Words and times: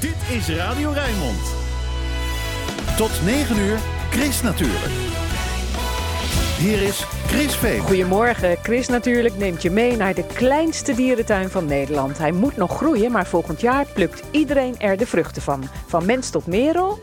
Dit 0.00 0.36
is 0.36 0.48
Radio 0.48 0.90
Rijnmond. 0.90 1.54
Tot 2.96 3.10
9 3.24 3.58
uur, 3.58 3.78
Chris 4.10 4.42
natuurlijk. 4.42 4.92
Hier 6.58 6.82
is 6.82 7.04
Chris 7.26 7.56
Veen. 7.56 7.80
Goedemorgen. 7.80 8.56
Chris 8.62 8.88
natuurlijk 8.88 9.36
neemt 9.36 9.62
je 9.62 9.70
mee 9.70 9.96
naar 9.96 10.14
de 10.14 10.24
kleinste 10.34 10.94
dierentuin 10.94 11.48
van 11.48 11.64
Nederland. 11.64 12.18
Hij 12.18 12.32
moet 12.32 12.56
nog 12.56 12.76
groeien, 12.76 13.12
maar 13.12 13.26
volgend 13.26 13.60
jaar 13.60 13.86
plukt 13.94 14.22
iedereen 14.30 14.78
er 14.78 14.96
de 14.96 15.06
vruchten 15.06 15.42
van. 15.42 15.64
Van 15.86 16.06
mens 16.06 16.30
tot 16.30 16.46
merel, 16.46 16.98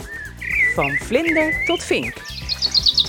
van 0.76 0.92
vlinder 0.92 1.64
tot 1.66 1.84
vink. 1.84 2.35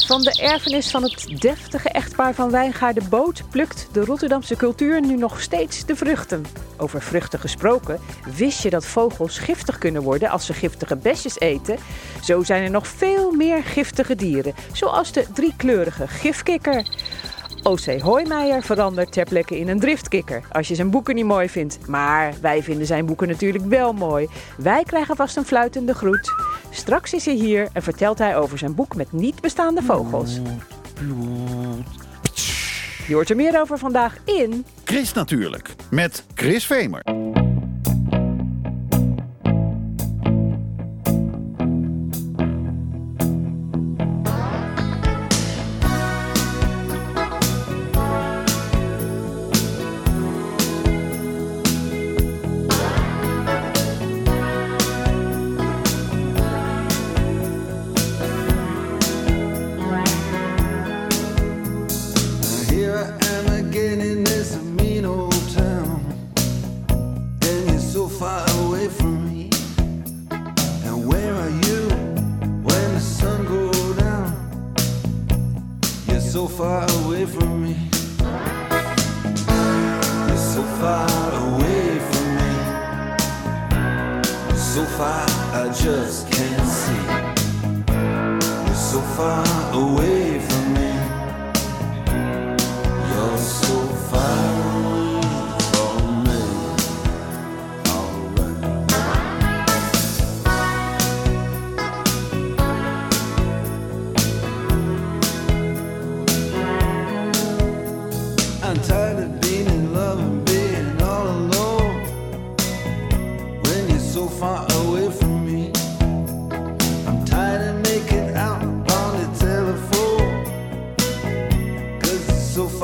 Van 0.07 0.23
de 0.23 0.43
erfenis 0.43 0.91
van 0.91 1.03
het 1.03 1.41
deftige 1.41 1.89
echtpaar 1.89 2.35
van 2.35 2.51
Wijngaarden 2.51 3.09
Boot 3.09 3.43
plukt 3.51 3.89
de 3.93 4.05
Rotterdamse 4.05 4.57
cultuur 4.57 5.01
nu 5.01 5.17
nog 5.17 5.41
steeds 5.41 5.87
de 5.87 5.97
vruchten. 5.97 6.45
Over 6.77 7.03
vruchten 7.03 7.39
gesproken, 7.39 8.01
wist 8.37 8.63
je 8.63 8.71
dat 8.71 8.87
vogels 8.87 9.39
giftig 9.39 9.79
kunnen 9.79 10.03
worden 10.03 10.31
als 10.31 10.47
ze 10.47 10.53
giftige 10.53 10.97
besjes 10.97 11.41
eten? 11.41 11.79
Zo 12.23 12.43
zijn 12.43 12.63
er 12.63 12.71
nog 12.71 12.87
veel 12.87 13.33
meer 13.33 13.63
giftige 13.63 14.15
dieren, 14.15 14.55
zoals 14.73 15.13
de 15.13 15.27
driekleurige 15.35 16.09
gifkikker. 16.09 16.87
O.C. 17.67 18.01
Hoijmeijer 18.01 18.63
verandert 18.63 19.13
ter 19.13 19.25
plekke 19.25 19.59
in 19.59 19.69
een 19.69 19.81
driftkikker 19.81 20.43
als 20.53 20.69
je 20.69 20.75
zijn 20.75 20.91
boeken 20.91 21.15
niet 21.15 21.25
mooi 21.25 21.49
vindt. 21.49 21.79
Maar 21.87 22.35
wij 22.41 22.63
vinden 22.63 22.87
zijn 22.87 23.07
boeken 23.07 23.29
natuurlijk 23.29 23.65
wel 23.65 23.93
mooi. 23.93 24.29
Wij 24.57 24.83
krijgen 24.85 25.17
vast 25.17 25.37
een 25.37 25.45
fluitende 25.45 25.95
groet. 25.95 26.33
Straks 26.71 27.15
is 27.15 27.25
hij 27.25 27.35
hier 27.35 27.69
en 27.73 27.83
vertelt 27.83 28.19
hij 28.19 28.37
over 28.37 28.59
zijn 28.59 28.75
boek 28.75 28.97
met 28.97 29.13
niet 29.13 29.41
bestaande 29.41 29.83
vogels. 29.83 30.41
Je 33.07 33.15
hoort 33.15 33.31
er 33.31 33.37
meer 33.37 33.61
over 33.61 33.79
vandaag 33.79 34.17
in... 34.25 34.65
Chris 34.85 35.13
natuurlijk, 35.13 35.75
met 35.91 36.25
Chris 36.35 36.67
Vemer. 36.67 37.03
So 76.37 76.47
far 76.47 76.87
away 77.01 77.25
from 77.25 77.63
me. 77.65 77.75
You're 80.29 80.45
so 80.55 80.63
far 80.81 81.33
away 81.49 81.99
from 82.09 82.27
me. 82.41 82.53
So 84.55 84.85
far 84.99 85.25
I 85.61 85.65
just 85.85 86.31
can't 86.31 86.69
see. 86.81 87.05
You're 88.67 88.83
so 88.93 89.01
far 89.17 89.47
away 89.73 90.16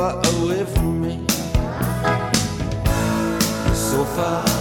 far 0.03 0.19
away 0.35 0.65
from 0.65 1.01
me. 1.01 1.25
So 3.73 4.05
far 4.17 4.52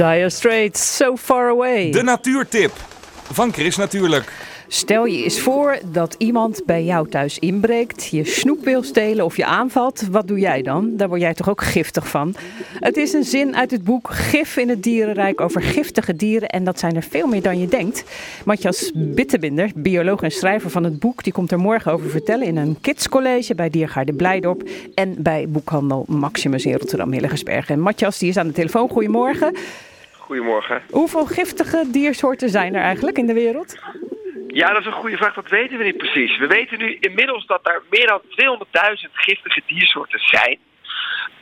Dire 0.00 0.30
Straits, 0.30 0.96
So 0.96 1.16
Far 1.16 1.50
Away. 1.50 1.90
De 1.90 2.02
natuurtip 2.02 2.72
van 3.32 3.52
Chris 3.52 3.76
natuurlijk. 3.76 4.32
Stel 4.68 5.04
je 5.04 5.22
eens 5.22 5.40
voor 5.40 5.78
dat 5.92 6.14
iemand 6.18 6.62
bij 6.66 6.84
jou 6.84 7.08
thuis 7.08 7.38
inbreekt, 7.38 8.06
je 8.06 8.24
snoep 8.24 8.64
wil 8.64 8.82
stelen 8.82 9.24
of 9.24 9.36
je 9.36 9.44
aanvalt. 9.44 10.08
Wat 10.10 10.28
doe 10.28 10.38
jij 10.38 10.62
dan? 10.62 10.96
Daar 10.96 11.08
word 11.08 11.20
jij 11.20 11.34
toch 11.34 11.48
ook 11.48 11.62
giftig 11.62 12.08
van? 12.08 12.34
Het 12.74 12.96
is 12.96 13.12
een 13.12 13.24
zin 13.24 13.56
uit 13.56 13.70
het 13.70 13.84
boek 13.84 14.10
Gif 14.10 14.56
in 14.56 14.68
het 14.68 14.82
Dierenrijk 14.82 15.40
over 15.40 15.62
giftige 15.62 16.16
dieren. 16.16 16.48
En 16.48 16.64
dat 16.64 16.78
zijn 16.78 16.96
er 16.96 17.02
veel 17.02 17.26
meer 17.26 17.42
dan 17.42 17.58
je 17.58 17.68
denkt. 17.68 18.04
Matthias 18.44 18.90
Bittebinder, 18.94 19.70
bioloog 19.74 20.22
en 20.22 20.30
schrijver 20.30 20.70
van 20.70 20.84
het 20.84 20.98
boek, 20.98 21.24
die 21.24 21.32
komt 21.32 21.52
er 21.52 21.58
morgen 21.58 21.92
over 21.92 22.10
vertellen 22.10 22.46
in 22.46 22.56
een 22.56 22.78
kidscollege 22.80 23.54
bij 23.54 23.70
Diergaarde 23.70 24.12
Blijdorp 24.12 24.68
en 24.94 25.14
bij 25.18 25.46
boekhandel 25.48 26.04
Maximus 26.08 26.66
in 26.66 26.72
Rotterdam 26.72 27.12
Hillegersbergen. 27.12 27.74
En 27.74 27.80
Matthias, 27.80 28.18
die 28.18 28.28
is 28.28 28.36
aan 28.36 28.46
de 28.46 28.52
telefoon. 28.52 28.88
Goedemorgen. 28.88 29.54
Goedemorgen. 30.30 30.82
Hoeveel 30.90 31.26
giftige 31.26 31.90
diersoorten 31.90 32.48
zijn 32.48 32.74
er 32.74 32.82
eigenlijk 32.82 33.18
in 33.18 33.26
de 33.26 33.34
wereld? 33.34 33.78
Ja, 34.46 34.68
dat 34.68 34.80
is 34.80 34.86
een 34.86 35.02
goede 35.02 35.16
vraag. 35.16 35.34
Dat 35.34 35.48
weten 35.48 35.78
we 35.78 35.84
niet 35.84 35.96
precies. 35.96 36.38
We 36.38 36.46
weten 36.46 36.78
nu 36.78 36.96
inmiddels 37.00 37.46
dat 37.46 37.60
er 37.62 37.82
meer 37.90 38.06
dan 38.06 38.20
200.000 39.06 39.10
giftige 39.12 39.62
diersoorten 39.66 40.18
zijn. 40.18 40.58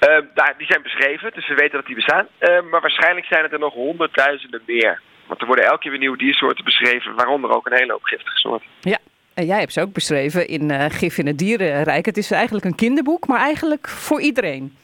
Uh, 0.08 0.18
daar, 0.34 0.54
die 0.58 0.66
zijn 0.66 0.82
beschreven, 0.82 1.30
dus 1.34 1.48
we 1.48 1.54
weten 1.54 1.76
dat 1.76 1.86
die 1.86 1.94
bestaan. 1.94 2.26
Uh, 2.40 2.48
maar 2.70 2.80
waarschijnlijk 2.80 3.26
zijn 3.26 3.42
het 3.42 3.52
er 3.52 3.58
nog 3.58 3.74
honderdduizenden 3.74 4.62
meer. 4.66 5.00
Want 5.26 5.40
er 5.40 5.46
worden 5.46 5.64
elke 5.64 5.78
keer 5.78 5.90
weer 5.90 6.00
nieuwe 6.00 6.18
diersoorten 6.18 6.64
beschreven, 6.64 7.14
waaronder 7.14 7.50
ook 7.50 7.66
een 7.66 7.78
hele 7.78 7.92
hoop 7.92 8.04
giftige 8.04 8.36
soorten. 8.36 8.68
Ja, 8.80 8.98
en 9.34 9.46
jij 9.46 9.58
hebt 9.58 9.72
ze 9.72 9.80
ook 9.80 9.92
beschreven 9.92 10.46
in 10.46 10.70
uh, 10.70 10.84
Gif 10.88 11.18
in 11.18 11.26
het 11.26 11.38
Dierenrijk. 11.38 12.06
Het 12.06 12.16
is 12.16 12.30
eigenlijk 12.30 12.64
een 12.64 12.74
kinderboek, 12.74 13.26
maar 13.26 13.40
eigenlijk 13.40 13.88
voor 13.88 14.20
iedereen. 14.20 14.76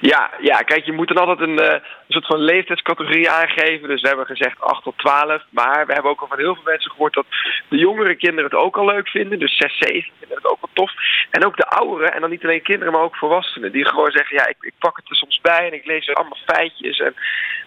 Ja, 0.00 0.30
ja, 0.40 0.56
kijk, 0.62 0.84
je 0.84 0.92
moet 0.92 1.08
dan 1.08 1.16
altijd 1.16 1.48
een, 1.48 1.60
uh, 1.60 1.72
een 1.72 1.82
soort 2.08 2.26
van 2.26 2.38
leeftijdscategorie 2.38 3.30
aangeven. 3.30 3.88
Dus 3.88 4.00
we 4.00 4.08
hebben 4.08 4.26
gezegd 4.26 4.60
8 4.60 4.82
tot 4.82 4.98
12. 4.98 5.42
Maar 5.50 5.86
we 5.86 5.92
hebben 5.92 6.10
ook 6.10 6.20
al 6.20 6.26
van 6.26 6.38
heel 6.38 6.54
veel 6.54 6.64
mensen 6.64 6.90
gehoord 6.90 7.14
dat 7.14 7.26
de 7.68 7.76
jongere 7.76 8.14
kinderen 8.14 8.50
het 8.50 8.60
ook 8.60 8.76
al 8.76 8.84
leuk 8.84 9.08
vinden. 9.08 9.38
Dus 9.38 9.56
6, 9.56 9.78
7 9.78 10.10
vinden 10.18 10.36
het 10.36 10.46
ook 10.46 10.60
wel 10.60 10.70
tof. 10.72 10.92
En 11.30 11.44
ook 11.44 11.56
de 11.56 11.66
ouderen, 11.66 12.14
en 12.14 12.20
dan 12.20 12.30
niet 12.30 12.44
alleen 12.44 12.62
kinderen, 12.62 12.92
maar 12.92 13.02
ook 13.02 13.16
volwassenen. 13.16 13.72
Die 13.72 13.88
gewoon 13.88 14.10
zeggen, 14.10 14.36
ja, 14.36 14.46
ik, 14.46 14.56
ik 14.60 14.74
pak 14.78 14.96
het 14.96 15.10
er 15.10 15.16
soms 15.16 15.40
bij 15.40 15.66
en 15.66 15.74
ik 15.74 15.86
lees 15.86 16.08
er 16.08 16.14
allemaal 16.14 16.38
feitjes. 16.46 16.98
En, 16.98 17.14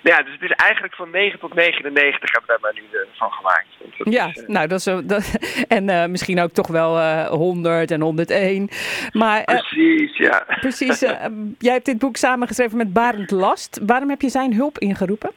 ja, 0.02 0.22
dus 0.22 0.34
het 0.34 0.42
is 0.42 0.52
eigenlijk 0.52 0.96
van 0.96 1.10
9 1.10 1.40
tot 1.40 1.54
99 1.54 2.32
hebben 2.32 2.42
we 2.42 2.48
daar 2.48 2.60
maar 2.62 2.74
nu 2.74 2.88
uh, 2.92 3.00
van 3.18 3.32
gemaakt. 3.32 3.68
Ja, 4.04 4.28
is, 4.28 4.42
uh, 4.42 4.48
nou, 4.48 4.68
dat 4.68 4.80
is. 4.80 4.84
Dat, 5.04 5.40
en 5.78 5.90
uh, 5.90 6.06
misschien 6.06 6.40
ook 6.40 6.52
toch 6.52 6.68
wel 6.68 7.26
100 7.28 7.92
en 7.92 8.02
101. 8.02 8.70
Maar, 9.12 9.44
precies, 9.44 10.18
ja. 10.18 10.46
Precies. 10.60 11.00
jij 11.68 11.74
hebt 11.74 11.86
dit 11.86 11.98
boek 11.98 12.18
samengeschreven 12.18 12.78
met 12.78 12.94
Barend 12.94 13.32
Last. 13.32 13.80
Waarom 13.86 14.10
heb 14.10 14.22
je 14.22 14.30
zijn 14.30 14.54
hulp 14.54 14.78
ingeroepen? 14.78 15.32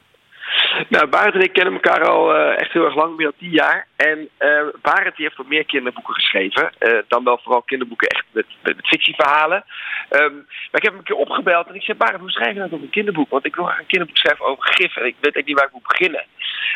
Nou, 0.89 1.07
Barend 1.07 1.35
en 1.35 1.41
ik 1.41 1.53
kennen 1.53 1.75
elkaar 1.75 2.09
al 2.09 2.37
uh, 2.37 2.61
echt 2.61 2.73
heel 2.73 2.85
erg 2.85 2.95
lang, 2.95 3.17
meer 3.17 3.27
dan 3.27 3.39
tien 3.39 3.51
jaar. 3.51 3.87
En 3.97 4.29
uh, 4.39 4.63
Barend 4.83 5.17
heeft 5.17 5.37
wat 5.37 5.47
meer 5.47 5.65
kinderboeken 5.65 6.15
geschreven. 6.15 6.73
Uh, 6.79 6.99
dan 7.09 7.25
wel 7.25 7.39
vooral 7.43 7.63
kinderboeken 7.63 8.09
echt 8.09 8.25
met, 8.31 8.47
met, 8.63 8.77
fictieverhalen. 8.83 9.65
Um, 10.11 10.35
maar 10.71 10.81
ik 10.81 10.83
heb 10.83 10.93
hem 10.93 10.99
een 10.99 11.05
keer 11.05 11.17
opgebeld 11.17 11.67
en 11.67 11.75
ik 11.75 11.83
zei, 11.83 11.99
Barend, 11.99 12.21
hoe 12.21 12.31
schrijf 12.31 12.53
je 12.53 12.59
nou 12.59 12.71
toch 12.71 12.81
een 12.81 12.91
kinderboek? 12.91 13.31
Want 13.31 13.47
ik 13.47 13.55
wil 13.55 13.65
graag 13.65 13.79
een 13.79 13.87
kinderboek 13.87 14.17
schrijven 14.17 14.47
over 14.47 14.65
gif 14.65 14.97
en 14.97 15.07
ik 15.07 15.17
weet 15.21 15.37
echt 15.37 15.47
niet 15.47 15.57
waar 15.57 15.67
ik 15.67 15.73
moet 15.73 15.89
beginnen. 15.89 16.25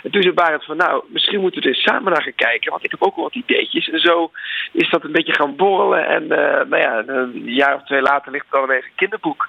En 0.03 0.11
toen 0.11 0.23
zei 0.23 0.35
Barend 0.35 0.65
van, 0.65 0.77
nou, 0.77 1.05
misschien 1.09 1.41
moeten 1.41 1.63
we 1.63 1.69
er 1.69 1.75
samen 1.75 2.13
naar 2.13 2.23
gaan 2.23 2.35
kijken. 2.35 2.71
Want 2.71 2.85
ik 2.85 2.91
heb 2.91 3.03
ook 3.03 3.15
wel 3.15 3.25
wat 3.25 3.35
ideetjes. 3.35 3.89
En 3.89 4.01
zo 4.01 4.31
is 4.73 4.91
dat 4.91 5.05
een 5.05 5.13
beetje 5.13 5.35
gaan 5.35 5.57
borrelen. 5.57 6.07
En 6.07 6.27
nou 6.69 6.79
ja, 6.79 7.03
een 7.07 7.43
jaar 7.45 7.75
of 7.75 7.85
twee 7.85 8.03
later 8.03 8.33
ligt 8.33 8.47
er 8.51 8.59
dan 8.59 8.69
ineens 8.69 8.85
een 8.85 8.91
kinderboek. 8.95 9.49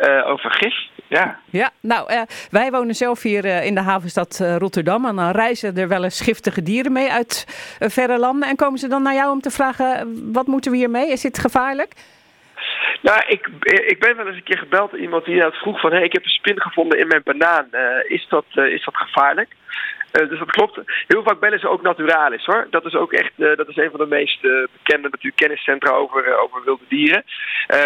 Uh, 0.00 0.28
over 0.28 0.50
gif. 0.50 0.74
Ja, 1.06 1.38
ja 1.50 1.70
nou, 1.80 2.12
uh, 2.12 2.22
wij 2.50 2.70
wonen 2.70 2.94
zelf 2.94 3.22
hier 3.22 3.44
uh, 3.44 3.64
in 3.64 3.74
de 3.74 3.80
havenstad 3.80 4.44
Rotterdam. 4.58 5.06
En 5.06 5.16
dan 5.16 5.30
reizen 5.30 5.76
er 5.76 5.88
wel 5.88 6.04
eens 6.04 6.20
giftige 6.20 6.62
dieren 6.62 6.92
mee 6.92 7.10
uit 7.10 7.44
verre 7.78 8.18
landen. 8.18 8.48
En 8.48 8.56
komen 8.56 8.78
ze 8.78 8.88
dan 8.88 9.02
naar 9.02 9.14
jou 9.14 9.30
om 9.30 9.40
te 9.40 9.50
vragen: 9.50 10.32
wat 10.32 10.46
moeten 10.46 10.70
we 10.70 10.76
hiermee? 10.76 11.10
Is 11.10 11.20
dit 11.20 11.38
gevaarlijk? 11.38 11.92
Nou, 13.02 13.22
ik, 13.26 13.48
ik 13.62 13.98
ben 13.98 14.16
wel 14.16 14.26
eens 14.26 14.36
een 14.36 14.42
keer 14.42 14.58
gebeld 14.58 14.90
door 14.90 15.00
iemand 15.00 15.24
die 15.24 15.34
inderdaad 15.34 15.60
vroeg 15.60 15.80
van... 15.80 15.90
hé, 15.90 15.96
hey, 15.96 16.06
ik 16.06 16.12
heb 16.12 16.24
een 16.24 16.30
spin 16.30 16.60
gevonden 16.60 16.98
in 16.98 17.06
mijn 17.06 17.22
banaan. 17.24 17.66
is, 18.08 18.26
dat, 18.28 18.44
is 18.54 18.84
dat 18.84 18.96
gevaarlijk? 18.96 19.54
Uh, 20.12 20.28
dus 20.28 20.38
dat 20.38 20.50
klopt. 20.50 20.80
Heel 21.06 21.22
vaak 21.22 21.40
bellen 21.40 21.58
ze 21.58 21.68
ook 21.68 21.82
Naturalis 21.82 22.44
hoor. 22.44 22.66
Dat 22.70 22.84
is 22.84 22.94
ook 22.94 23.12
echt 23.12 23.32
uh, 23.36 23.56
dat 23.56 23.68
is 23.68 23.76
een 23.76 23.90
van 23.90 24.00
de 24.00 24.06
meest 24.06 24.44
uh, 24.44 24.66
bekende 24.72 25.08
natuurlijk 25.10 25.36
kenniscentra 25.36 25.90
over, 25.90 26.38
over 26.38 26.64
wilde 26.64 26.84
dieren. 26.88 27.24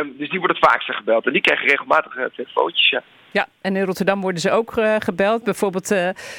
Um, 0.01 0.15
dus 0.19 0.31
die 0.31 0.39
wordt 0.39 0.59
het 0.59 0.71
vaakste 0.71 0.93
gebeld. 0.93 1.27
En 1.27 1.33
die 1.33 1.41
krijgen 1.41 1.69
regelmatig 1.69 2.15
telefoontjes, 2.37 2.91
ja. 2.91 3.03
Ja, 3.31 3.47
en 3.61 3.77
in 3.77 3.85
Rotterdam 3.85 4.21
worden 4.21 4.41
ze 4.41 4.51
ook 4.51 4.73
gebeld. 4.99 5.45
Bijvoorbeeld 5.45 5.95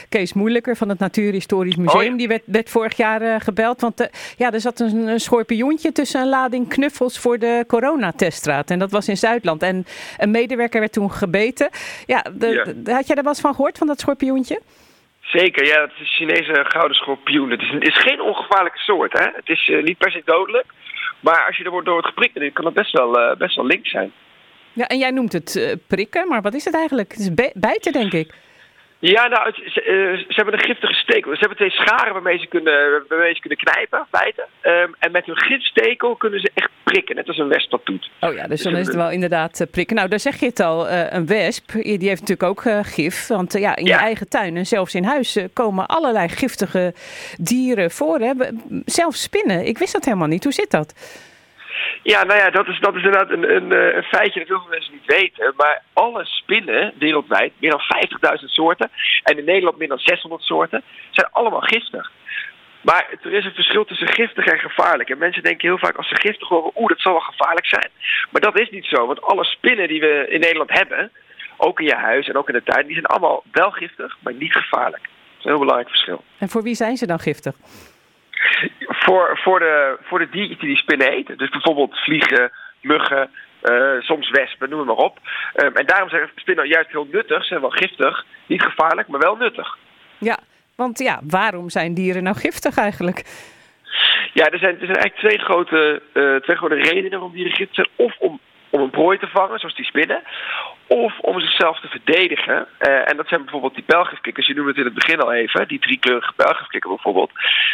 Kees 0.09 0.33
Moeilijker 0.33 0.75
van 0.75 0.89
het 0.89 0.99
Natuurhistorisch 0.99 1.75
Museum. 1.75 2.01
Oh, 2.01 2.11
ja. 2.11 2.17
Die 2.17 2.27
werd, 2.27 2.41
werd, 2.45 2.69
vorig 2.69 2.97
jaar 2.97 3.41
gebeld. 3.41 3.81
Want 3.81 4.09
ja, 4.37 4.51
er 4.51 4.59
zat 4.59 4.79
een, 4.79 5.07
een 5.07 5.19
schorpioentje 5.19 5.91
tussen 5.91 6.21
een 6.21 6.29
lading 6.29 6.69
knuffels 6.69 7.19
voor 7.19 7.39
de 7.39 7.63
coronateststraat. 7.67 8.69
En 8.71 8.79
dat 8.79 8.91
was 8.91 9.07
in 9.07 9.17
Zuidland. 9.17 9.63
En 9.63 9.85
een 10.17 10.31
medewerker 10.31 10.79
werd 10.79 10.93
toen 10.93 11.11
gebeten. 11.11 11.69
Ja, 12.05 12.25
de, 12.33 12.47
ja. 12.47 12.63
De, 12.75 12.93
had 12.93 13.07
jij 13.07 13.15
er 13.15 13.23
wel 13.23 13.31
eens 13.31 13.41
van 13.41 13.55
gehoord, 13.55 13.77
van 13.77 13.87
dat 13.87 13.99
schorpioentje? 13.99 14.61
Zeker, 15.23 15.65
ja, 15.65 15.81
het 15.81 15.91
is 15.93 15.99
een 15.99 16.05
Chinese 16.05 16.65
gouden 16.67 16.97
schorpioen. 16.97 17.49
Het 17.49 17.61
is, 17.61 17.69
het 17.69 17.87
is 17.87 17.97
geen 17.97 18.21
ongevaarlijke 18.21 18.79
soort, 18.79 19.19
hè. 19.19 19.25
Het 19.25 19.49
is 19.49 19.67
uh, 19.67 19.83
niet 19.83 19.97
per 19.97 20.11
se 20.11 20.21
dodelijk. 20.25 20.65
Maar 21.19 21.45
als 21.45 21.57
je 21.57 21.63
er 21.63 21.71
wordt 21.71 21.85
door 21.85 22.01
wordt 22.01 22.09
geprikt, 22.09 22.53
kan 22.53 22.65
het 22.65 22.73
best 22.73 22.91
wel, 22.91 23.19
uh, 23.19 23.35
best 23.37 23.55
wel 23.55 23.65
link 23.65 23.87
zijn. 23.87 24.11
Ja, 24.73 24.87
en 24.87 24.97
jij 24.97 25.11
noemt 25.11 25.33
het 25.33 25.55
uh, 25.55 25.71
prikken, 25.87 26.27
maar 26.27 26.41
wat 26.41 26.53
is 26.53 26.65
het 26.65 26.75
eigenlijk? 26.75 27.11
Het 27.11 27.19
is 27.19 27.51
bijten, 27.53 27.91
denk 27.91 28.13
ik. 28.13 28.33
Ja, 29.11 29.27
nou, 29.27 29.45
het, 29.45 29.55
ze, 29.55 29.85
uh, 29.85 30.17
ze, 30.17 30.33
hebben 30.33 30.53
een 30.53 30.65
giftige 30.65 30.93
stekel. 30.93 31.31
Ze 31.31 31.39
hebben 31.39 31.57
twee 31.57 31.69
scharen 31.69 32.13
waarmee 32.13 32.37
ze 32.37 32.47
kunnen, 32.47 33.03
waarmee 33.07 33.33
ze 33.33 33.39
kunnen 33.39 33.57
knijpen, 33.57 34.05
bijten. 34.09 34.45
Um, 34.61 34.95
en 34.99 35.11
met 35.11 35.25
hun 35.25 35.37
gifstekel 35.37 36.15
kunnen 36.15 36.39
ze 36.39 36.51
echt 36.53 36.69
prikken, 36.83 37.15
net 37.15 37.27
als 37.27 37.37
een 37.37 37.47
wesp 37.47 37.71
dat 37.71 37.85
doet. 37.85 38.11
Oh 38.19 38.33
ja, 38.33 38.47
dus 38.47 38.61
dan 38.61 38.75
is 38.75 38.87
het 38.87 38.95
wel 38.95 39.11
inderdaad 39.11 39.59
uh, 39.59 39.67
prikken. 39.71 39.95
Nou, 39.95 40.09
daar 40.09 40.19
zeg 40.19 40.39
je 40.39 40.45
het 40.45 40.59
al, 40.59 40.87
uh, 40.87 41.11
een 41.11 41.25
wesp, 41.25 41.71
die 41.71 42.07
heeft 42.07 42.21
natuurlijk 42.21 42.43
ook 42.43 42.63
gif. 42.85 43.27
Want 43.27 43.53
ja, 43.53 43.75
in 43.75 43.85
ja. 43.85 43.95
je 43.95 44.03
eigen 44.03 44.29
tuin 44.29 44.57
en 44.57 44.65
zelfs 44.65 44.95
in 44.95 45.03
huis 45.03 45.37
komen 45.53 45.85
allerlei 45.85 46.29
giftige 46.29 46.93
dieren 47.39 47.91
voor. 47.91 48.19
Hè? 48.19 48.31
Zelfs 48.85 49.21
spinnen, 49.21 49.65
ik 49.65 49.77
wist 49.77 49.93
dat 49.93 50.05
helemaal 50.05 50.27
niet. 50.27 50.43
Hoe 50.43 50.53
zit 50.53 50.71
dat? 50.71 50.93
Ja, 52.03 52.23
nou 52.23 52.39
ja, 52.39 52.49
dat 52.49 52.67
is, 52.67 52.79
dat 52.79 52.95
is 52.95 53.03
inderdaad 53.03 53.29
een, 53.29 53.55
een, 53.55 53.95
een 53.97 54.03
feitje 54.03 54.39
dat 54.39 54.47
heel 54.47 54.59
veel 54.59 54.69
mensen 54.69 54.93
niet 54.93 55.05
weten. 55.05 55.53
Maar 55.57 55.81
alle 55.93 56.25
spinnen 56.25 56.93
wereldwijd, 56.99 57.53
meer 57.57 57.71
dan 57.71 57.81
50.000 58.39 58.45
soorten, 58.45 58.91
en 59.23 59.37
in 59.37 59.45
Nederland 59.45 59.77
meer 59.77 59.87
dan 59.87 59.99
600 59.99 60.43
soorten, 60.43 60.83
zijn 61.11 61.27
allemaal 61.31 61.61
giftig. 61.61 62.11
Maar 62.81 63.07
er 63.21 63.33
is 63.33 63.45
een 63.45 63.53
verschil 63.53 63.85
tussen 63.85 64.07
giftig 64.07 64.45
en 64.45 64.59
gevaarlijk. 64.59 65.09
En 65.09 65.17
mensen 65.17 65.43
denken 65.43 65.67
heel 65.67 65.77
vaak 65.77 65.95
als 65.95 66.07
ze 66.07 66.15
giftig 66.15 66.47
horen, 66.47 66.71
oeh, 66.75 66.87
dat 66.87 66.99
zal 66.99 67.11
wel 67.11 67.21
gevaarlijk 67.21 67.65
zijn. 67.65 67.89
Maar 68.31 68.41
dat 68.41 68.59
is 68.59 68.69
niet 68.69 68.85
zo, 68.85 69.05
want 69.05 69.21
alle 69.21 69.43
spinnen 69.43 69.87
die 69.87 69.99
we 69.99 70.25
in 70.29 70.39
Nederland 70.39 70.69
hebben, 70.73 71.11
ook 71.57 71.79
in 71.79 71.85
je 71.85 71.95
huis 71.95 72.27
en 72.27 72.37
ook 72.37 72.47
in 72.47 72.53
de 72.53 72.63
tuin, 72.63 72.85
die 72.85 72.93
zijn 72.93 73.05
allemaal 73.05 73.43
wel 73.51 73.71
giftig, 73.71 74.17
maar 74.19 74.33
niet 74.33 74.51
gevaarlijk. 74.53 75.03
Dat 75.03 75.37
is 75.37 75.43
een 75.43 75.49
heel 75.49 75.59
belangrijk 75.59 75.89
verschil. 75.89 76.23
En 76.37 76.49
voor 76.49 76.63
wie 76.63 76.75
zijn 76.75 76.97
ze 76.97 77.05
dan 77.05 77.19
giftig? 77.19 77.55
Voor, 78.87 79.39
voor, 79.43 79.59
de, 79.59 79.97
voor 80.01 80.19
de 80.19 80.29
diertjes 80.29 80.59
die 80.59 80.67
die 80.67 80.77
spinnen 80.77 81.11
eten. 81.11 81.37
Dus 81.37 81.49
bijvoorbeeld 81.49 81.99
vliegen, 81.99 82.51
muggen, 82.81 83.29
uh, 83.63 84.01
soms 84.01 84.29
wespen, 84.29 84.69
noem 84.69 84.79
het 84.79 84.87
maar 84.87 85.05
op. 85.05 85.19
Um, 85.55 85.75
en 85.75 85.85
daarom 85.85 86.09
zijn 86.09 86.29
spinnen 86.35 86.67
juist 86.67 86.89
heel 86.89 87.07
nuttig, 87.11 87.41
ze 87.41 87.47
zijn 87.47 87.61
wel 87.61 87.69
giftig. 87.69 88.25
Niet 88.45 88.61
gevaarlijk, 88.61 89.07
maar 89.07 89.19
wel 89.19 89.35
nuttig. 89.35 89.77
Ja, 90.17 90.37
want 90.75 90.99
ja, 90.99 91.19
waarom 91.23 91.69
zijn 91.69 91.93
dieren 91.93 92.23
nou 92.23 92.35
giftig 92.35 92.77
eigenlijk? 92.77 93.23
Ja, 94.33 94.49
er 94.49 94.59
zijn, 94.59 94.79
er 94.79 94.85
zijn 94.85 94.97
eigenlijk 94.97 95.15
twee 95.15 95.37
grote, 95.37 96.01
uh, 96.13 96.35
twee 96.35 96.57
grote 96.57 96.75
redenen 96.75 97.11
waarom 97.11 97.31
dieren 97.31 97.55
giftig 97.55 97.75
zijn. 97.75 97.89
Of 97.95 98.17
om, 98.17 98.39
om 98.73 98.81
een 98.81 98.89
prooi 98.89 99.17
te 99.17 99.27
vangen, 99.27 99.59
zoals 99.59 99.75
die 99.75 99.85
spinnen. 99.85 100.23
Of 100.87 101.19
om 101.19 101.39
zichzelf 101.39 101.79
te 101.79 101.87
verdedigen. 101.87 102.67
Uh, 102.79 103.09
en 103.09 103.17
dat 103.17 103.27
zijn 103.27 103.41
bijvoorbeeld 103.41 103.75
die 103.75 103.83
pelgifkikkers. 103.83 104.47
Je 104.47 104.53
noemde 104.53 104.69
het 104.69 104.79
in 104.79 104.85
het 104.85 104.93
begin 104.93 105.21
al 105.21 105.33
even. 105.33 105.67
Die 105.67 105.79
driekleurige 105.79 106.33
pelgifkikker 106.35 106.89
bijvoorbeeld. 106.89 107.31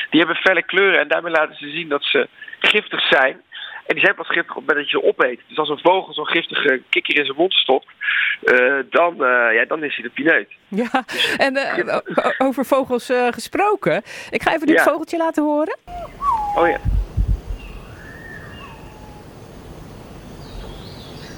Die 0.10 0.20
hebben 0.20 0.38
felle 0.38 0.63
kleuren 0.63 1.00
en 1.00 1.08
daarmee 1.08 1.32
laten 1.32 1.56
ze 1.56 1.70
zien 1.70 1.89
dat 1.89 2.03
ze 2.03 2.27
giftig 2.60 3.08
zijn. 3.08 3.41
En 3.86 3.96
die 3.96 4.03
zijn 4.03 4.15
pas 4.15 4.27
giftig 4.27 4.56
op 4.56 4.56
het 4.56 4.68
moment 4.68 4.77
dat 4.77 4.89
je 4.89 5.00
ze 5.00 5.13
opeet. 5.13 5.41
Dus 5.48 5.58
als 5.58 5.70
een 5.70 5.79
vogel 5.79 6.13
zo'n 6.13 6.27
giftige 6.27 6.82
kikker 6.89 7.18
in 7.18 7.25
zijn 7.25 7.38
mond 7.38 7.53
stopt, 7.53 7.88
uh, 8.44 8.79
dan, 8.89 9.13
uh, 9.13 9.53
ja, 9.53 9.65
dan 9.68 9.84
is 9.84 9.96
hij 9.96 10.03
de 10.03 10.10
pineut. 10.10 10.50
Ja, 10.68 11.03
en 11.38 11.58
uh, 11.58 11.98
over 12.38 12.65
vogels 12.65 13.12
gesproken. 13.29 14.03
Ik 14.29 14.41
ga 14.41 14.53
even 14.53 14.68
dit 14.68 14.77
ja. 14.77 14.84
vogeltje 14.84 15.18
laten 15.18 15.44
horen. 15.44 15.77
Oh 16.56 16.68
ja. 16.68 16.99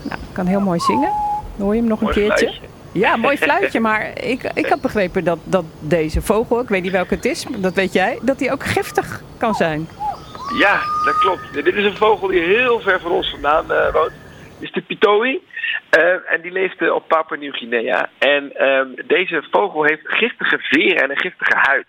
Nou, 0.04 0.20
kan 0.34 0.46
heel 0.46 0.60
mooi 0.60 0.80
zingen. 0.80 1.12
Hoor 1.58 1.74
je 1.74 1.80
hem 1.80 1.90
nog 1.90 2.00
een 2.00 2.06
mooi 2.06 2.18
keertje? 2.18 2.46
Fluitje. 2.46 2.68
Ja, 2.92 3.16
mooi 3.16 3.38
fluitje. 3.48 3.80
maar 3.80 4.24
ik, 4.24 4.44
ik 4.54 4.66
had 4.66 4.82
begrepen 4.82 5.24
dat, 5.24 5.40
dat 5.44 5.66
deze 5.80 6.22
vogel, 6.22 6.60
ik 6.60 6.70
weet 6.70 6.82
niet 6.82 6.92
welke 6.92 7.16
het 7.16 7.26
is, 7.26 7.46
dat 7.58 7.74
weet 7.74 7.94
jij, 7.94 8.20
dat 8.22 8.40
die 8.40 8.52
ook 8.52 8.66
giftig 8.66 9.22
kan 9.38 9.54
zijn. 9.54 9.88
Ja, 10.58 10.82
dat 11.06 11.18
klopt. 11.20 11.54
Dit 11.54 11.76
is 11.76 11.86
een 11.86 11.98
vogel 11.98 12.28
die 12.28 12.42
heel 12.42 12.80
ver 12.80 13.00
van 13.00 13.12
ons 13.12 13.30
vandaan 13.30 13.66
uh, 13.72 13.94
woont. 13.94 14.12
Dit 14.60 14.70
is 14.70 14.72
de 14.72 14.82
pitoi. 14.82 15.40
Uh, 15.98 16.32
en 16.32 16.42
die 16.42 16.52
leeft 16.52 16.82
uh, 16.82 16.94
op 16.94 17.08
Papua 17.08 17.38
Nieuw-Guinea. 17.38 18.10
En 18.18 18.52
deze 19.08 19.44
vogel 19.52 19.84
heeft 19.84 20.02
giftige 20.04 20.58
veren 20.60 21.04
en 21.04 21.10
een 21.10 21.20
giftige 21.20 21.58
huid. 21.58 21.86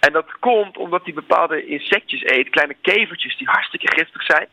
En 0.00 0.12
dat 0.12 0.38
komt 0.38 0.76
omdat 0.76 1.00
hij 1.04 1.12
bepaalde 1.12 1.66
insectjes 1.66 2.24
eet, 2.24 2.50
kleine 2.50 2.76
kevertjes 2.82 3.36
die 3.36 3.48
hartstikke 3.48 3.86
giftig 3.96 4.22
zijn. 4.22 4.46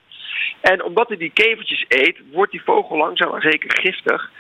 En 0.62 0.84
omdat 0.84 1.08
hij 1.08 1.18
die 1.18 1.32
kevertjes 1.34 1.86
eet, 1.88 2.18
wordt 2.32 2.52
die 2.52 2.64
vogel 2.64 2.98
langzaam 2.98 3.32
maar 3.32 3.42
zeker 3.42 3.80
giftig. 3.82 4.32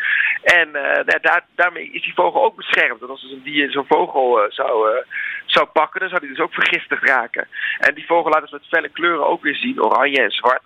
En 0.43 0.67
uh, 0.67 0.81
nou, 0.81 1.19
daar, 1.21 1.45
daarmee 1.55 1.91
is 1.91 2.03
die 2.03 2.13
vogel 2.13 2.43
ook 2.43 2.55
beschermd. 2.55 2.99
Want 2.99 3.11
als 3.11 3.21
dus 3.21 3.31
een 3.31 3.43
dier 3.43 3.71
zo'n 3.71 3.85
vogel 3.87 4.43
uh, 4.43 4.51
zou, 4.51 4.91
uh, 4.91 4.97
zou 5.45 5.65
pakken, 5.65 5.99
dan 5.99 6.09
zou 6.09 6.21
die 6.21 6.29
dus 6.29 6.39
ook 6.39 6.53
vergiftigd 6.53 7.03
raken. 7.03 7.47
En 7.79 7.95
die 7.95 8.05
vogel 8.05 8.31
laat 8.31 8.41
dus 8.41 8.51
met 8.51 8.67
felle 8.67 8.89
kleuren 8.89 9.27
ook 9.27 9.43
weer 9.43 9.55
zien, 9.55 9.83
oranje 9.83 10.21
en 10.21 10.31
zwart, 10.31 10.61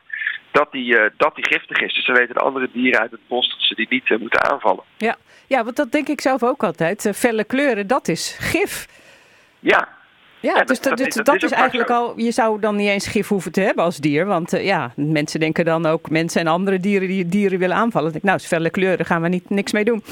dat 0.51 0.71
die, 0.71 0.97
dat 1.17 1.35
die 1.35 1.47
giftig 1.47 1.81
is. 1.81 1.93
Dus 1.93 2.05
dan 2.05 2.15
weten 2.15 2.35
de 2.35 2.41
andere 2.41 2.69
dieren 2.73 3.01
uit 3.01 3.11
het 3.11 3.27
bos 3.27 3.49
dat 3.49 3.59
ze 3.59 3.75
die 3.75 3.87
niet 3.89 4.19
moeten 4.19 4.43
aanvallen. 4.51 4.83
Ja. 4.97 5.15
ja, 5.47 5.63
want 5.63 5.75
dat 5.75 5.91
denk 5.91 6.07
ik 6.07 6.21
zelf 6.21 6.43
ook 6.43 6.63
altijd. 6.63 7.11
felle 7.15 7.43
kleuren, 7.43 7.87
dat 7.87 8.07
is 8.07 8.37
gif. 8.39 8.87
Ja, 9.59 9.87
ja, 10.41 10.55
ja, 10.55 10.63
dus 10.63 10.81
dat, 10.81 10.97
dat, 10.97 11.11
dat, 11.13 11.25
dat 11.25 11.43
is, 11.43 11.51
eigenlijk 11.51 11.89
al, 11.89 12.13
je 12.15 12.31
zou 12.31 12.59
dan 12.59 12.75
niet 12.75 12.89
eens 12.89 13.07
gif 13.07 13.27
hoeven 13.27 13.51
te 13.51 13.61
hebben 13.61 13.83
als 13.83 13.97
dier. 13.97 14.25
Want 14.25 14.53
uh, 14.53 14.65
ja, 14.65 14.91
mensen 14.95 15.39
denken 15.39 15.65
dan 15.65 15.85
ook, 15.85 16.09
mensen 16.09 16.41
en 16.41 16.47
andere 16.47 16.79
dieren 16.79 17.07
die 17.07 17.25
dieren 17.25 17.59
willen 17.59 17.75
aanvallen. 17.75 18.11
denk, 18.11 18.23
nou, 18.23 18.39
felle 18.39 18.69
kleuren, 18.69 19.05
gaan 19.05 19.21
we 19.21 19.27
niet, 19.27 19.49
niks 19.49 19.71
mee 19.71 19.83
doen. 19.83 20.03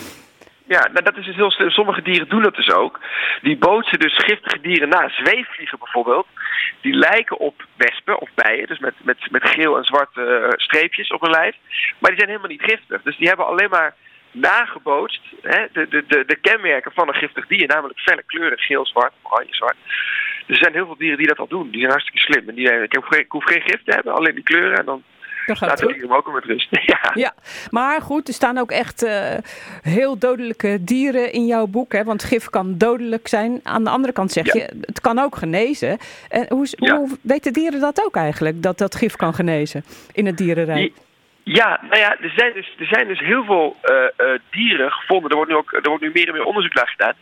Ja, 0.66 0.88
nou, 0.94 1.04
dat 1.04 1.18
is 1.18 1.26
dus 1.26 1.36
heel 1.36 1.52
slim. 1.52 1.70
Sommige 1.70 2.02
dieren 2.02 2.30
doen 2.30 2.42
dat 2.42 2.56
dus 2.56 2.72
ook. 2.72 3.00
Die 3.42 3.58
bootsen 3.58 4.00
dus 4.00 4.16
giftige 4.18 4.62
dieren 4.62 4.90
na. 4.90 5.10
Zweefvliegen 5.10 5.80
bijvoorbeeld. 5.80 6.28
Die 6.82 6.94
lijken 6.94 7.38
op 7.40 7.66
wespen 7.76 8.20
of 8.20 8.30
bijen. 8.36 8.68
Dus 8.68 8.80
met, 8.80 8.94
met, 9.04 9.18
met 9.32 9.50
geel 9.50 9.78
en 9.78 9.84
zwarte 9.84 10.22
uh, 10.22 10.48
streepjes 10.56 11.10
op 11.10 11.22
hun 11.22 11.32
lijf. 11.32 11.56
Maar 12.00 12.12
die 12.12 12.20
zijn 12.20 12.30
helemaal 12.30 12.52
niet 12.52 12.70
giftig. 12.72 13.02
Dus 13.02 13.18
die 13.18 13.28
hebben 13.28 13.46
alleen 13.46 13.70
maar 13.70 13.96
nagebootst 14.32 15.22
hè, 15.42 15.66
de, 15.74 15.88
de, 15.88 16.04
de, 16.08 16.24
de 16.26 16.36
kenmerken 16.36 16.92
van 16.92 17.08
een 17.08 17.14
giftig 17.14 17.48
dier. 17.48 17.68
Namelijk 17.68 18.00
felle 18.00 18.24
kleuren, 18.26 18.58
geel, 18.58 18.86
zwart, 18.86 19.14
oranje, 19.22 19.56
zwart. 19.56 19.76
Er 20.48 20.56
zijn 20.56 20.74
heel 20.74 20.86
veel 20.86 20.98
dieren 20.98 21.18
die 21.18 21.28
dat 21.28 21.40
al 21.40 21.48
doen. 21.48 21.70
Die 21.70 21.80
zijn 21.80 21.92
hartstikke 21.92 22.20
slim. 22.20 22.50
En 22.50 22.56
die, 22.56 22.84
ik, 22.84 22.92
heb 22.92 23.04
geen, 23.04 23.20
ik 23.20 23.32
hoef 23.32 23.44
geen 23.44 23.62
gif 23.62 23.84
te 23.84 23.92
hebben, 23.94 24.14
alleen 24.14 24.36
die 24.36 24.44
kleuren. 24.44 24.78
En 24.78 24.86
dan 24.86 25.04
laten 25.60 25.88
we 25.88 25.94
hem 25.94 26.14
ook 26.14 26.34
met 26.34 26.44
rust. 26.44 26.68
ja. 26.86 27.12
ja, 27.14 27.34
maar 27.70 28.02
goed, 28.02 28.28
er 28.28 28.34
staan 28.34 28.58
ook 28.58 28.72
echt 28.72 29.04
uh, 29.04 29.34
heel 29.82 30.18
dodelijke 30.18 30.78
dieren 30.82 31.32
in 31.32 31.46
jouw 31.46 31.68
boek. 31.68 31.92
Hè? 31.92 32.04
Want 32.04 32.24
gif 32.24 32.46
kan 32.46 32.78
dodelijk 32.78 33.28
zijn. 33.28 33.60
Aan 33.64 33.84
de 33.84 33.90
andere 33.90 34.14
kant 34.14 34.32
zeg 34.32 34.54
ja. 34.54 34.54
je, 34.54 34.80
het 34.82 35.02
kan 35.02 35.20
ook 35.20 35.36
genezen. 35.36 35.98
En 36.30 36.46
hoe, 36.50 36.68
Ja. 36.72 36.98
hoe 36.98 37.10
weten 37.22 37.54
dieren 37.54 37.80
dat 37.80 38.06
ook 38.06 38.16
eigenlijk? 38.16 38.64
Dat 38.64 38.78
dat 38.78 38.96
gif 38.96 39.16
kan 39.16 39.34
genezen 39.34 39.84
in 40.12 40.26
het 40.26 40.38
dierenrijk? 40.38 40.94
Ja, 41.52 41.80
nou 41.82 42.00
ja, 42.00 42.18
er 42.20 42.34
zijn 42.36 42.54
dus, 42.54 42.76
er 42.80 42.86
zijn 42.86 43.08
dus 43.08 43.20
heel 43.20 43.44
veel 43.44 43.78
uh, 43.84 44.28
uh, 44.28 44.40
dieren 44.50 44.92
gevonden. 44.92 45.30
Er 45.30 45.36
wordt, 45.36 45.52
nu 45.52 45.58
ook, 45.58 45.74
er 45.74 45.90
wordt 45.90 46.04
nu 46.04 46.12
meer 46.14 46.28
en 46.28 46.34
meer 46.34 46.44
onderzoek 46.44 46.74
naar 46.74 46.88
gedaan. 46.88 47.14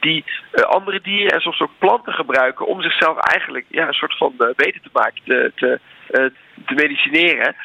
Die 0.00 0.24
uh, 0.52 0.64
andere 0.64 1.00
dieren 1.00 1.32
en 1.32 1.40
soms 1.40 1.60
ook 1.60 1.78
planten 1.78 2.12
gebruiken 2.12 2.66
om 2.66 2.82
zichzelf 2.82 3.18
eigenlijk 3.18 3.66
ja, 3.68 3.86
een 3.86 3.94
soort 3.94 4.16
van 4.16 4.34
beter 4.36 4.80
te 4.80 4.88
maken, 4.92 5.22
te, 5.24 5.52
te, 5.54 5.80
te 6.66 6.74
medicineren. 6.74 7.56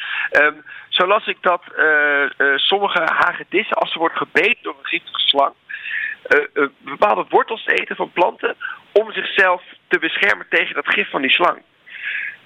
Um, 0.42 0.64
zo 0.90 1.08
las 1.08 1.28
ik 1.28 1.38
dat 1.42 1.64
sommige 2.56 3.02
hagedissen, 3.04 3.78
als 3.78 3.92
ze 3.92 4.00
worden 4.00 4.18
gebeten 4.18 4.58
door 4.62 4.76
een 4.80 4.86
giftige 4.86 5.20
slang, 5.20 5.54
bepaalde 6.78 7.26
wortels 7.30 7.66
eten 7.66 7.96
van 7.96 8.12
planten 8.12 8.56
om 8.92 9.12
zichzelf 9.12 9.64
te 9.88 10.00
beschermen 10.00 10.46
tegen 10.50 10.76
dat 10.76 10.94
gif 10.94 11.10
van 11.10 11.22
die 11.22 11.32
slang. 11.32 11.62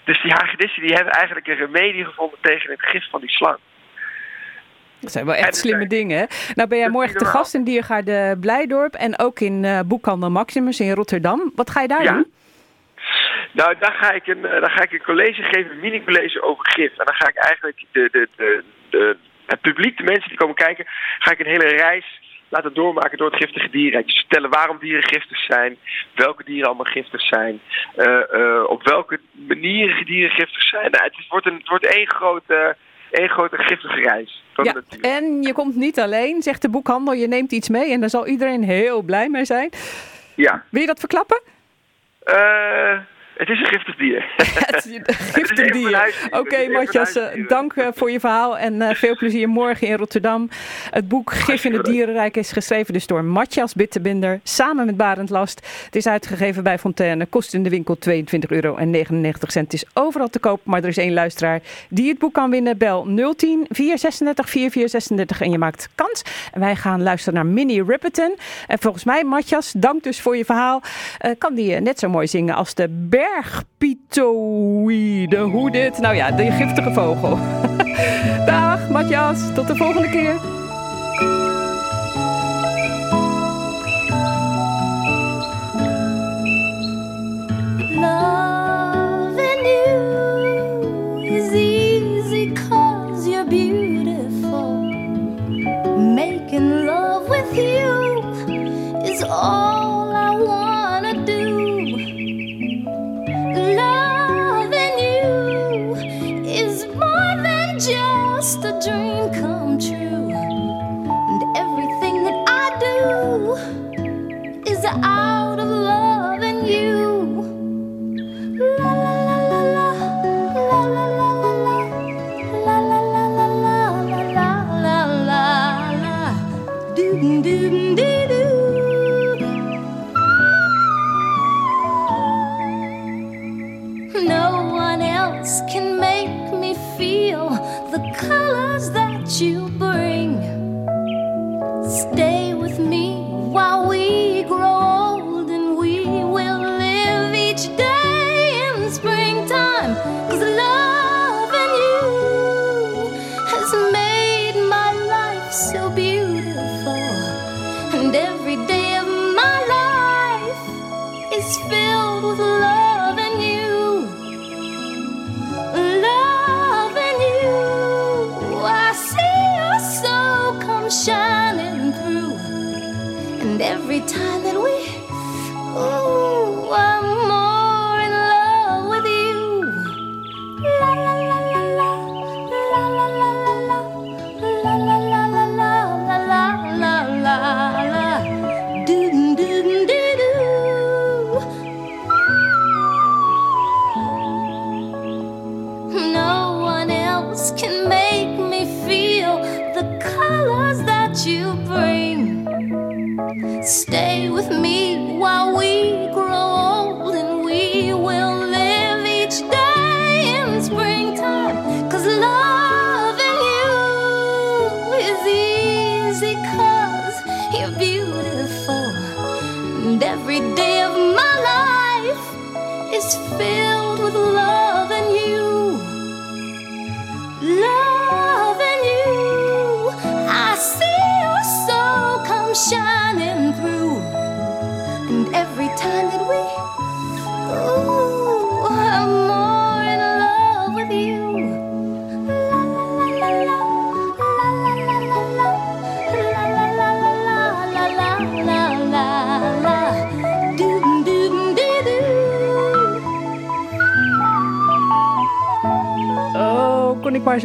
Dus 0.06 0.22
die 0.22 0.32
hagedissen 0.32 0.82
die 0.82 0.96
hebben 0.96 1.14
eigenlijk 1.14 1.48
een 1.48 1.56
remedie 1.56 2.06
gevonden 2.06 2.38
tegen 2.42 2.72
het 2.72 2.82
gif 2.82 3.10
van 3.10 3.22
die 3.22 3.30
slang. 3.30 3.58
Dat 5.00 5.12
zijn 5.12 5.26
wel 5.26 5.36
echt 5.36 5.56
slimme 5.56 5.88
dingen. 5.88 6.18
Hè? 6.18 6.26
Nou 6.54 6.70
ben 6.70 6.78
jij 6.78 6.90
morgen 6.90 7.18
te 7.18 7.26
gast 7.26 7.54
in 7.54 7.64
Diergaarde 7.64 8.38
Blijdorp 8.40 8.94
en 8.94 9.20
ook 9.20 9.40
in 9.40 9.64
uh, 9.64 9.80
Boekhandel 9.86 10.32
Maximus 10.32 10.80
in 10.80 10.92
Rotterdam. 10.92 11.52
Wat 11.56 11.70
ga 11.70 11.82
je 11.82 11.88
daar 11.88 12.04
ja. 12.04 12.12
doen? 12.12 12.34
Nou, 13.52 13.76
daar 13.80 13.92
ga 13.92 14.12
ik 14.12 14.28
een, 14.28 14.42
daar 14.42 14.72
ga 14.72 14.84
ik 14.84 14.92
een 14.92 15.04
college 15.04 15.42
geven, 15.44 15.72
een 15.72 15.80
mini-college 15.80 16.42
over 16.42 16.66
gif. 16.70 16.98
En 16.98 17.06
dan 17.06 17.16
ga 17.16 17.30
ik 17.30 17.36
eigenlijk 17.36 17.86
de, 17.92 18.10
de, 18.12 18.28
de, 18.36 18.64
de, 18.90 19.18
het 19.46 19.62
publiek, 19.62 19.98
de 19.98 20.04
mensen 20.04 20.30
die 20.30 20.38
komen 20.38 20.56
kijken, 20.56 20.86
ga 21.20 21.32
ik 21.32 21.40
een 21.40 21.52
hele 21.52 21.68
reis 21.68 22.22
laten 22.50 22.74
doormaken 22.74 23.18
door 23.18 23.32
het 23.32 23.42
giftige 23.44 23.70
dierenrijk. 23.70 24.06
Dus 24.06 24.18
vertellen 24.18 24.50
waarom 24.50 24.78
dieren 24.80 25.04
giftig 25.04 25.38
zijn, 25.38 25.78
welke 26.16 26.44
dieren 26.44 26.66
allemaal 26.66 26.92
giftig 26.92 27.22
zijn, 27.22 27.62
uh, 27.98 28.20
uh, 28.34 28.64
op 28.68 28.84
welke 28.84 29.20
manieren 29.32 30.06
dieren 30.06 30.32
giftig 30.32 30.62
zijn. 30.62 30.92
Nou, 30.92 31.04
het, 31.04 31.28
wordt 31.30 31.46
een, 31.46 31.58
het 31.58 31.68
wordt 31.68 31.86
één 31.86 32.10
grote, 32.10 32.76
één 33.12 33.30
grote 33.30 33.58
giftige 33.58 34.02
reis. 34.02 34.44
Ja, 34.64 34.82
en 35.02 35.42
je 35.42 35.54
komt 35.54 35.76
niet 35.76 36.00
alleen, 36.00 36.42
zegt 36.42 36.62
de 36.62 36.70
boekhandel, 36.70 37.14
je 37.14 37.28
neemt 37.28 37.52
iets 37.52 37.70
mee 37.70 37.92
en 37.92 38.00
daar 38.00 38.10
zal 38.10 38.28
iedereen 38.28 38.64
heel 38.64 39.02
blij 39.02 39.30
mee 39.30 39.46
zijn. 39.46 39.70
Ja. 40.36 40.64
Wil 40.70 40.82
je 40.82 40.88
dat 40.88 41.00
verklappen? 41.00 41.42
Uh, 42.26 43.00
het 43.38 43.50
is 43.50 43.60
een 43.60 43.66
giftig 43.66 43.96
dier. 43.96 44.26
giftig 45.34 45.72
dier. 45.72 46.14
Oké, 46.26 46.38
okay, 46.38 46.68
Matjas, 46.68 47.20
dank 47.48 47.74
uh, 47.74 47.88
voor 47.94 48.12
je 48.12 48.20
verhaal 48.20 48.58
en 48.58 48.74
uh, 48.74 48.90
veel 48.94 49.16
plezier 49.22 49.50
morgen 49.50 49.88
in 49.88 49.96
Rotterdam. 49.96 50.50
Het 50.90 51.08
boek 51.08 51.32
Gif 51.32 51.64
in 51.66 51.74
het 51.74 51.86
Dierenrijk 51.86 52.38
is 52.38 52.52
geschreven 52.52 52.94
dus 52.94 53.08
door 53.08 53.24
Matjas 53.24 53.74
Bittebinder 53.74 54.40
samen 54.44 54.86
met 54.86 54.98
Barend 54.98 55.30
Last. 55.30 55.68
Het 55.86 55.96
is 55.96 56.08
uitgegeven 56.08 56.64
bij 56.64 56.80
Fontaine, 56.80 57.26
kost 57.26 57.54
in 57.54 57.64
de 57.64 57.70
winkel 57.70 57.98
22,99 58.10 58.14
euro. 58.48 58.78
Het 58.78 59.74
is 59.74 59.86
overal 59.94 60.30
te 60.30 60.40
koop, 60.40 60.62
maar 60.64 60.82
er 60.82 60.88
is 60.88 60.98
één 60.98 61.14
luisteraar 61.14 61.62
die 61.90 62.10
het 62.10 62.18
boek 62.18 62.34
kan 62.34 62.50
winnen. 62.50 62.78
Bel 62.78 63.04
010 63.04 63.66
436 63.70 64.50
4436 64.50 65.42
en 65.42 65.52
je 65.52 65.58
maakt 65.58 65.90
kans. 65.96 66.22
En 66.52 66.60
wij 66.60 66.76
gaan 66.76 67.04
luisteren 67.04 67.34
naar 67.34 67.46
Minnie 67.54 67.84
Riperton. 67.84 68.36
En 68.68 68.80
volgens 68.80 69.04
mij, 69.04 69.24
Matjas, 69.24 69.74
dank 69.78 70.04
dus 70.04 70.22
voor 70.22 70.38
je 70.38 70.46
verhaal. 70.46 70.82
Uh, 71.26 71.32
kan 71.38 71.54
die 71.54 71.80
net 71.80 72.00
zo 72.00 72.10
mooi 72.10 72.28
zingen 72.28 72.56
als 72.56 72.74
de 72.74 72.88
Ber 72.90 73.25
bergpitoïde. 73.26 75.38
Hoe 75.38 75.72
dit? 75.72 75.98
Nou 75.98 76.16
ja, 76.16 76.32
de 76.32 76.52
giftige 76.52 76.94
vogel. 76.94 77.38
Dag, 78.50 78.90
Matjas. 78.90 79.54
Tot 79.54 79.68
de 79.68 79.76
volgende 79.76 80.10
keer. 80.10 80.36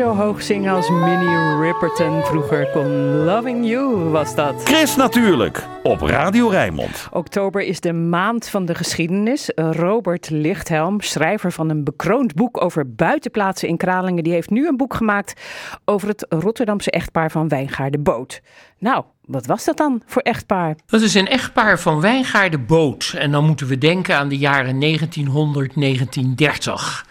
Zo 0.01 0.15
hoog 0.15 0.43
zingen 0.43 0.75
als 0.75 0.91
Minnie 0.91 1.61
Riperton 1.61 2.25
vroeger 2.25 2.71
kon. 2.73 3.17
Loving 3.25 3.67
You 3.67 3.95
was 3.97 4.35
dat. 4.35 4.63
Chris 4.65 4.97
natuurlijk 4.97 5.67
op 5.83 6.01
Radio 6.01 6.49
Rijnmond. 6.49 7.09
Oktober 7.13 7.63
is 7.63 7.81
de 7.81 7.93
maand 7.93 8.49
van 8.49 8.65
de 8.65 8.75
geschiedenis. 8.75 9.51
Robert 9.55 10.31
Lichthelm, 10.31 11.01
schrijver 11.01 11.53
van 11.53 11.71
een 11.71 11.85
bekroond 11.85 12.35
boek 12.35 12.63
over 12.63 12.95
buitenplaatsen 12.95 13.69
in 13.69 13.77
Kralingen, 13.77 14.25
die 14.25 14.33
heeft 14.33 14.51
nu 14.51 14.69
een 14.69 14.77
boek 14.77 14.95
gemaakt 14.95 15.41
over 15.85 16.09
het 16.09 16.27
Rotterdamse 16.29 16.91
echtpaar 16.91 17.31
van 17.31 17.49
Wijngaarden 17.49 18.03
Boot. 18.03 18.41
Nou, 18.79 19.05
wat 19.25 19.47
was 19.47 19.65
dat 19.65 19.77
dan 19.77 20.03
voor 20.07 20.23
echtpaar? 20.23 20.77
Dat 20.87 21.01
is 21.01 21.15
een 21.15 21.29
echtpaar 21.29 21.81
van 21.81 22.01
Wijngaarden 22.01 22.67
Boot. 22.67 23.15
En 23.17 23.31
dan 23.31 23.45
moeten 23.45 23.67
we 23.67 23.79
denken 23.79 24.17
aan 24.17 24.29
de 24.29 24.39
jaren 24.39 24.81
1900, 24.81 25.75
1930. 25.75 27.07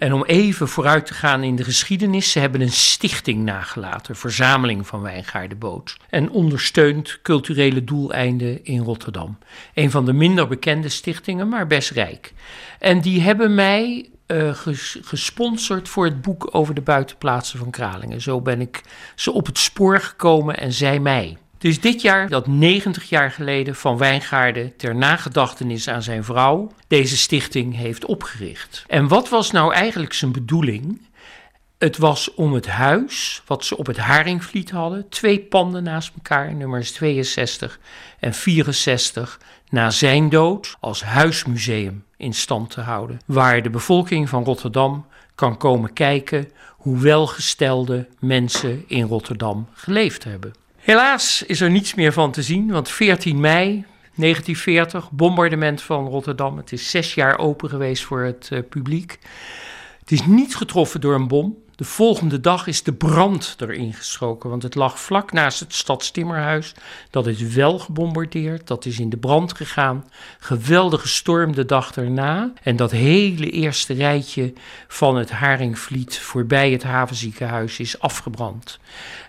En 0.00 0.12
om 0.12 0.24
even 0.24 0.68
vooruit 0.68 1.06
te 1.06 1.14
gaan 1.14 1.42
in 1.42 1.56
de 1.56 1.64
geschiedenis, 1.64 2.30
ze 2.30 2.38
hebben 2.38 2.60
een 2.60 2.72
stichting 2.72 3.44
nagelaten, 3.44 4.16
verzameling 4.16 4.86
van 4.86 5.00
Wijngaarden 5.00 5.58
Boot. 5.58 5.96
En 6.10 6.30
ondersteunt 6.30 7.18
culturele 7.22 7.84
doeleinden 7.84 8.64
in 8.64 8.82
Rotterdam. 8.82 9.38
Een 9.74 9.90
van 9.90 10.04
de 10.04 10.12
minder 10.12 10.48
bekende 10.48 10.88
stichtingen, 10.88 11.48
maar 11.48 11.66
best 11.66 11.90
rijk. 11.90 12.32
En 12.78 13.00
die 13.00 13.20
hebben 13.20 13.54
mij 13.54 14.08
eh, 14.26 14.54
ges- 14.54 14.98
gesponsord 15.02 15.88
voor 15.88 16.04
het 16.04 16.22
boek 16.22 16.48
over 16.50 16.74
de 16.74 16.80
buitenplaatsen 16.80 17.58
van 17.58 17.70
Kralingen. 17.70 18.20
Zo 18.20 18.40
ben 18.40 18.60
ik 18.60 18.82
ze 19.14 19.32
op 19.32 19.46
het 19.46 19.58
spoor 19.58 20.00
gekomen 20.00 20.56
en 20.56 20.72
zij 20.72 21.00
mij. 21.00 21.36
Is 21.62 21.80
dit 21.80 22.02
jaar 22.02 22.28
dat 22.28 22.46
90 22.46 23.08
jaar 23.08 23.30
geleden 23.30 23.74
Van 23.74 23.98
Wijngaarden 23.98 24.76
ter 24.76 24.96
nagedachtenis 24.96 25.88
aan 25.88 26.02
zijn 26.02 26.24
vrouw 26.24 26.72
deze 26.86 27.16
stichting 27.16 27.76
heeft 27.76 28.04
opgericht. 28.04 28.84
En 28.86 29.08
wat 29.08 29.28
was 29.28 29.50
nou 29.50 29.74
eigenlijk 29.74 30.12
zijn 30.12 30.32
bedoeling? 30.32 31.08
Het 31.78 31.96
was 31.96 32.34
om 32.34 32.52
het 32.52 32.66
huis 32.66 33.42
wat 33.46 33.64
ze 33.64 33.76
op 33.76 33.86
het 33.86 33.96
Haringvliet 33.96 34.70
hadden, 34.70 35.08
twee 35.08 35.40
panden 35.40 35.82
naast 35.82 36.12
elkaar, 36.14 36.54
nummers 36.54 36.92
62 36.92 37.78
en 38.18 38.34
64, 38.34 39.40
na 39.68 39.90
zijn 39.90 40.28
dood 40.28 40.76
als 40.80 41.02
huismuseum 41.02 42.04
in 42.16 42.34
stand 42.34 42.70
te 42.70 42.80
houden. 42.80 43.20
Waar 43.26 43.62
de 43.62 43.70
bevolking 43.70 44.28
van 44.28 44.44
Rotterdam 44.44 45.06
kan 45.34 45.56
komen 45.56 45.92
kijken 45.92 46.50
hoe 46.68 46.98
welgestelde 46.98 48.08
mensen 48.18 48.84
in 48.86 49.06
Rotterdam 49.06 49.68
geleefd 49.72 50.24
hebben. 50.24 50.59
Helaas 50.80 51.42
is 51.42 51.60
er 51.60 51.70
niets 51.70 51.94
meer 51.94 52.12
van 52.12 52.32
te 52.32 52.42
zien, 52.42 52.70
want 52.70 52.88
14 52.88 53.40
mei 53.40 53.84
1940, 54.14 55.10
bombardement 55.10 55.82
van 55.82 56.06
Rotterdam. 56.06 56.56
Het 56.56 56.72
is 56.72 56.90
zes 56.90 57.14
jaar 57.14 57.38
open 57.38 57.68
geweest 57.68 58.04
voor 58.04 58.20
het 58.20 58.48
eh, 58.52 58.58
publiek. 58.68 59.18
Het 60.00 60.12
is 60.12 60.26
niet 60.26 60.56
getroffen 60.56 61.00
door 61.00 61.14
een 61.14 61.28
bom. 61.28 61.56
De 61.80 61.86
volgende 61.86 62.40
dag 62.40 62.66
is 62.66 62.82
de 62.82 62.92
brand 62.92 63.56
erin 63.58 63.94
geschoken, 63.94 64.50
want 64.50 64.62
het 64.62 64.74
lag 64.74 65.00
vlak 65.00 65.32
naast 65.32 65.60
het 65.60 65.74
Stadstimmerhuis. 65.74 66.74
Dat 67.10 67.26
is 67.26 67.42
wel 67.42 67.78
gebombardeerd, 67.78 68.66
dat 68.66 68.84
is 68.84 68.98
in 68.98 69.10
de 69.10 69.16
brand 69.16 69.52
gegaan. 69.52 70.04
Geweldige 70.38 71.08
storm 71.08 71.54
de 71.54 71.64
dag 71.64 71.96
erna. 71.96 72.52
En 72.62 72.76
dat 72.76 72.90
hele 72.90 73.50
eerste 73.50 73.94
rijtje 73.94 74.52
van 74.88 75.16
het 75.16 75.30
Haringvliet 75.30 76.18
voorbij 76.18 76.70
het 76.70 76.82
havenziekenhuis 76.82 77.78
is 77.78 78.00
afgebrand. 78.00 78.78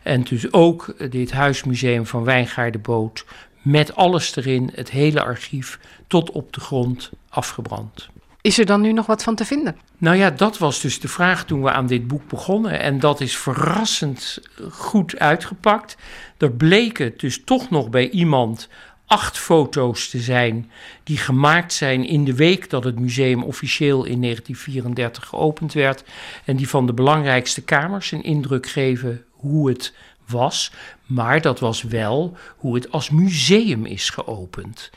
En 0.04 0.24
dus 0.24 0.54
ook 0.54 1.12
dit 1.12 1.32
huismuseum 1.32 2.06
van 2.06 2.24
Wijngaardenboot 2.24 3.26
met 3.62 3.96
alles 3.96 4.36
erin, 4.36 4.72
het 4.74 4.90
hele 4.90 5.24
archief, 5.24 5.80
tot 6.08 6.32
op 6.32 6.54
de 6.54 6.60
grond 6.60 7.10
afgebrand. 7.30 8.10
Is 8.42 8.60
er 8.60 8.66
dan 8.66 8.82
nu 8.82 8.94
nog 8.94 9.06
wat 9.06 9.24
van 9.24 9.36
te 9.36 9.46
vinden? 9.46 9.76
Nou 9.98 10.18
ja, 10.18 10.30
dat 10.30 10.58
was 10.58 10.82
dus 10.82 11.00
de 11.00 11.08
vraag 11.08 11.46
toen 11.46 11.62
we 11.62 11.72
aan 11.72 11.88
dit 11.88 12.08
boek 12.08 12.28
begonnen. 12.28 12.80
En 12.80 13.00
dat 13.00 13.22
is 13.22 13.38
verrassend 13.38 14.40
goed 14.72 15.20
uitgepakt. 15.20 15.98
Er 16.38 16.52
bleken 16.52 17.14
dus 17.18 17.44
toch 17.44 17.70
nog 17.70 17.90
bij 17.90 18.10
iemand 18.10 18.70
acht 19.06 19.38
foto's 19.38 20.10
te 20.10 20.20
zijn 20.20 20.72
die 21.04 21.18
gemaakt 21.18 21.74
zijn 21.74 22.06
in 22.06 22.26
de 22.26 22.36
week 22.36 22.70
dat 22.70 22.84
het 22.84 23.00
museum 23.00 23.44
officieel 23.44 24.04
in 24.06 24.22
1934 24.22 25.26
geopend 25.28 25.74
werd. 25.74 26.04
En 26.46 26.56
die 26.56 26.70
van 26.70 26.86
de 26.86 26.94
belangrijkste 26.94 27.62
kamers 27.62 28.12
een 28.12 28.24
indruk 28.24 28.68
geven 28.68 29.26
hoe 29.32 29.70
het 29.70 29.94
was. 30.28 30.72
Maar 31.06 31.42
dat 31.42 31.60
was 31.60 31.82
wel 31.82 32.38
hoe 32.58 32.76
het 32.76 32.92
als 32.92 33.10
museum 33.10 33.86
is 33.86 34.10
geopend. 34.10 34.90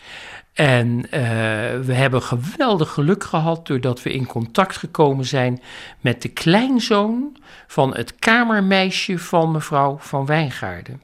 En 0.54 1.10
eh, 1.10 1.20
we 1.80 1.92
hebben 1.92 2.22
geweldig 2.22 2.90
geluk 2.90 3.24
gehad 3.24 3.66
doordat 3.66 4.02
we 4.02 4.12
in 4.12 4.26
contact 4.26 4.76
gekomen 4.76 5.24
zijn 5.24 5.62
met 6.00 6.22
de 6.22 6.28
kleinzoon 6.28 7.36
van 7.66 7.94
het 7.94 8.14
kamermeisje 8.14 9.18
van 9.18 9.50
mevrouw 9.50 9.96
van 10.00 10.26
Wijngaarden. 10.26 11.02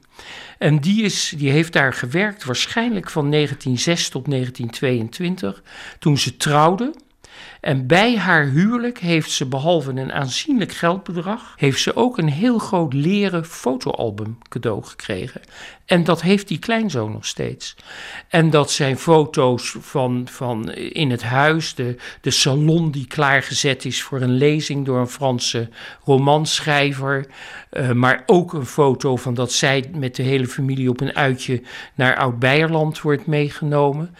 En 0.57 0.79
die, 0.79 1.03
is, 1.03 1.33
die 1.37 1.51
heeft 1.51 1.73
daar 1.73 1.93
gewerkt 1.93 2.43
waarschijnlijk 2.43 3.09
van 3.09 3.31
1906 3.31 4.09
tot 4.09 4.29
1922 4.29 5.63
toen 5.99 6.17
ze 6.17 6.37
trouwde. 6.37 6.93
En 7.61 7.87
bij 7.87 8.17
haar 8.17 8.45
huwelijk 8.45 8.99
heeft 8.99 9.31
ze 9.31 9.45
behalve 9.45 9.91
een 9.91 10.11
aanzienlijk 10.11 10.71
geldbedrag, 10.71 11.53
heeft 11.55 11.81
ze 11.81 11.95
ook 11.95 12.17
een 12.17 12.29
heel 12.29 12.57
groot 12.57 12.93
leren 12.93 13.45
fotoalbum 13.45 14.37
cadeau 14.49 14.83
gekregen. 14.83 15.41
En 15.85 16.03
dat 16.03 16.21
heeft 16.21 16.47
die 16.47 16.59
kleinzoon 16.59 17.11
nog 17.11 17.25
steeds. 17.25 17.75
En 18.27 18.49
dat 18.49 18.71
zijn 18.71 18.97
foto's 18.97 19.75
van, 19.79 20.27
van 20.31 20.71
in 20.71 21.11
het 21.11 21.23
huis, 21.23 21.75
de, 21.75 21.95
de 22.21 22.31
salon 22.31 22.91
die 22.91 23.07
klaargezet 23.07 23.85
is 23.85 24.01
voor 24.01 24.21
een 24.21 24.37
lezing 24.37 24.85
door 24.85 24.99
een 24.99 25.07
Franse 25.07 25.69
romanschrijver. 26.03 27.27
Eh, 27.69 27.91
maar 27.91 28.23
ook 28.25 28.53
een 28.53 28.65
foto 28.65 29.15
van 29.15 29.33
dat 29.33 29.51
zij 29.51 29.89
met 29.95 30.15
de 30.15 30.23
hele 30.23 30.47
familie 30.47 30.89
op 30.89 31.01
een 31.01 31.15
uitje 31.15 31.61
naar 31.95 32.17
Oud-Beierland 32.17 33.01
wordt 33.01 33.25
meegenomen. 33.25 34.15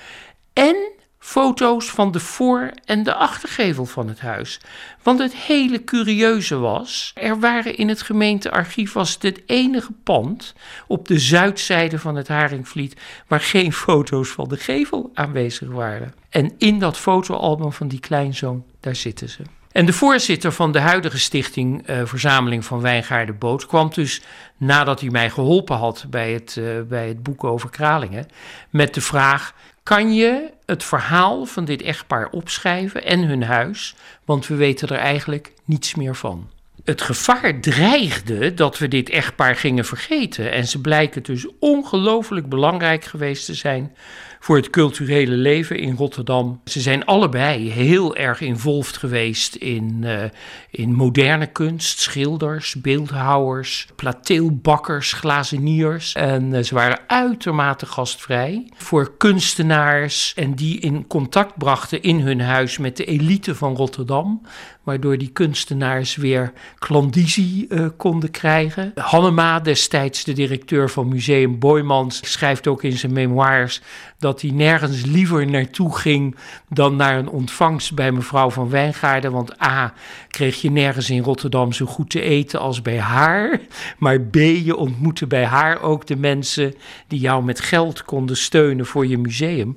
En 0.53 0.90
foto's 1.23 1.89
van 1.89 2.11
de 2.11 2.19
voor- 2.19 2.71
en 2.85 3.03
de 3.03 3.13
achtergevel 3.13 3.85
van 3.85 4.07
het 4.07 4.19
huis. 4.19 4.59
Want 5.03 5.19
het 5.19 5.35
hele 5.35 5.83
curieuze 5.83 6.55
was, 6.55 7.11
er 7.15 7.39
waren 7.39 7.77
in 7.77 7.89
het 7.89 8.01
gemeentearchief 8.01 8.93
was 8.93 9.17
het, 9.19 9.41
enige 9.45 9.91
pand 10.03 10.53
op 10.87 11.07
de 11.07 11.19
zuidzijde 11.19 11.99
van 11.99 12.15
het 12.15 12.27
Haringvliet 12.27 12.95
waar 13.27 13.41
geen 13.41 13.73
foto's 13.85 14.29
van 14.29 14.49
de 14.49 14.57
gevel 14.57 15.11
aanwezig 15.13 15.69
waren. 15.69 16.13
En 16.29 16.51
in 16.57 16.79
dat 16.79 16.97
fotoalbum 16.97 17.73
van 17.73 17.87
die 17.87 17.99
kleinzoon, 17.99 18.63
daar 18.79 18.95
zitten 18.95 19.29
ze. 19.29 19.43
En 19.71 19.85
de 19.85 19.93
voorzitter 19.93 20.51
van 20.51 20.71
de 20.71 20.79
huidige 20.79 21.19
stichting 21.19 21.87
eh, 21.87 22.01
Verzameling 22.05 22.65
van 22.65 22.81
Wijngaarden 22.81 23.37
Boot 23.37 23.65
kwam 23.65 23.89
dus 23.93 24.21
nadat 24.57 24.99
hij 24.99 25.09
mij 25.09 25.29
geholpen 25.29 25.77
had 25.77 26.05
bij 26.09 26.33
het, 26.33 26.57
eh, 26.57 26.65
bij 26.87 27.07
het 27.07 27.23
boek 27.23 27.43
over 27.43 27.69
Kralingen 27.69 28.27
met 28.69 28.93
de 28.93 29.01
vraag: 29.01 29.53
kan 29.83 30.13
je 30.13 30.51
het 30.71 30.83
verhaal 30.83 31.45
van 31.45 31.65
dit 31.65 31.81
echtpaar 31.81 32.29
opschrijven 32.29 33.03
en 33.05 33.23
hun 33.23 33.43
huis? 33.43 33.95
Want 34.25 34.47
we 34.47 34.55
weten 34.55 34.87
er 34.87 34.97
eigenlijk 34.97 35.53
niets 35.65 35.95
meer 35.95 36.15
van. 36.15 36.49
het 36.83 37.01
gevaar 37.01 37.59
dreigde 37.59 38.53
dat 38.53 38.77
we 38.77 38.87
dit 38.87 39.09
echtpaar 39.09 39.55
gingen 39.55 39.85
vergeten. 39.85 40.51
En 40.51 40.67
ze 40.67 40.81
blijken 40.81 41.23
dus 41.23 41.47
ongelooflijk 41.59 42.49
belangrijk 42.49 43.03
geweest 43.03 43.45
te 43.45 43.53
zijn 43.53 43.95
voor 44.41 44.55
het 44.55 44.69
culturele 44.69 45.35
leven 45.35 45.77
in 45.77 45.95
Rotterdam. 45.95 46.61
Ze 46.65 46.79
zijn 46.79 47.05
allebei 47.05 47.69
heel 47.69 48.15
erg 48.15 48.41
involved 48.41 48.97
geweest 48.97 49.55
in, 49.55 50.01
uh, 50.03 50.23
in 50.69 50.93
moderne 50.93 51.45
kunst, 51.45 51.99
schilders, 51.99 52.75
beeldhouwers, 52.75 53.87
plateelbakkers, 53.95 55.13
glazeniers. 55.13 56.13
En 56.13 56.53
uh, 56.53 56.63
ze 56.63 56.75
waren 56.75 56.99
uitermate 57.07 57.85
gastvrij 57.85 58.69
voor 58.77 59.17
kunstenaars 59.17 60.33
en 60.35 60.55
die 60.55 60.79
in 60.79 61.07
contact 61.07 61.57
brachten 61.57 62.01
in 62.01 62.19
hun 62.19 62.41
huis 62.41 62.77
met 62.77 62.97
de 62.97 63.05
elite 63.05 63.55
van 63.55 63.75
Rotterdam 63.75 64.41
waardoor 64.83 65.17
die 65.17 65.29
kunstenaars 65.29 66.15
weer 66.15 66.53
klandizie 66.79 67.65
uh, 67.69 67.87
konden 67.97 68.31
krijgen. 68.31 68.91
Hannema, 68.95 69.59
destijds 69.59 70.23
de 70.23 70.33
directeur 70.33 70.89
van 70.89 71.07
Museum 71.07 71.59
Boymans, 71.59 72.31
schrijft 72.31 72.67
ook 72.67 72.83
in 72.83 72.97
zijn 72.97 73.13
memoires 73.13 73.81
dat 74.17 74.41
hij 74.41 74.51
nergens 74.51 75.05
liever 75.05 75.47
naartoe 75.47 75.95
ging 75.97 76.35
dan 76.69 76.95
naar 76.95 77.17
een 77.17 77.29
ontvangst 77.29 77.93
bij 77.93 78.11
mevrouw 78.11 78.49
van 78.49 78.69
Wijngaarden. 78.69 79.31
Want 79.31 79.61
A, 79.61 79.93
kreeg 80.27 80.61
je 80.61 80.71
nergens 80.71 81.09
in 81.09 81.23
Rotterdam 81.23 81.73
zo 81.73 81.85
goed 81.85 82.09
te 82.09 82.21
eten 82.21 82.59
als 82.59 82.81
bij 82.81 82.99
haar. 82.99 83.59
Maar 83.97 84.21
B, 84.21 84.35
je 84.35 84.75
ontmoette 84.75 85.27
bij 85.27 85.45
haar 85.45 85.81
ook 85.81 86.07
de 86.07 86.15
mensen 86.15 86.73
die 87.07 87.19
jou 87.19 87.43
met 87.43 87.59
geld 87.59 88.03
konden 88.03 88.37
steunen 88.37 88.85
voor 88.85 89.07
je 89.07 89.17
museum. 89.17 89.73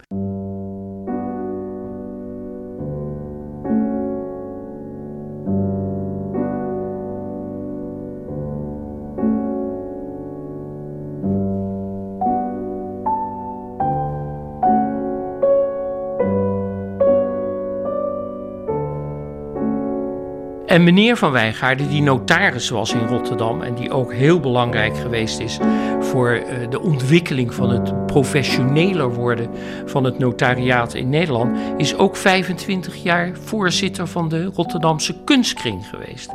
En 20.74 20.84
meneer 20.84 21.16
Van 21.16 21.32
Wijngaarden, 21.32 21.88
die 21.88 22.02
notaris 22.02 22.68
was 22.68 22.92
in 22.92 23.06
Rotterdam 23.06 23.62
en 23.62 23.74
die 23.74 23.90
ook 23.90 24.12
heel 24.12 24.40
belangrijk 24.40 24.96
geweest 24.96 25.40
is 25.40 25.58
voor 26.00 26.30
uh, 26.30 26.70
de 26.70 26.80
ontwikkeling 26.80 27.54
van 27.54 27.70
het 27.70 28.06
professioneler 28.06 29.14
worden 29.14 29.50
van 29.86 30.04
het 30.04 30.18
notariaat 30.18 30.94
in 30.94 31.08
Nederland, 31.08 31.58
is 31.76 31.96
ook 31.96 32.16
25 32.16 33.02
jaar 33.02 33.30
voorzitter 33.44 34.06
van 34.06 34.28
de 34.28 34.44
Rotterdamse 34.44 35.24
Kunstkring 35.24 35.86
geweest. 35.86 36.30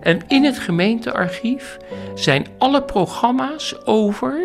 En 0.00 0.20
in 0.26 0.44
het 0.44 0.58
gemeentearchief 0.58 1.78
zijn 2.14 2.46
alle 2.58 2.82
programma's 2.82 3.74
over 3.84 4.40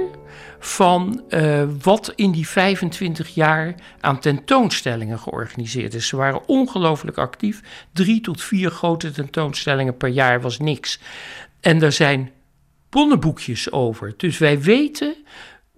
van 0.65 1.23
uh, 1.29 1.63
wat 1.81 2.13
in 2.15 2.31
die 2.31 2.47
25 2.47 3.29
jaar 3.33 3.75
aan 3.99 4.19
tentoonstellingen 4.19 5.19
georganiseerd 5.19 5.93
is. 5.93 6.07
Ze 6.07 6.15
waren 6.15 6.47
ongelooflijk 6.47 7.17
actief. 7.17 7.61
Drie 7.93 8.21
tot 8.21 8.41
vier 8.41 8.69
grote 8.69 9.11
tentoonstellingen 9.11 9.97
per 9.97 10.09
jaar 10.09 10.41
was 10.41 10.59
niks. 10.59 10.99
En 11.59 11.81
er 11.81 11.91
zijn 11.91 12.31
bonnenboekjes 12.89 13.71
over. 13.71 14.13
Dus 14.17 14.37
wij 14.37 14.61
weten 14.61 15.15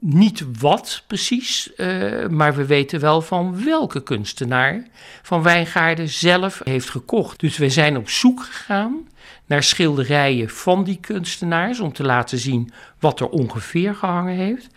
niet 0.07 0.45
wat 0.59 1.03
precies, 1.07 1.71
uh, 1.77 2.27
maar 2.27 2.55
we 2.55 2.65
weten 2.65 2.99
wel 2.99 3.21
van 3.21 3.63
welke 3.63 4.03
kunstenaar 4.03 4.87
Van 5.21 5.43
Wijngaarden 5.43 6.09
zelf 6.09 6.61
heeft 6.63 6.89
gekocht. 6.89 7.39
Dus 7.39 7.57
we 7.57 7.69
zijn 7.69 7.97
op 7.97 8.09
zoek 8.09 8.43
gegaan 8.43 9.07
naar 9.45 9.63
schilderijen 9.63 10.49
van 10.49 10.83
die 10.83 10.99
kunstenaars 10.99 11.79
om 11.79 11.93
te 11.93 12.03
laten 12.03 12.37
zien 12.37 12.71
wat 12.99 13.19
er 13.19 13.29
ongeveer 13.29 13.95
gehangen 13.95 14.35
heeft. 14.35 14.67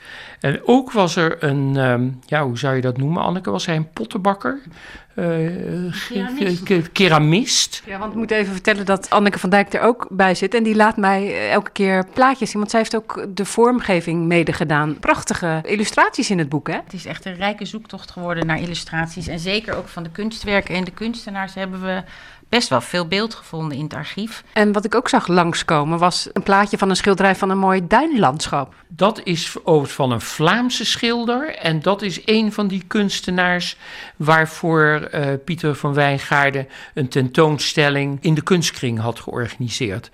En 0.41 0.61
ook 0.65 0.93
was 0.93 1.17
er 1.17 1.43
een, 1.45 1.77
um, 1.77 2.19
ja, 2.27 2.45
hoe 2.45 2.59
zou 2.59 2.75
je 2.75 2.81
dat 2.81 2.97
noemen, 2.97 3.23
Anneke? 3.23 3.51
Was 3.51 3.67
hij 3.67 3.77
een 3.77 3.91
pottenbakker? 3.91 4.61
Uh, 5.19 5.93
keramist. 6.09 6.93
keramist. 6.93 7.83
Ja, 7.87 7.99
want 7.99 8.13
ik 8.13 8.19
moet 8.19 8.31
even 8.31 8.53
vertellen 8.53 8.87
dat 8.87 9.11
Anneke 9.11 9.39
van 9.39 9.51
Dijk 9.51 9.75
er 9.75 9.81
ook 9.81 10.07
bij 10.11 10.35
zit. 10.35 10.55
En 10.55 10.63
die 10.63 10.75
laat 10.75 10.97
mij 10.97 11.51
elke 11.51 11.71
keer 11.71 12.07
plaatjes 12.15 12.51
zien. 12.51 12.59
Want 12.59 12.71
zij 12.71 12.81
heeft 12.81 12.97
ook 12.97 13.27
de 13.35 13.45
vormgeving 13.45 14.27
mede 14.27 14.53
gedaan. 14.53 14.99
Prachtige 14.99 15.61
illustraties 15.65 16.31
in 16.31 16.39
het 16.39 16.49
boek, 16.49 16.69
hè? 16.69 16.75
Het 16.75 16.93
is 16.93 17.07
echt 17.07 17.25
een 17.25 17.35
rijke 17.35 17.65
zoektocht 17.65 18.11
geworden 18.11 18.47
naar 18.47 18.61
illustraties. 18.61 19.27
En 19.27 19.39
zeker 19.39 19.77
ook 19.77 19.89
van 19.89 20.03
de 20.03 20.11
kunstwerken 20.11 20.75
en 20.75 20.85
de 20.85 20.91
kunstenaars 20.91 21.55
hebben 21.55 21.83
we 21.83 22.03
best 22.49 22.69
wel 22.69 22.81
veel 22.81 23.07
beeld 23.07 23.35
gevonden 23.35 23.77
in 23.77 23.83
het 23.83 23.95
archief. 23.95 24.45
En 24.53 24.73
wat 24.73 24.85
ik 24.85 24.95
ook 24.95 25.09
zag 25.09 25.27
langskomen 25.27 25.99
was 25.99 26.29
een 26.33 26.43
plaatje 26.43 26.79
van 26.79 26.91
een 26.91 26.97
schilderij 26.97 27.37
van 27.37 27.51
een 27.51 27.59
mooi 27.59 27.87
duinlandschap. 27.87 28.75
Dat 28.89 29.21
is 29.25 29.57
van 29.83 30.11
een 30.11 30.21
Vlaamse 30.21 30.85
schilder 30.85 31.57
en 31.57 31.83
dat 31.83 32.03
is 32.03 32.21
een 32.25 32.53
van 32.53 32.69
die 32.69 32.85
kunstenaars 32.87 33.77
waarvoor 34.17 35.09
uh, 35.15 35.27
Pieter 35.45 35.75
van 35.75 35.95
Wijngaarden 35.95 36.69
een 36.95 37.09
tentoonstelling 37.09 38.19
in 38.21 38.35
de 38.35 38.43
kunstkring 38.43 38.99
had 38.99 39.21
georganiseerd. 39.21 40.11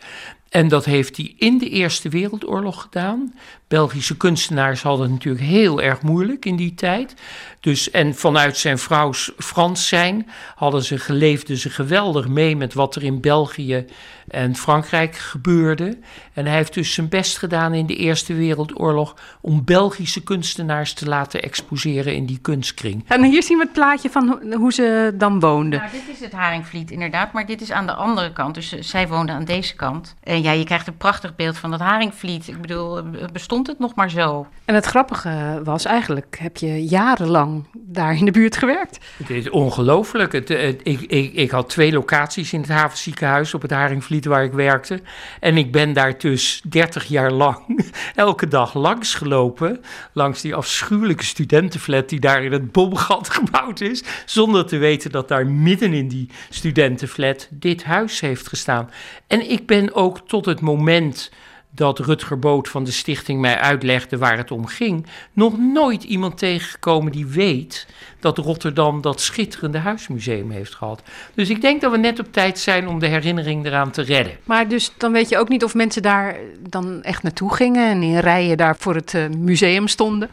En 0.49 0.69
dat 0.69 0.85
heeft 0.85 1.17
hij 1.17 1.35
in 1.39 1.59
de 1.59 1.69
Eerste 1.69 2.09
Wereldoorlog 2.09 2.83
gedaan. 2.83 3.35
Belgische 3.75 4.17
kunstenaars 4.17 4.83
hadden 4.83 5.03
het 5.05 5.15
natuurlijk 5.15 5.45
heel 5.45 5.83
erg 5.83 6.03
moeilijk 6.03 6.45
in 6.45 6.57
die 6.57 6.75
tijd. 6.75 7.15
Dus, 7.61 7.91
en 7.91 8.15
vanuit 8.15 8.57
zijn 8.57 8.79
vrouws 8.79 9.33
Frans 9.39 9.89
zijn 9.89 10.29
hadden 10.55 10.83
ze, 10.83 10.99
geleefden 10.99 11.57
ze 11.57 11.71
geweldig 11.71 12.29
mee 12.29 12.57
met 12.57 12.75
wat 12.75 12.97
er 12.97 13.03
in 13.03 13.21
België 13.21 13.85
en 14.29 14.57
Frankrijk 14.57 15.17
gebeurde. 15.17 15.99
En 16.33 16.47
hij 16.47 16.55
heeft 16.55 16.75
dus 16.75 16.95
zijn 16.95 17.09
best 17.09 17.39
gedaan 17.39 17.75
in 17.75 17.87
de 17.87 17.97
Eerste 17.97 18.35
Wereldoorlog 18.35 19.17
om 19.41 19.65
Belgische 19.65 20.23
kunstenaars 20.23 20.93
te 20.93 21.07
laten 21.07 21.43
exposeren 21.43 22.15
in 22.15 22.27
die 22.27 22.39
kunstkring. 22.39 23.05
En 23.07 23.25
hier 23.25 23.43
zien 23.43 23.59
we 23.59 23.65
het 23.65 23.73
plaatje 23.73 24.11
van 24.11 24.43
hoe 24.53 24.73
ze 24.73 25.15
dan 25.15 25.41
woonden. 25.41 25.79
Nou, 25.79 25.93
dit 25.93 26.17
is 26.17 26.21
het 26.21 26.33
Haringvliet 26.33 26.91
inderdaad, 26.91 27.33
maar 27.33 27.47
dit 27.47 27.61
is 27.61 27.71
aan 27.71 27.87
de 27.87 27.95
andere 27.95 28.33
kant. 28.33 28.55
Dus 28.55 28.69
zij 28.69 29.09
woonden 29.09 29.35
aan 29.35 29.45
deze 29.45 29.75
kant. 29.75 30.15
En 30.23 30.43
ja, 30.43 30.53
je 30.53 30.65
krijgt 30.65 30.87
een 30.87 30.97
prachtig 30.97 31.37
beeld 31.37 31.57
van 31.57 31.71
dat 31.71 31.81
Haringvliet. 31.81 32.49
Ik 32.49 32.61
bedoel, 32.61 33.03
bestond 33.33 33.64
het 33.67 33.79
nog 33.79 33.95
maar 33.95 34.11
zo? 34.11 34.47
En 34.65 34.75
het 34.75 34.85
grappige 34.85 35.61
was 35.65 35.85
eigenlijk, 35.85 36.37
heb 36.41 36.57
je 36.57 36.85
jarenlang 36.85 37.65
daar 37.73 38.17
in 38.17 38.25
de 38.25 38.31
buurt 38.31 38.57
gewerkt? 38.57 38.99
Het 39.17 39.31
is 39.31 39.51
ongelooflijk. 39.51 40.33
Het, 40.33 40.51
ik, 40.51 41.01
ik, 41.01 41.33
ik 41.33 41.51
had 41.51 41.69
twee 41.69 41.93
locaties 41.93 42.53
in 42.53 42.61
het 42.61 42.69
havenziekenhuis 42.69 43.55
op 43.55 43.63
het 43.63 43.71
Haringvliet 43.71 44.25
waar 44.25 44.45
ik 44.45 44.53
werkte. 44.53 45.01
En 45.41 45.57
ik 45.57 45.73
ben 45.73 45.93
daar 45.93 46.19
dus 46.19 46.63
30 46.69 47.05
jaar 47.05 47.31
lang 47.31 47.85
elke 48.15 48.49
dag 48.49 48.75
langs 48.75 49.15
gelopen. 49.15 49.81
Langs 50.13 50.41
die 50.41 50.55
afschuwelijke 50.55 51.25
studentenflat 51.25 52.09
die 52.09 52.21
daar 52.21 52.45
in 52.45 52.53
het 52.53 52.73
bomgat 52.73 53.29
gebouwd 53.39 53.81
is. 53.81 54.05
Zonder 54.25 54.67
te 54.67 54.77
weten 54.77 55.11
dat 55.11 55.29
daar 55.29 55.47
midden 55.47 55.93
in 55.93 56.09
die 56.09 56.31
studentenflat 56.51 57.49
dit 57.51 57.85
huis 57.85 58.21
heeft 58.21 58.49
gestaan. 58.49 58.91
En 59.27 59.51
ik 59.51 59.67
ben 59.67 59.95
ook 59.95 60.29
tot 60.29 60.45
het 60.45 60.61
moment 60.61 61.31
dat 61.75 61.99
Rutger 61.99 62.39
Boot 62.39 62.69
van 62.69 62.85
de 62.85 62.91
stichting 62.91 63.41
mij 63.41 63.59
uitlegde 63.59 64.19
waar 64.19 64.37
het 64.37 64.51
om 64.51 64.67
ging, 64.67 65.07
nog 65.33 65.59
nooit 65.59 66.03
iemand 66.03 66.39
tegengekomen 66.39 67.13
die 67.13 67.27
weet 67.27 67.87
dat 68.21 68.39
Rotterdam 68.39 69.01
dat 69.01 69.21
schitterende 69.21 69.79
huismuseum 69.79 70.51
heeft 70.51 70.75
gehad. 70.75 71.03
Dus 71.35 71.51
ik 71.51 71.61
denk 71.61 71.81
dat 71.81 71.91
we 71.91 71.99
net 71.99 72.19
op 72.19 72.33
tijd 72.33 72.59
zijn 72.59 72.89
om 72.89 72.99
de 72.99 73.07
herinnering 73.07 73.67
eraan 73.67 73.91
te 73.91 74.03
redden. 74.03 74.37
Maar 74.45 74.69
dus 74.69 74.93
dan 74.97 75.13
weet 75.13 75.29
je 75.29 75.39
ook 75.39 75.49
niet 75.49 75.65
of 75.65 75.75
mensen 75.75 76.03
daar 76.03 76.37
dan 76.69 77.03
echt 77.03 77.23
naartoe 77.23 77.55
gingen 77.55 77.91
en 77.91 78.03
in 78.03 78.19
rijen 78.19 78.57
daar 78.57 78.77
voor 78.79 78.95
het 78.95 79.13
uh, 79.13 79.29
museum 79.39 79.89
stonden? 79.89 80.31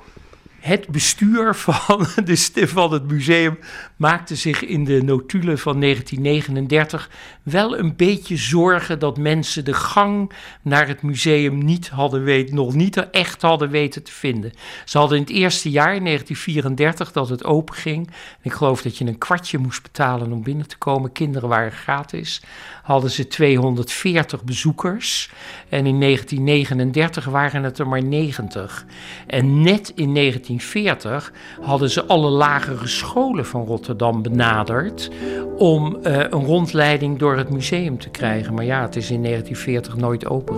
Het 0.61 0.87
bestuur 0.87 1.55
van, 1.55 2.07
de, 2.25 2.67
van 2.67 2.93
het 2.93 3.07
museum 3.07 3.59
maakte 3.95 4.35
zich 4.35 4.65
in 4.65 4.83
de 4.83 5.03
notulen 5.03 5.59
van 5.59 5.79
1939 5.79 7.09
wel 7.43 7.77
een 7.77 7.95
beetje 7.95 8.37
zorgen 8.37 8.99
dat 8.99 9.17
mensen 9.17 9.65
de 9.65 9.73
gang 9.73 10.31
naar 10.61 10.87
het 10.87 11.01
museum 11.01 11.63
niet 11.63 11.89
hadden 11.89 12.23
weten, 12.23 12.55
nog 12.55 12.73
niet 12.73 13.09
echt 13.09 13.41
hadden 13.41 13.69
weten 13.69 14.03
te 14.03 14.11
vinden. 14.11 14.51
Ze 14.85 14.97
hadden 14.97 15.17
in 15.17 15.23
het 15.23 15.31
eerste 15.31 15.69
jaar, 15.69 16.03
1934, 16.03 17.11
dat 17.11 17.29
het 17.29 17.43
open 17.43 17.75
ging. 17.75 18.09
Ik 18.41 18.53
geloof 18.53 18.81
dat 18.81 18.97
je 18.97 19.05
een 19.05 19.17
kwartje 19.17 19.57
moest 19.57 19.81
betalen 19.81 20.31
om 20.31 20.43
binnen 20.43 20.67
te 20.67 20.77
komen. 20.77 21.11
Kinderen 21.11 21.49
waren 21.49 21.71
gratis. 21.71 22.41
Hadden 22.83 23.11
ze 23.11 23.27
240 23.27 24.43
bezoekers. 24.43 25.29
En 25.71 25.85
in 25.85 25.99
1939 25.99 27.25
waren 27.25 27.63
het 27.63 27.79
er 27.79 27.87
maar 27.87 28.03
90. 28.03 28.85
En 29.27 29.61
net 29.61 29.91
in 29.95 30.13
1940 30.13 31.33
hadden 31.61 31.89
ze 31.89 32.05
alle 32.05 32.29
lagere 32.29 32.87
scholen 32.87 33.45
van 33.45 33.65
Rotterdam 33.65 34.21
benaderd 34.21 35.09
om 35.57 35.97
uh, 36.03 36.17
een 36.17 36.45
rondleiding 36.45 37.19
door 37.19 37.37
het 37.37 37.49
museum 37.49 37.97
te 37.97 38.09
krijgen. 38.09 38.53
Maar 38.53 38.65
ja, 38.65 38.81
het 38.81 38.95
is 38.95 39.11
in 39.11 39.23
1940 39.23 39.95
nooit 39.95 40.27
open 40.27 40.55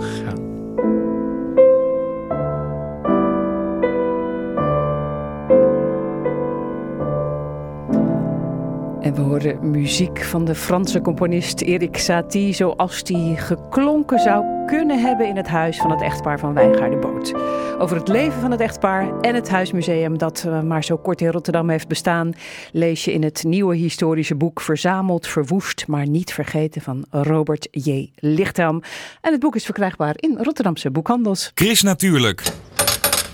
we 9.14 9.20
horen 9.20 9.70
muziek 9.70 10.24
van 10.24 10.44
de 10.44 10.54
Franse 10.54 11.00
componist 11.00 11.60
Erik 11.60 11.96
Satie, 11.96 12.52
zoals 12.52 13.02
die 13.02 13.36
geklonken 13.36 14.18
zou 14.18 14.66
kunnen 14.66 15.00
hebben 15.00 15.28
in 15.28 15.36
het 15.36 15.46
huis 15.46 15.76
van 15.76 15.90
het 15.90 16.02
echtpaar 16.02 16.38
van 16.38 16.54
Wijngaardenboot. 16.54 17.34
Over 17.78 17.96
het 17.96 18.08
leven 18.08 18.40
van 18.40 18.50
het 18.50 18.60
echtpaar 18.60 19.20
en 19.20 19.34
het 19.34 19.48
huismuseum 19.48 20.18
dat 20.18 20.44
uh, 20.46 20.62
maar 20.62 20.84
zo 20.84 20.96
kort 20.96 21.20
in 21.20 21.30
Rotterdam 21.30 21.68
heeft 21.68 21.88
bestaan, 21.88 22.32
lees 22.72 23.04
je 23.04 23.12
in 23.12 23.22
het 23.22 23.44
nieuwe 23.44 23.76
historische 23.76 24.34
boek 24.34 24.60
Verzameld, 24.60 25.26
Verwoest, 25.26 25.86
maar 25.86 26.08
niet 26.08 26.32
vergeten 26.32 26.82
van 26.82 27.04
Robert 27.10 27.68
J. 27.70 28.10
Lichtham. 28.16 28.82
En 29.20 29.32
het 29.32 29.40
boek 29.40 29.56
is 29.56 29.64
verkrijgbaar 29.64 30.14
in 30.16 30.38
Rotterdamse 30.40 30.90
boekhandels. 30.90 31.50
Chris 31.54 31.82
natuurlijk. 31.82 32.42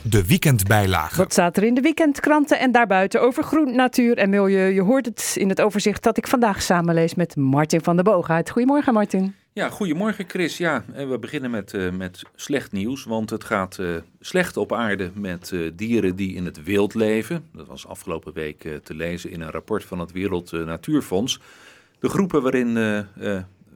De 0.02 0.26
weekendbijlage. 0.26 1.16
Wat 1.16 1.32
staat 1.32 1.56
er 1.56 1.62
in 1.62 1.74
de 1.74 1.80
weekendkranten 1.80 2.58
en 2.58 2.72
daarbuiten 2.72 3.22
over 3.22 3.42
groen, 3.42 3.74
natuur 3.74 4.18
en 4.18 4.30
milieu? 4.30 4.72
Je 4.74 4.80
hoort 4.80 5.06
het 5.06 5.34
in 5.38 5.48
het 5.48 5.60
overzicht 5.60 6.02
dat 6.02 6.16
ik 6.16 6.26
vandaag 6.26 6.62
samenlees 6.62 7.14
met 7.14 7.36
Martin 7.36 7.80
van 7.80 7.94
der 7.94 8.04
Boogaard. 8.04 8.50
Goedemorgen 8.50 8.92
Martin. 8.92 9.34
Ja, 9.52 9.68
goedemorgen 9.68 10.24
Chris. 10.28 10.56
Ja, 10.56 10.84
we 10.94 11.18
beginnen 11.18 11.50
met, 11.50 11.72
uh, 11.72 11.90
met 11.90 12.22
slecht 12.34 12.72
nieuws, 12.72 13.04
want 13.04 13.30
het 13.30 13.44
gaat 13.44 13.78
uh, 13.80 13.96
slecht 14.20 14.56
op 14.56 14.72
aarde 14.72 15.10
met 15.14 15.50
uh, 15.50 15.70
dieren 15.74 16.16
die 16.16 16.34
in 16.34 16.44
het 16.44 16.62
wild 16.62 16.94
leven. 16.94 17.44
Dat 17.52 17.66
was 17.66 17.86
afgelopen 17.86 18.32
week 18.32 18.68
te 18.82 18.94
lezen 18.94 19.30
in 19.30 19.40
een 19.40 19.50
rapport 19.50 19.84
van 19.84 19.98
het 19.98 20.12
Wereld 20.12 20.52
Natuurfonds. 20.52 21.40
De 21.98 22.08
groepen 22.08 22.42
waarin 22.42 22.76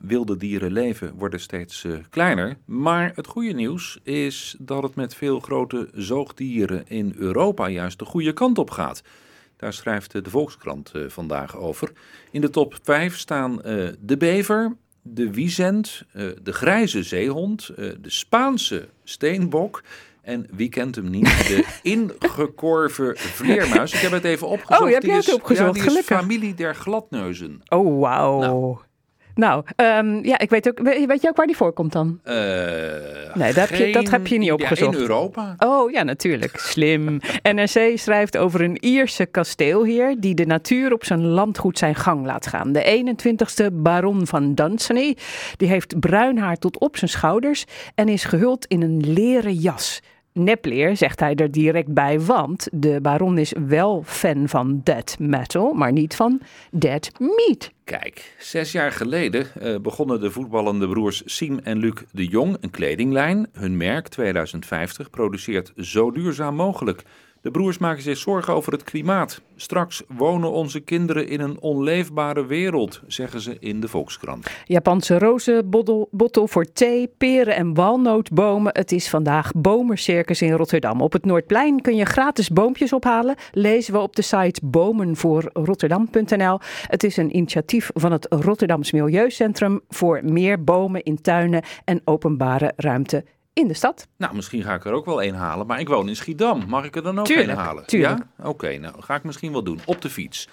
wilde 0.06 0.36
dieren 0.36 0.72
leven 0.72 1.14
worden 1.14 1.40
steeds 1.40 1.84
uh, 1.84 1.96
kleiner. 2.10 2.56
Maar 2.64 3.12
het 3.14 3.26
goede 3.26 3.52
nieuws 3.52 3.98
is 4.02 4.56
dat 4.58 4.82
het 4.82 4.94
met 4.94 5.14
veel 5.14 5.40
grote 5.40 5.88
zoogdieren 5.94 6.88
in 6.88 7.14
Europa 7.16 7.68
juist 7.68 7.98
de 7.98 8.04
goede 8.04 8.32
kant 8.32 8.58
op 8.58 8.70
gaat. 8.70 9.02
Daar 9.56 9.72
schrijft 9.72 10.12
de 10.12 10.30
Volkskrant 10.30 10.92
uh, 10.96 11.08
vandaag 11.08 11.56
over. 11.56 11.92
In 12.30 12.40
de 12.40 12.50
top 12.50 12.78
5 12.82 13.18
staan 13.18 13.56
de 14.00 14.16
bever, 14.18 14.76
de 15.02 15.30
wiezend, 15.30 16.02
de 16.42 16.52
grijze 16.52 17.02
zeehond, 17.02 17.66
de 17.76 17.98
Spaanse 18.02 18.88
steenbok. 19.04 19.82
En 20.24 20.46
wie 20.50 20.68
kent 20.68 20.94
hem 20.94 21.10
niet? 21.10 21.24
De 21.24 21.64
ingekorven 21.82 23.16
vleermuis. 23.16 23.92
Ik 23.92 23.98
heb 23.98 24.12
het 24.12 24.24
even 24.24 24.48
opgezocht. 24.48 24.80
Oh, 24.80 24.90
heb 24.90 25.02
je 25.02 25.12
het 25.12 25.32
opgezocht? 25.32 25.76
Ja, 25.76 25.82
die 25.88 25.98
is 25.98 26.04
familie 26.04 26.54
der 26.54 26.74
gladneuzen. 26.74 27.60
Oh, 27.68 28.00
wauw. 28.00 28.40
Nou, 28.40 28.76
nou, 29.34 29.64
um, 29.76 30.24
ja, 30.24 30.38
ik 30.38 30.50
weet 30.50 30.68
ook. 30.68 30.80
Weet 30.80 31.22
je 31.22 31.28
ook 31.28 31.36
waar 31.36 31.46
die 31.46 31.56
voorkomt 31.56 31.92
dan? 31.92 32.20
Uh, 32.24 32.34
nee, 33.34 33.52
dat, 33.52 33.68
heb 33.68 33.78
je, 33.78 33.92
dat 33.92 34.10
heb 34.10 34.26
je 34.26 34.38
niet 34.38 34.52
opgezocht. 34.52 34.92
Ja, 34.92 34.98
in 34.98 35.02
Europa. 35.02 35.54
Oh 35.58 35.90
ja, 35.90 36.02
natuurlijk. 36.02 36.58
Slim. 36.58 37.20
NRC 37.54 37.92
schrijft 37.94 38.36
over 38.36 38.60
een 38.60 38.76
Ierse 38.84 39.26
kasteelheer 39.26 40.16
die 40.18 40.34
de 40.34 40.46
natuur 40.46 40.92
op 40.92 41.04
zijn 41.04 41.26
landgoed 41.26 41.78
zijn 41.78 41.94
gang 41.94 42.26
laat 42.26 42.46
gaan. 42.46 42.72
De 42.72 43.14
21ste 43.14 43.72
baron 43.72 44.26
van 44.26 44.54
Dunsany. 44.54 45.16
Die 45.56 45.68
heeft 45.68 46.00
bruin 46.00 46.38
haar 46.38 46.56
tot 46.56 46.78
op 46.78 46.96
zijn 46.96 47.10
schouders 47.10 47.64
en 47.94 48.08
is 48.08 48.24
gehuld 48.24 48.66
in 48.66 48.82
een 48.82 49.12
leren 49.12 49.54
jas 49.54 50.00
nepleer, 50.34 50.96
zegt 50.96 51.20
hij 51.20 51.34
er 51.34 51.50
direct 51.50 51.94
bij, 51.94 52.20
want 52.20 52.68
de 52.72 52.98
baron 53.02 53.38
is 53.38 53.52
wel 53.66 54.02
fan 54.06 54.48
van 54.48 54.80
dead 54.84 55.16
metal, 55.18 55.72
maar 55.72 55.92
niet 55.92 56.16
van 56.16 56.40
dead 56.70 57.10
meat. 57.18 57.70
Kijk, 57.84 58.34
zes 58.38 58.72
jaar 58.72 58.92
geleden 58.92 59.46
uh, 59.62 59.76
begonnen 59.78 60.20
de 60.20 60.30
voetballende 60.30 60.88
broers 60.88 61.22
Siem 61.24 61.58
en 61.58 61.78
Luc 61.78 61.94
de 62.12 62.26
Jong 62.26 62.56
een 62.60 62.70
kledinglijn. 62.70 63.46
Hun 63.52 63.76
merk 63.76 64.08
2050 64.08 65.10
produceert 65.10 65.72
zo 65.76 66.10
duurzaam 66.10 66.54
mogelijk. 66.54 67.02
De 67.44 67.50
broers 67.50 67.78
maken 67.78 68.02
zich 68.02 68.16
zorgen 68.16 68.54
over 68.54 68.72
het 68.72 68.82
klimaat. 68.82 69.40
Straks 69.56 70.02
wonen 70.08 70.50
onze 70.50 70.80
kinderen 70.80 71.28
in 71.28 71.40
een 71.40 71.60
onleefbare 71.60 72.46
wereld, 72.46 73.00
zeggen 73.06 73.40
ze 73.40 73.56
in 73.60 73.80
de 73.80 73.88
Volkskrant. 73.88 74.50
Japanse 74.64 75.18
rozenbottel 75.18 76.48
voor 76.48 76.72
thee, 76.72 77.08
peren 77.18 77.56
en 77.56 77.74
walnootbomen. 77.74 78.72
Het 78.74 78.92
is 78.92 79.08
vandaag 79.08 79.52
Bomercircus 79.56 80.42
in 80.42 80.52
Rotterdam. 80.52 81.00
Op 81.00 81.12
het 81.12 81.24
Noordplein 81.24 81.80
kun 81.80 81.96
je 81.96 82.04
gratis 82.04 82.48
boompjes 82.48 82.92
ophalen. 82.92 83.36
Lezen 83.52 83.92
we 83.92 84.00
op 84.00 84.16
de 84.16 84.22
site 84.22 84.60
bomenvoorrotterdam.nl. 84.64 86.58
Het 86.86 87.04
is 87.04 87.16
een 87.16 87.36
initiatief 87.36 87.90
van 87.94 88.12
het 88.12 88.26
Rotterdams 88.30 88.92
Milieucentrum 88.92 89.80
voor 89.88 90.20
meer 90.22 90.64
bomen 90.64 91.02
in 91.02 91.20
tuinen 91.20 91.62
en 91.84 92.00
openbare 92.04 92.72
ruimte 92.76 93.24
in 93.54 93.68
de 93.68 93.74
stad. 93.74 94.08
Nou, 94.16 94.34
misschien 94.34 94.62
ga 94.62 94.74
ik 94.74 94.84
er 94.84 94.92
ook 94.92 95.04
wel 95.04 95.22
een 95.22 95.34
halen, 95.34 95.66
maar 95.66 95.80
ik 95.80 95.88
woon 95.88 96.08
in 96.08 96.16
Schiedam. 96.16 96.64
Mag 96.68 96.84
ik 96.84 96.96
er 96.96 97.02
dan 97.02 97.18
ook 97.18 97.26
tuurlijk, 97.26 97.48
een 97.48 97.64
halen? 97.64 97.86
Tuurlijk. 97.86 98.22
Ja? 98.38 98.48
Oké, 98.48 98.78
nou 98.78 98.94
ga 99.02 99.14
ik 99.14 99.24
misschien 99.24 99.52
wel 99.52 99.62
doen. 99.62 99.80
Op 99.84 100.00
de 100.00 100.10
fiets. 100.10 100.48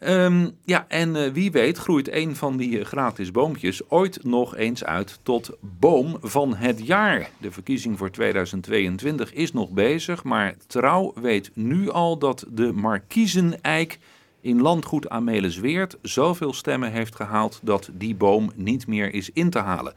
Um, 0.00 0.56
ja, 0.64 0.84
en 0.88 1.16
uh, 1.16 1.32
wie 1.32 1.50
weet 1.50 1.78
groeit 1.78 2.12
een 2.12 2.36
van 2.36 2.56
die 2.56 2.78
uh, 2.78 2.84
gratis 2.84 3.30
boompjes 3.30 3.90
ooit 3.90 4.24
nog 4.24 4.56
eens 4.56 4.84
uit 4.84 5.18
tot 5.22 5.50
boom 5.60 6.16
van 6.20 6.54
het 6.54 6.86
jaar. 6.86 7.30
De 7.38 7.52
verkiezing 7.52 7.98
voor 7.98 8.10
2022 8.10 9.32
is 9.32 9.52
nog 9.52 9.70
bezig, 9.70 10.24
maar 10.24 10.54
Trouw 10.66 11.12
weet 11.14 11.50
nu 11.54 11.90
al 11.90 12.18
dat 12.18 12.44
de 12.48 12.72
markiezeneik 12.72 13.98
in 14.40 14.60
landgoed 14.60 15.08
Amelisweert 15.08 15.96
zoveel 16.02 16.52
stemmen 16.52 16.92
heeft 16.92 17.14
gehaald 17.14 17.60
dat 17.62 17.90
die 17.92 18.14
boom 18.14 18.50
niet 18.54 18.86
meer 18.86 19.14
is 19.14 19.30
in 19.32 19.50
te 19.50 19.58
halen. 19.58 19.94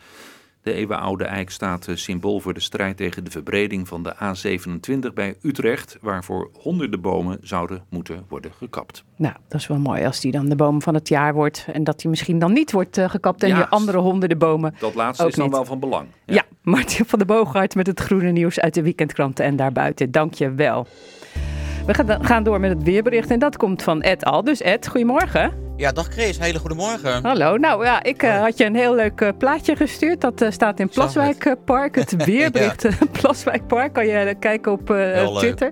De 0.69 0.75
eeuwenoude 0.75 1.23
eik 1.23 1.49
staat 1.49 1.87
eh, 1.87 1.95
symbool 1.95 2.39
voor 2.39 2.53
de 2.53 2.59
strijd 2.59 2.97
tegen 2.97 3.23
de 3.23 3.31
verbreding 3.31 3.87
van 3.87 4.03
de 4.03 4.13
A27 4.15 5.13
bij 5.13 5.35
Utrecht, 5.41 5.97
waarvoor 6.01 6.49
honderden 6.53 7.01
bomen 7.01 7.37
zouden 7.41 7.83
moeten 7.89 8.25
worden 8.27 8.51
gekapt. 8.57 9.03
Nou, 9.15 9.33
dat 9.47 9.59
is 9.59 9.67
wel 9.67 9.77
mooi 9.77 10.05
als 10.05 10.19
die 10.19 10.31
dan 10.31 10.49
de 10.49 10.55
boom 10.55 10.81
van 10.81 10.93
het 10.93 11.07
jaar 11.09 11.33
wordt 11.33 11.65
en 11.73 11.83
dat 11.83 11.99
die 11.99 12.09
misschien 12.09 12.39
dan 12.39 12.53
niet 12.53 12.71
wordt 12.71 12.97
uh, 12.97 13.09
gekapt 13.09 13.43
en 13.43 13.49
Ja, 13.49 13.57
je 13.57 13.69
andere 13.69 13.97
honderden 13.97 14.37
bomen. 14.37 14.75
Dat 14.79 14.95
laatste 14.95 15.27
is 15.27 15.35
dan 15.35 15.45
niet. 15.45 15.53
wel 15.53 15.65
van 15.65 15.79
belang. 15.79 16.07
Ja. 16.25 16.43
Martin 16.61 17.05
van 17.05 17.19
der 17.19 17.27
Boogaard 17.27 17.75
met 17.75 17.87
het 17.87 17.99
groene 17.99 18.31
nieuws 18.31 18.59
uit 18.59 18.73
de 18.73 18.81
weekendkranten 18.81 19.45
en 19.45 19.55
daarbuiten. 19.55 20.11
Dank 20.11 20.33
je 20.33 20.51
wel. 20.53 20.87
We 21.85 21.93
gaan- 21.93 22.25
gaan 22.25 22.43
door 22.43 22.59
met 22.59 22.71
het 22.71 22.83
weerbericht 22.83 23.31
en 23.31 23.39
dat 23.39 23.57
komt 23.57 23.83
van 23.83 24.01
Ed 24.01 24.25
Al. 24.25 24.43
Dus 24.43 24.61
Ed, 24.61 24.87
goedemorgen. 24.87 25.68
Ja, 25.79 25.91
dag 25.91 26.07
Chris, 26.07 26.39
hele 26.39 26.59
goede 26.59 26.75
morgen. 26.75 27.23
Hallo. 27.25 27.57
Nou 27.57 27.85
ja, 27.85 28.03
ik 28.03 28.23
eh, 28.23 28.41
had 28.41 28.57
je 28.57 28.65
een 28.65 28.75
heel 28.75 28.95
leuk 28.95 29.21
eh, 29.21 29.29
plaatje 29.37 29.75
gestuurd. 29.75 30.21
Dat 30.21 30.41
eh, 30.41 30.51
staat 30.51 30.79
in 30.79 30.87
Zag 30.91 30.93
Plaswijkpark. 30.93 31.95
Het 31.95 32.15
weerbericht 32.25 32.85
eh, 32.85 32.93
Plaswijkpark. 33.11 33.93
Kan 33.93 34.07
je 34.07 34.35
kijken 34.39 34.71
op. 34.71 34.85
Twitter. 35.37 35.71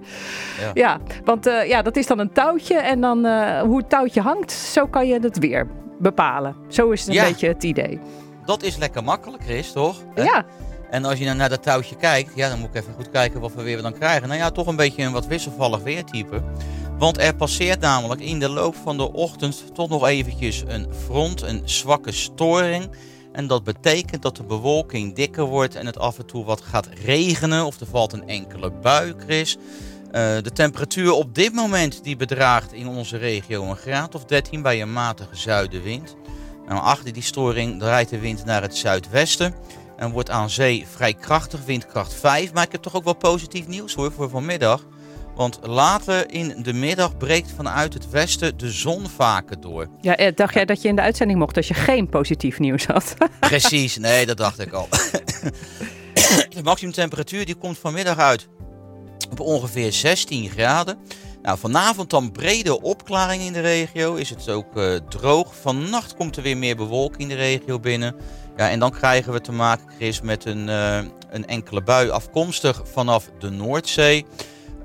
Ja. 0.59 0.71
Ja, 0.73 0.97
want 1.25 1.45
ja, 1.67 1.81
dat 1.81 1.95
is 1.95 2.07
dan 2.07 2.19
een 2.19 2.31
touwtje. 2.31 2.75
En 2.75 3.01
dan 3.01 3.25
hoe 3.59 3.77
het 3.77 3.89
touwtje 3.89 4.21
hangt, 4.21 4.51
zo 4.51 4.85
kan 4.87 5.07
je 5.07 5.19
het 5.19 5.37
weer 5.39 5.67
bepalen. 5.99 6.55
Zo 6.67 6.89
is 6.89 6.99
het 6.99 7.09
een 7.09 7.15
Ja. 7.15 7.23
beetje 7.23 7.47
het 7.47 7.63
idee. 7.63 7.99
Dat 8.45 8.63
is 8.63 8.77
lekker 8.77 9.03
makkelijk, 9.03 9.43
Chris, 9.43 9.71
toch? 9.71 9.95
Ja, 10.15 10.45
En 10.89 11.05
als 11.05 11.19
je 11.19 11.25
dan 11.25 11.37
naar 11.37 11.49
dat 11.49 11.63
touwtje 11.63 11.95
kijkt, 11.95 12.31
ja, 12.35 12.49
dan 12.49 12.59
moet 12.59 12.69
ik 12.69 12.75
even 12.75 12.93
goed 12.93 13.11
kijken 13.11 13.41
wat 13.41 13.51
voor 13.51 13.63
weer 13.63 13.75
we 13.75 13.81
dan 13.81 13.93
krijgen. 13.93 14.27
Nou 14.27 14.39
ja, 14.39 14.51
toch 14.51 14.67
een 14.67 14.75
beetje 14.75 15.03
een 15.03 15.11
wat 15.11 15.27
wisselvallig 15.27 15.83
weertype. 15.83 16.43
Want 16.97 17.17
er 17.17 17.35
passeert 17.35 17.79
namelijk 17.79 18.21
in 18.21 18.39
de 18.39 18.49
loop 18.49 18.75
van 18.75 18.97
de 18.97 19.13
ochtend 19.13 19.75
toch 19.75 19.89
nog 19.89 20.07
eventjes 20.07 20.63
een 20.67 20.87
front, 21.05 21.41
een 21.41 21.61
zwakke 21.65 22.11
storing. 22.11 22.89
En 23.31 23.47
dat 23.47 23.63
betekent 23.63 24.21
dat 24.21 24.35
de 24.35 24.43
bewolking 24.43 25.15
dikker 25.15 25.43
wordt 25.43 25.75
en 25.75 25.85
het 25.85 25.99
af 25.99 26.17
en 26.17 26.25
toe 26.25 26.45
wat 26.45 26.61
gaat 26.61 26.89
regenen. 27.03 27.65
Of 27.65 27.79
er 27.79 27.87
valt 27.87 28.13
een 28.13 28.27
enkele 28.27 28.71
bui, 28.71 29.13
Chris. 29.17 29.57
Eh, 30.11 30.37
de 30.41 30.51
temperatuur 30.53 31.11
op 31.11 31.35
dit 31.35 31.53
moment 31.53 32.03
die 32.03 32.15
bedraagt 32.15 32.73
in 32.73 32.87
onze 32.87 33.17
regio 33.17 33.63
een 33.63 33.75
graad 33.75 34.15
of 34.15 34.25
13 34.25 34.61
bij 34.61 34.81
een 34.81 34.93
matige 34.93 35.35
zuidenwind. 35.35 36.15
Nou, 36.67 36.81
achter 36.81 37.13
die 37.13 37.23
storing 37.23 37.79
draait 37.79 38.09
de 38.09 38.19
wind 38.19 38.45
naar 38.45 38.61
het 38.61 38.75
zuidwesten. 38.75 39.53
En 39.97 40.11
wordt 40.11 40.29
aan 40.29 40.49
zee 40.49 40.85
vrij 40.95 41.13
krachtig, 41.13 41.65
windkracht 41.65 42.13
5. 42.13 42.53
Maar 42.53 42.63
ik 42.63 42.71
heb 42.71 42.81
toch 42.81 42.95
ook 42.95 43.03
wel 43.03 43.15
positief 43.15 43.67
nieuws 43.67 43.93
hoor 43.93 44.11
voor 44.11 44.29
vanmiddag. 44.29 44.85
Want 45.35 45.59
later 45.61 46.31
in 46.31 46.63
de 46.63 46.73
middag 46.73 47.17
breekt 47.17 47.51
vanuit 47.55 47.93
het 47.93 48.09
westen 48.09 48.57
de 48.57 48.71
zon 48.71 49.09
vaker 49.09 49.61
door. 49.61 49.87
ja 50.01 50.15
Ed, 50.15 50.37
dacht 50.37 50.53
jij 50.53 50.65
dat 50.65 50.81
je 50.81 50.87
in 50.87 50.95
de 50.95 51.01
uitzending 51.01 51.39
mocht 51.39 51.57
als 51.57 51.67
je 51.67 51.73
geen 51.73 52.09
positief 52.09 52.59
nieuws 52.59 52.85
had? 52.85 53.15
Precies, 53.39 53.97
nee, 53.97 54.25
dat 54.25 54.37
dacht 54.37 54.59
ik 54.59 54.73
al. 54.73 54.87
De 56.49 56.63
maximumtemperatuur 56.63 57.45
die 57.45 57.55
komt 57.55 57.77
vanmiddag 57.77 58.17
uit 58.17 58.47
op 59.29 59.39
ongeveer 59.39 59.91
16 59.93 60.49
graden. 60.49 60.97
Nou, 61.47 61.59
vanavond 61.59 62.09
dan 62.09 62.31
brede 62.31 62.81
opklaring 62.81 63.41
in 63.41 63.53
de 63.53 63.59
regio. 63.59 64.15
Is 64.15 64.29
het 64.29 64.49
ook 64.49 64.77
eh, 64.77 64.95
droog. 65.09 65.55
Vannacht 65.55 66.15
komt 66.15 66.37
er 66.37 66.43
weer 66.43 66.57
meer 66.57 66.75
bewolking 66.75 67.21
in 67.21 67.27
de 67.27 67.35
regio 67.35 67.79
binnen. 67.79 68.15
Ja, 68.57 68.69
en 68.69 68.79
dan 68.79 68.91
krijgen 68.91 69.33
we 69.33 69.41
te 69.41 69.51
maken, 69.51 69.87
Chris, 69.97 70.21
met 70.21 70.45
een, 70.45 70.69
eh, 70.69 70.97
een 71.29 71.47
enkele 71.47 71.83
bui 71.83 72.09
afkomstig 72.09 72.81
vanaf 72.91 73.29
de 73.39 73.49
Noordzee. 73.49 74.25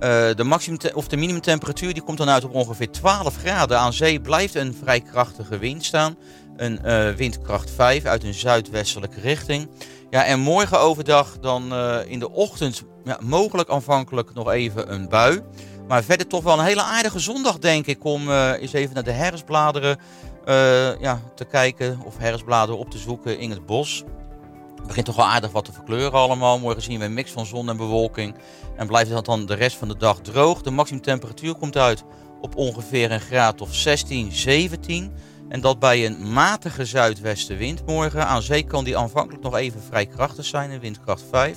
Eh, 0.00 0.34
de, 0.34 0.44
maximum 0.44 0.78
of 0.94 1.08
de 1.08 1.16
minimumtemperatuur 1.16 1.92
die 1.92 2.02
komt 2.02 2.18
dan 2.18 2.28
uit 2.28 2.44
op 2.44 2.54
ongeveer 2.54 2.90
12 2.90 3.36
graden. 3.36 3.78
Aan 3.78 3.92
zee 3.92 4.20
blijft 4.20 4.54
een 4.54 4.76
vrij 4.82 5.00
krachtige 5.00 5.58
wind 5.58 5.84
staan. 5.84 6.16
Een 6.56 6.80
windkracht 7.16 7.70
5 7.70 8.04
uit 8.04 8.24
een 8.24 8.34
zuidwestelijke 8.34 9.20
richting. 9.20 9.68
Ja, 10.10 10.24
en 10.24 10.40
morgen 10.40 10.80
overdag 10.80 11.38
dan 11.40 11.74
in 12.06 12.18
de 12.18 12.30
ochtend 12.30 12.82
ja, 13.04 13.18
mogelijk 13.22 13.68
aanvankelijk 13.68 14.34
nog 14.34 14.50
even 14.50 14.92
een 14.92 15.08
bui. 15.08 15.42
Maar 15.88 16.04
verder 16.04 16.26
toch 16.26 16.42
wel 16.42 16.58
een 16.58 16.64
hele 16.64 16.82
aardige 16.82 17.18
zondag 17.18 17.58
denk 17.58 17.86
ik 17.86 18.04
om 18.04 18.30
eh, 18.30 18.52
eens 18.60 18.72
even 18.72 18.94
naar 18.94 19.04
de 19.04 19.10
herfstbladeren 19.10 19.98
eh, 20.44 21.00
ja, 21.00 21.20
te 21.34 21.44
kijken 21.44 22.00
of 22.04 22.18
herfstbladeren 22.18 22.80
op 22.80 22.90
te 22.90 22.98
zoeken 22.98 23.38
in 23.38 23.50
het 23.50 23.66
bos. 23.66 24.04
Het 24.76 24.86
begint 24.86 25.06
toch 25.06 25.16
wel 25.16 25.26
aardig 25.26 25.52
wat 25.52 25.64
te 25.64 25.72
verkleuren 25.72 26.18
allemaal. 26.18 26.58
Morgen 26.58 26.82
zien 26.82 26.98
we 26.98 27.04
een 27.04 27.14
mix 27.14 27.30
van 27.30 27.46
zon 27.46 27.68
en 27.68 27.76
bewolking. 27.76 28.34
En 28.76 28.86
blijft 28.86 29.10
het 29.10 29.24
dan 29.24 29.46
de 29.46 29.54
rest 29.54 29.76
van 29.76 29.88
de 29.88 29.96
dag 29.96 30.20
droog. 30.20 30.62
De 30.62 30.70
maximumtemperatuur 30.70 31.54
komt 31.54 31.76
uit 31.76 32.04
op 32.40 32.56
ongeveer 32.56 33.12
een 33.12 33.20
graad 33.20 33.60
of 33.60 33.74
16, 33.74 34.32
17. 34.32 35.12
En 35.48 35.60
dat 35.60 35.78
bij 35.78 36.06
een 36.06 36.32
matige 36.32 36.84
zuidwestenwind 36.84 37.86
morgen. 37.86 38.26
Aan 38.26 38.42
zee 38.42 38.62
kan 38.62 38.84
die 38.84 38.96
aanvankelijk 38.96 39.42
nog 39.42 39.56
even 39.56 39.82
vrij 39.82 40.06
krachtig 40.06 40.44
zijn, 40.44 40.70
een 40.70 40.80
windkracht 40.80 41.24
5. 41.30 41.56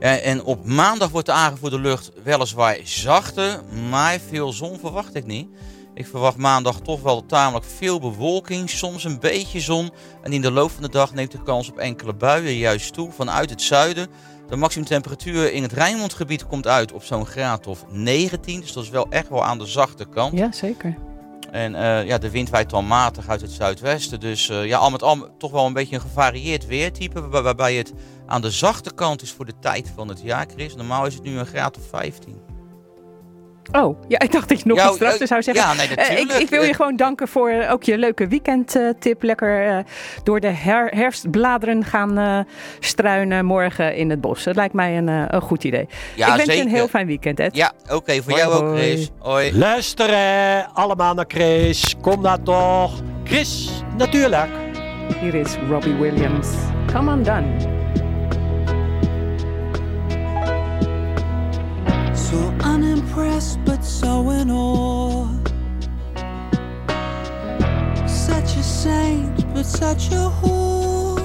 En, 0.00 0.44
op 0.44 0.64
maandag 0.64 1.10
wordt 1.10 1.26
de 1.26 1.32
aangevoerde 1.32 1.80
lucht 1.80 2.10
weliswaar 2.22 2.78
zachter, 2.84 3.60
maar 3.90 4.18
veel 4.28 4.52
zon 4.52 4.78
verwacht 4.78 5.14
ik 5.14 5.26
niet. 5.26 5.48
Ik 5.94 6.06
verwacht 6.06 6.36
maandag 6.36 6.80
toch 6.80 7.02
wel 7.02 7.26
tamelijk 7.26 7.64
veel 7.76 8.00
bewolking, 8.00 8.70
soms 8.70 9.04
een 9.04 9.20
beetje 9.20 9.60
zon. 9.60 9.90
En 10.22 10.32
in 10.32 10.40
de 10.40 10.50
loop 10.50 10.70
van 10.70 10.82
de 10.82 10.88
dag 10.88 11.14
neemt 11.14 11.30
de 11.30 11.42
kans 11.42 11.70
op 11.70 11.78
enkele 11.78 12.14
buien 12.14 12.56
juist 12.56 12.92
toe 12.92 13.12
vanuit 13.12 13.50
het 13.50 13.62
zuiden. 13.62 14.08
De 14.48 14.56
maximumtemperatuur 14.56 15.52
in 15.52 15.62
het 15.62 15.72
Rijnmondgebied 15.72 16.46
komt 16.46 16.66
uit 16.66 16.92
op 16.92 17.02
zo'n 17.02 17.26
graad 17.26 17.66
of 17.66 17.84
19. 17.90 18.60
Dus 18.60 18.72
dat 18.72 18.84
is 18.84 18.90
wel 18.90 19.06
echt 19.10 19.28
wel 19.28 19.44
aan 19.44 19.58
de 19.58 19.66
zachte 19.66 20.04
kant. 20.04 20.38
Ja, 20.38 20.52
zeker. 20.52 20.96
En 21.50 21.74
eh, 21.74 22.06
ja, 22.06 22.18
de 22.18 22.30
wind 22.30 22.50
waait 22.50 22.70
dan 22.70 22.86
matig 22.86 23.28
uit 23.28 23.40
het 23.40 23.50
zuidwesten. 23.50 24.20
Dus 24.20 24.48
eh, 24.48 24.66
ja, 24.66 24.78
al 24.78 24.90
met 24.90 25.02
al 25.02 25.36
toch 25.38 25.50
wel 25.50 25.66
een 25.66 25.72
beetje 25.72 25.94
een 25.94 26.00
gevarieerd 26.00 26.66
weertype. 26.66 27.28
waar- 27.28 27.42
waarbij 27.42 27.74
het 27.74 27.92
aan 28.26 28.40
de 28.40 28.50
zachte 28.50 28.94
kant 28.94 29.22
is 29.22 29.32
voor 29.32 29.44
de 29.46 29.58
tijd 29.60 29.92
van 29.94 30.08
het 30.08 30.20
jaar, 30.22 30.46
Chris. 30.54 30.74
Normaal 30.74 31.06
is 31.06 31.14
het 31.14 31.22
nu 31.22 31.38
een 31.38 31.46
graad 31.46 31.76
of 31.78 31.88
15. 31.88 32.49
Oh, 33.72 34.02
ja, 34.08 34.18
ik 34.18 34.32
dacht 34.32 34.48
dat 34.48 34.58
je 34.60 34.66
nog 34.68 34.76
Ja, 34.78 34.88
iets 34.90 35.00
erachter 35.00 35.20
eh, 35.22 35.28
zou 35.28 35.42
zeggen. 35.42 35.64
ja, 35.64 35.72
nee, 35.74 35.86
Eh, 35.86 35.92
ik, 35.92 35.98
natuurlijk. 36.08 36.38
ik 36.40 36.48
wil 36.48 36.62
je 36.62 36.74
gewoon 36.74 36.96
danken 36.96 37.28
voor 37.28 37.48
eh, 37.50 37.72
ook 37.72 37.82
je 37.82 37.98
leuke 37.98 38.28
weekendtip. 38.28 39.22
Lekker 39.22 39.66
eh, 39.66 39.78
door 40.22 40.40
de 40.40 40.46
her- 40.48 40.90
herfstbladeren 40.94 41.84
gaan 41.84 42.18
eh, 42.18 42.38
struinen 42.80 43.44
morgen 43.44 43.96
in 43.96 44.10
het 44.10 44.20
bos. 44.20 44.42
Dat 44.44 44.56
lijkt 44.56 44.74
mij 44.74 44.96
een, 44.96 45.08
eh, 45.08 45.22
een 45.28 45.40
goed 45.40 45.64
idee. 45.64 45.88
Ja, 46.14 46.26
ik 46.30 46.36
wens 46.36 46.54
je 46.58 46.60
een 46.62 46.68
heel 46.68 46.88
fijn 46.88 47.06
weekend, 47.06 47.40
Ed. 47.40 47.56
Ja, 47.56 47.72
oké, 47.90 48.22
voor 48.22 48.32
Hoi, 48.32 48.42
jou 48.44 48.52
ook, 48.54 48.60
hoi. 48.68 48.78
Chris. 48.82 49.10
Hoi. 49.18 49.58
Luisteren 49.58 50.66
allemaal 50.74 51.14
naar 51.14 51.24
Chris. 51.28 51.94
Kom 52.00 52.22
daar 52.22 52.42
toch. 52.42 53.00
Chris, 53.24 53.70
natuurlijk. 53.96 54.48
Hier 55.20 55.34
is 55.34 55.56
Robbie 55.68 55.94
Williams. 55.94 56.48
Come 56.92 57.12
on 57.12 57.22
done. 57.22 57.78
So 62.14 62.52
unimpressed, 63.20 63.58
but 63.64 63.84
so 63.84 64.30
in 64.30 64.50
awe. 64.50 65.28
Such 68.06 68.56
a 68.56 68.62
saint, 68.62 69.54
but 69.54 69.66
such 69.66 70.08
a 70.08 70.30
whore. 70.40 71.18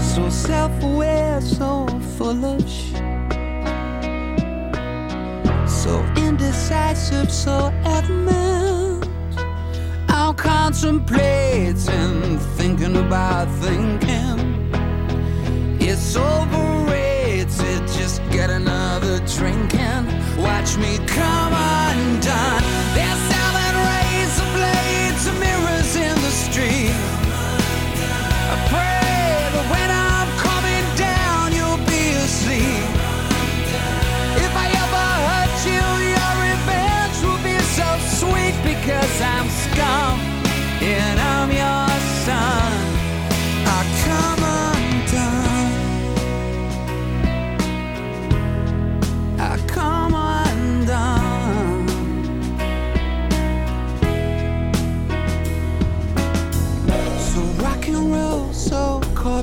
So 0.00 0.28
self 0.28 0.72
aware, 0.82 1.40
so 1.40 1.86
full 2.16 2.44
of. 2.44 2.62
So 5.68 6.04
indecisive, 6.16 7.30
so 7.30 7.72
adamant. 7.84 9.06
I'm 10.08 10.34
contemplating, 10.34 12.38
thinking 12.56 12.96
about 12.96 13.48
thinking. 13.60 14.70
It's 15.80 16.16
overrated, 16.16 17.88
just 17.88 18.22
get 18.30 18.50
drinking. 19.36 20.04
Watch 20.36 20.76
me 20.76 20.98
come 21.06 21.52
undone. 21.52 22.62
There's 22.94 23.21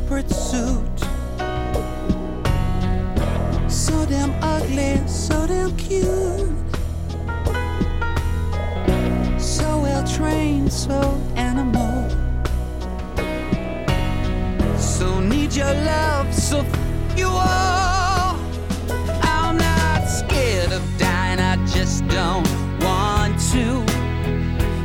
corporate 0.09 0.31
suit. 0.31 0.99
So 3.69 4.05
damn 4.07 4.33
ugly, 4.41 5.07
so 5.07 5.45
damn 5.45 5.75
cute. 5.77 6.49
So 9.39 9.81
well 9.81 10.03
trained, 10.07 10.73
so 10.73 10.99
animal. 11.35 12.09
So 14.79 15.19
need 15.19 15.53
your 15.53 15.73
love, 15.73 16.33
so 16.33 16.65
you 17.15 17.27
all. 17.27 18.35
I'm 19.21 19.57
not 19.57 20.05
scared 20.07 20.71
of 20.71 20.81
dying, 20.97 21.39
I 21.39 21.63
just 21.67 22.07
don't 22.07 22.47
want 22.81 23.39
to. 23.51 23.85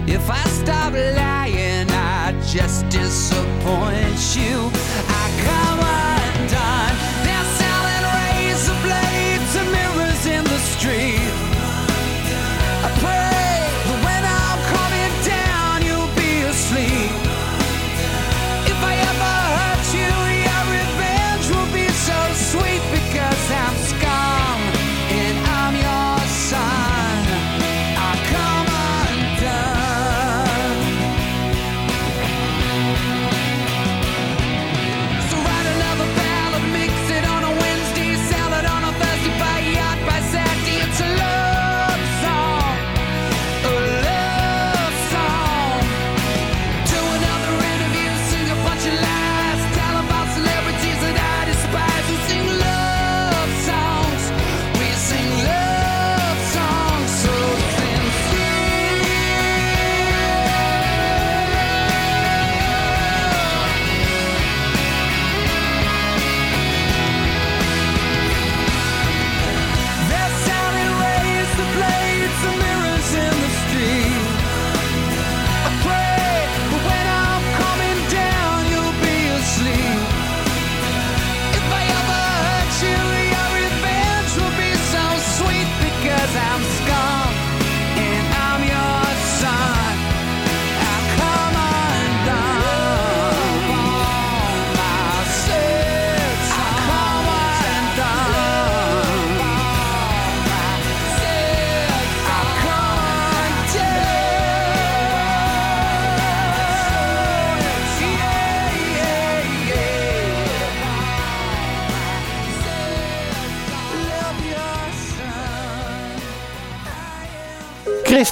If 0.07 0.29
I 0.29 0.45
stop 0.49 0.93
lying, 0.93 1.91
I 1.91 2.39
just 2.53 2.87
disappoint 2.91 4.37
you. 4.37 4.84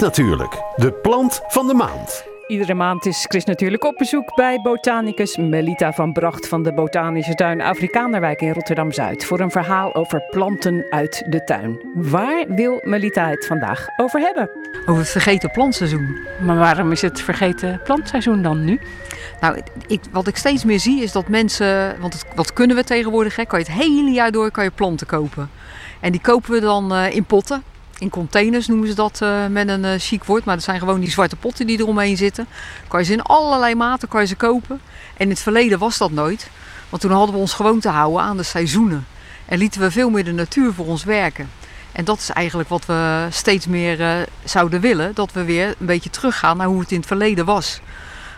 Natuurlijk, 0.03 0.63
de 0.77 0.93
plant 0.93 1.41
van 1.47 1.67
de 1.67 1.75
maand. 1.75 2.25
Iedere 2.47 2.75
maand 2.75 3.07
is 3.07 3.25
Chris 3.29 3.45
natuurlijk 3.45 3.85
op 3.85 3.95
bezoek 3.97 4.35
bij 4.35 4.61
botanicus 4.63 5.37
Melita 5.37 5.93
van 5.93 6.13
Bracht 6.13 6.49
van 6.49 6.63
de 6.63 6.73
Botanische 6.73 7.35
Tuin 7.35 7.61
Afrikanerwijk 7.61 8.41
in 8.41 8.53
Rotterdam-Zuid 8.53 9.25
voor 9.25 9.41
een 9.41 9.51
verhaal 9.51 9.95
over 9.95 10.23
planten 10.31 10.87
uit 10.91 11.25
de 11.29 11.45
tuin. 11.45 11.81
Waar 11.95 12.45
wil 12.49 12.81
Melita 12.85 13.29
het 13.29 13.47
vandaag 13.47 13.87
over 13.97 14.21
hebben? 14.21 14.51
Over 14.87 15.03
het 15.03 15.11
vergeten 15.11 15.51
plantseizoen. 15.51 16.19
Maar 16.45 16.57
waarom 16.57 16.93
is 16.93 17.03
het 17.03 17.21
vergeten 17.21 17.81
plantseizoen 17.85 18.43
dan 18.43 18.65
nu? 18.65 18.81
Nou, 19.41 19.61
ik, 19.87 20.01
wat 20.11 20.27
ik 20.27 20.37
steeds 20.37 20.65
meer 20.65 20.81
zie 20.81 21.03
is 21.03 21.13
dat 21.13 21.29
mensen, 21.29 22.01
want 22.01 22.13
het, 22.13 22.25
wat 22.35 22.53
kunnen 22.53 22.77
we 22.77 22.85
tegenwoordig? 22.85 23.37
Hè? 23.37 23.45
Kan 23.45 23.59
je 23.59 23.65
het 23.65 23.75
hele 23.75 24.11
jaar 24.11 24.33
door 24.33 24.51
kan 24.51 24.65
je 24.65 24.71
planten 24.71 25.07
kopen. 25.07 25.51
En 26.01 26.13
die 26.13 26.21
kopen 26.21 26.51
we 26.51 26.61
dan 26.61 26.95
eh, 26.95 27.15
in 27.15 27.25
potten. 27.25 27.63
In 28.03 28.11
containers 28.11 28.67
noemen 28.67 28.89
ze 28.89 28.95
dat 28.95 29.21
eh, 29.23 29.47
met 29.47 29.69
een 29.69 29.85
eh, 29.85 29.99
chic 29.99 30.25
woord. 30.25 30.45
Maar 30.45 30.55
dat 30.55 30.65
zijn 30.65 30.79
gewoon 30.79 31.01
die 31.01 31.11
zwarte 31.11 31.37
potten 31.37 31.67
die 31.67 31.79
eromheen 31.79 32.17
zitten. 32.17 32.47
Kan 32.89 33.01
je 33.01 33.07
ze 33.07 33.13
in 33.13 33.23
allerlei 33.23 33.75
maten 33.75 34.09
kan 34.09 34.21
je 34.21 34.27
ze 34.27 34.35
kopen. 34.35 34.81
En 35.17 35.25
in 35.25 35.29
het 35.29 35.41
verleden 35.41 35.79
was 35.79 35.99
dat 35.99 36.11
nooit. 36.11 36.51
Want 36.89 37.03
toen 37.03 37.11
hadden 37.11 37.35
we 37.35 37.41
ons 37.41 37.53
gewoon 37.53 37.81
te 37.81 37.89
houden 37.89 38.23
aan 38.23 38.37
de 38.37 38.43
seizoenen. 38.43 39.07
En 39.47 39.59
lieten 39.59 39.81
we 39.81 39.91
veel 39.91 40.11
meer 40.11 40.25
de 40.25 40.33
natuur 40.33 40.73
voor 40.73 40.87
ons 40.87 41.05
werken. 41.05 41.51
En 41.93 42.05
dat 42.05 42.19
is 42.19 42.31
eigenlijk 42.31 42.69
wat 42.69 42.87
we 42.87 43.27
steeds 43.31 43.67
meer 43.67 44.01
eh, 44.01 44.17
zouden 44.45 44.81
willen. 44.81 45.15
Dat 45.15 45.33
we 45.33 45.45
weer 45.45 45.75
een 45.79 45.87
beetje 45.87 46.11
teruggaan 46.11 46.57
naar 46.57 46.67
hoe 46.67 46.81
het 46.81 46.91
in 46.91 46.99
het 46.99 47.07
verleden 47.07 47.45
was. 47.45 47.81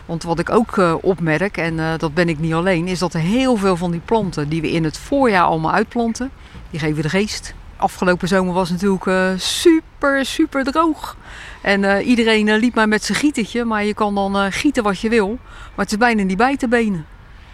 Want 0.07 0.23
wat 0.23 0.39
ik 0.39 0.51
ook 0.51 0.99
opmerk, 1.01 1.57
en 1.57 1.99
dat 1.99 2.15
ben 2.15 2.29
ik 2.29 2.39
niet 2.39 2.55
alleen, 2.55 2.89
is 2.89 2.99
dat 2.99 3.13
heel 3.13 3.57
veel 3.57 3.77
van 3.77 3.91
die 3.91 4.01
planten 4.05 4.49
die 4.49 4.61
we 4.61 4.71
in 4.71 4.85
het 4.85 4.99
voorjaar 4.99 5.45
allemaal 5.45 5.73
uitplanten, 5.73 6.31
die 6.71 6.81
geven 6.81 7.03
de 7.03 7.09
geest. 7.09 7.55
Afgelopen 7.77 8.29
zomer 8.29 8.55
was 8.55 8.69
het 8.69 8.83
natuurlijk 8.83 9.07
eh, 9.07 9.29
super, 9.37 10.25
super 10.25 10.65
droog. 10.65 11.17
En 11.63 11.85
eh, 11.85 12.07
iedereen 12.07 12.49
eh, 12.49 12.59
liep 12.59 12.75
maar 12.75 12.89
met 12.89 13.05
zijn 13.05 13.19
gietertje, 13.19 13.65
maar 13.65 13.85
je 13.85 13.95
kan 13.95 14.15
dan 14.15 14.53
gieten 14.53 14.83
wat 14.83 15.01
je 15.01 15.09
wil. 15.09 15.29
Maar 15.49 15.85
het 15.85 15.93
is 15.93 15.99
bijna 15.99 16.23
niet 16.23 16.37
bij 16.37 16.57
te 16.57 16.69
benen. 16.69 17.07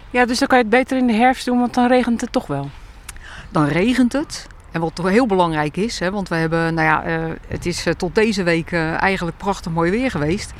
Ja, 0.09 0.25
dus 0.25 0.39
dan 0.39 0.47
kan 0.47 0.57
je 0.57 0.63
het 0.63 0.73
beter 0.73 0.97
in 0.97 1.07
de 1.07 1.13
herfst 1.13 1.45
doen, 1.45 1.59
want 1.59 1.73
dan 1.73 1.87
regent 1.87 2.21
het 2.21 2.31
toch 2.31 2.47
wel. 2.47 2.69
Dan 3.49 3.65
regent 3.65 4.13
het. 4.13 4.47
En 4.71 4.81
wat 4.81 4.95
toch 4.95 5.09
heel 5.09 5.25
belangrijk 5.25 5.77
is, 5.77 5.99
hè, 5.99 6.11
want 6.11 6.29
we 6.29 6.35
hebben, 6.35 6.73
nou 6.73 6.87
ja, 6.87 7.03
het 7.47 7.65
is 7.65 7.85
tot 7.97 8.15
deze 8.15 8.43
week 8.43 8.71
eigenlijk 8.71 9.37
prachtig 9.37 9.71
mooi 9.71 9.91
weer 9.91 10.11
geweest. 10.11 10.53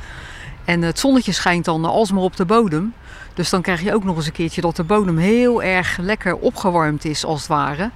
En 0.64 0.82
het 0.82 0.98
zonnetje 0.98 1.32
schijnt 1.32 1.64
dan 1.64 1.84
alsmaar 1.84 2.22
op 2.22 2.36
de 2.36 2.44
bodem. 2.44 2.94
Dus 3.34 3.50
dan 3.50 3.62
krijg 3.62 3.82
je 3.82 3.94
ook 3.94 4.04
nog 4.04 4.16
eens 4.16 4.26
een 4.26 4.32
keertje 4.32 4.60
dat 4.60 4.76
de 4.76 4.84
bodem 4.84 5.18
heel 5.18 5.62
erg 5.62 5.96
lekker 5.96 6.36
opgewarmd 6.36 7.04
is, 7.04 7.24
als 7.24 7.40
het 7.40 7.48
ware. 7.48 7.90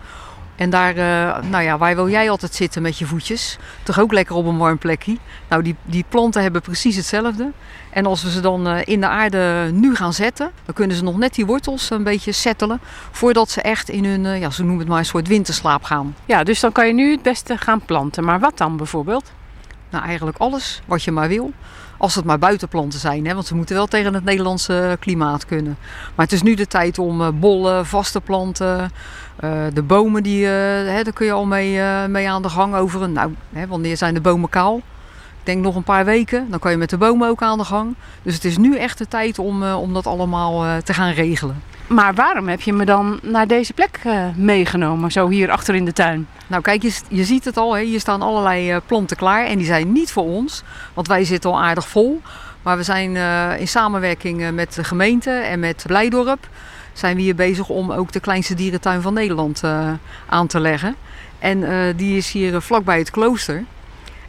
En 0.57 0.71
daar, 0.71 0.97
eh, 0.97 1.43
nou 1.51 1.65
ja, 1.65 1.79
waar 1.79 1.95
wil 1.95 2.09
jij 2.09 2.31
altijd 2.31 2.55
zitten 2.55 2.83
met 2.83 2.99
je 2.99 3.07
voetjes? 3.07 3.59
Toch 3.83 4.01
ook 4.01 4.13
lekker 4.13 4.37
op 4.37 4.47
een 4.47 4.59
warm 4.59 4.79
plekje. 4.79 5.17
Nou, 5.49 5.63
die, 5.63 5.77
die 5.83 6.05
planten 6.09 6.43
hebben 6.43 6.63
precies 6.63 6.97
hetzelfde. 6.97 7.51
En 7.91 8.07
als 8.07 8.23
we 8.23 8.31
ze 8.31 8.41
dan 8.41 8.67
eh, 8.67 8.81
in 8.85 9.01
de 9.01 9.07
aarde 9.07 9.71
nu 9.73 9.95
gaan 9.95 10.13
zetten, 10.13 10.51
dan 10.65 10.75
kunnen 10.75 10.97
ze 10.97 11.03
nog 11.03 11.17
net 11.17 11.35
die 11.35 11.47
wortels 11.47 11.91
een 11.91 12.03
beetje 12.03 12.33
settelen. 12.33 12.81
Voordat 13.11 13.51
ze 13.51 13.63
echt 13.63 13.89
in 13.89 14.05
hun, 14.05 14.27
eh, 14.27 14.41
ja, 14.41 14.51
zo 14.51 14.63
noemen 14.63 14.81
het 14.81 14.89
maar, 14.89 14.99
een 14.99 15.05
soort 15.05 15.29
winterslaap 15.29 15.83
gaan. 15.83 16.15
Ja, 16.25 16.45
dus 16.45 16.61
dan 16.61 16.73
kan 16.73 16.87
je 16.87 16.93
nu 16.93 17.11
het 17.11 17.23
beste 17.23 17.57
gaan 17.59 17.81
planten. 17.81 18.25
Maar 18.25 18.41
wat 18.41 18.59
dan 18.59 18.77
bijvoorbeeld? 18.77 19.33
Nou, 19.91 20.05
eigenlijk 20.05 20.39
alles 20.39 20.83
wat 20.87 21.03
je 21.03 21.11
maar 21.11 21.29
wil. 21.29 21.53
Als 21.99 22.15
het 22.15 22.25
maar 22.25 22.39
buitenplanten 22.39 22.99
zijn, 22.99 23.27
hè, 23.27 23.35
want 23.35 23.47
ze 23.47 23.55
moeten 23.55 23.75
wel 23.77 23.87
tegen 23.87 24.15
het 24.15 24.25
Nederlandse 24.25 24.97
klimaat 25.01 25.47
kunnen. 25.47 25.77
Maar 26.15 26.25
het 26.25 26.35
is 26.35 26.43
nu 26.43 26.55
de 26.55 26.67
tijd 26.67 26.99
om 26.99 27.23
eh, 27.23 27.29
bollen, 27.35 27.87
vaste 27.87 28.21
planten, 28.21 28.91
eh, 29.37 29.51
de 29.73 29.83
bomen, 29.83 30.23
die, 30.23 30.45
eh, 30.45 30.51
hè, 30.95 31.03
daar 31.03 31.13
kun 31.13 31.27
je 31.27 31.33
al 31.33 31.45
mee, 31.47 31.81
mee 32.09 32.31
aan 32.31 32.43
de 32.43 32.49
gang 32.49 32.75
over. 32.75 33.03
een- 33.03 33.13
Nou, 33.13 33.35
hè, 33.53 33.67
wanneer 33.67 33.97
zijn 33.97 34.15
de 34.15 34.21
bomen 34.21 34.49
kaal? 34.49 34.77
Ik 34.77 35.53
denk 35.53 35.63
nog 35.65 35.75
een 35.77 35.83
paar 35.83 36.05
weken, 36.05 36.47
dan 36.51 36.59
kan 36.59 36.71
je 36.71 36.77
met 36.77 36.91
de 36.91 36.97
bomen 36.99 37.29
ook 37.29 37.43
aan 37.43 37.59
de 37.59 37.65
gang. 37.65 37.95
Dus 38.23 38.35
het 38.35 38.45
is 38.45 38.57
nu 38.59 38.77
echt 38.77 38.99
de 38.99 39.09
tijd 39.09 39.39
om, 39.39 39.63
om 39.73 39.95
dat 39.95 40.07
allemaal 40.07 40.83
te 40.83 40.95
gaan 40.95 41.11
regelen. 41.13 41.63
Maar 41.87 42.15
waarom 42.15 42.49
heb 42.49 42.61
je 42.61 42.73
me 42.73 42.85
dan 42.85 43.19
naar 43.23 43.47
deze 43.47 43.73
plek 43.73 44.01
eh, 44.05 44.25
meegenomen, 44.37 45.13
zo 45.13 45.29
hier 45.29 45.51
achter 45.51 45.75
in 45.75 45.85
de 45.85 45.93
tuin? 45.93 46.29
Nou 46.47 46.63
kijk, 46.63 46.83
je, 46.83 46.95
je 47.09 47.25
ziet 47.25 47.45
het 47.45 47.57
al, 47.57 47.77
hè. 47.77 47.83
hier 47.83 48.01
staan 48.01 48.23
allerlei 48.23 48.71
eh, 48.71 48.77
planten 48.87 49.17
klaar 49.17 49.47
en 49.47 49.57
die 49.57 49.67
zijn 49.67 49.93
niet 49.93 50.13
voor 50.13 50.25
ons, 50.25 50.63
want 50.95 51.07
wij 51.07 51.25
zitten 51.25 51.51
al 51.51 51.63
aardig 51.63 51.89
vol. 51.89 52.21
Maar 52.63 52.77
we 52.77 52.83
zijn 52.83 53.17
eh, 53.17 53.61
in 53.61 53.69
samenwerking 53.69 54.51
met 54.51 54.75
de 54.75 54.85
gemeente 54.85 55.31
en 55.31 55.61
met 55.61 55.85
Blijdorp 55.87 56.49
zijn 56.93 57.17
we 57.17 57.23
hier 57.23 57.35
bezig 57.35 57.69
om 57.69 57.93
ook 57.93 58.13
de 58.13 58.21
kleinste 58.21 58.55
dierentuin 58.55 59.03
van 59.03 59.15
Nederland 59.15 59.63
aan 60.27 60.47
te 60.47 60.61
leggen. 60.61 60.95
En 61.39 61.65
die 61.97 62.17
is 62.17 62.31
hier 62.31 62.61
vlakbij 62.61 62.99
het 62.99 63.11
klooster. 63.11 63.65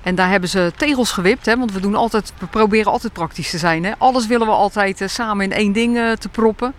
En 0.04 0.16
daar 0.16 0.30
hebben 0.30 0.50
ze 0.50 0.72
tegels 0.76 1.12
gewipt, 1.12 1.46
hè, 1.46 1.58
want 1.58 1.72
we, 1.72 1.80
doen 1.80 1.96
altijd, 1.96 2.34
proberen 2.50 2.92
altijd 2.92 3.14
praktisch 3.14 3.50
te 3.50 3.58
zijn. 3.58 3.84
Hè. 3.84 3.92
Alles 3.98 4.28
willen 4.28 4.48
we 4.48 4.54
altijd 4.54 5.02
samen 5.06 5.46
in 5.46 5.52
één 5.52 5.72
ding 5.72 6.00
te 6.20 6.30
proppen. 6.30 6.74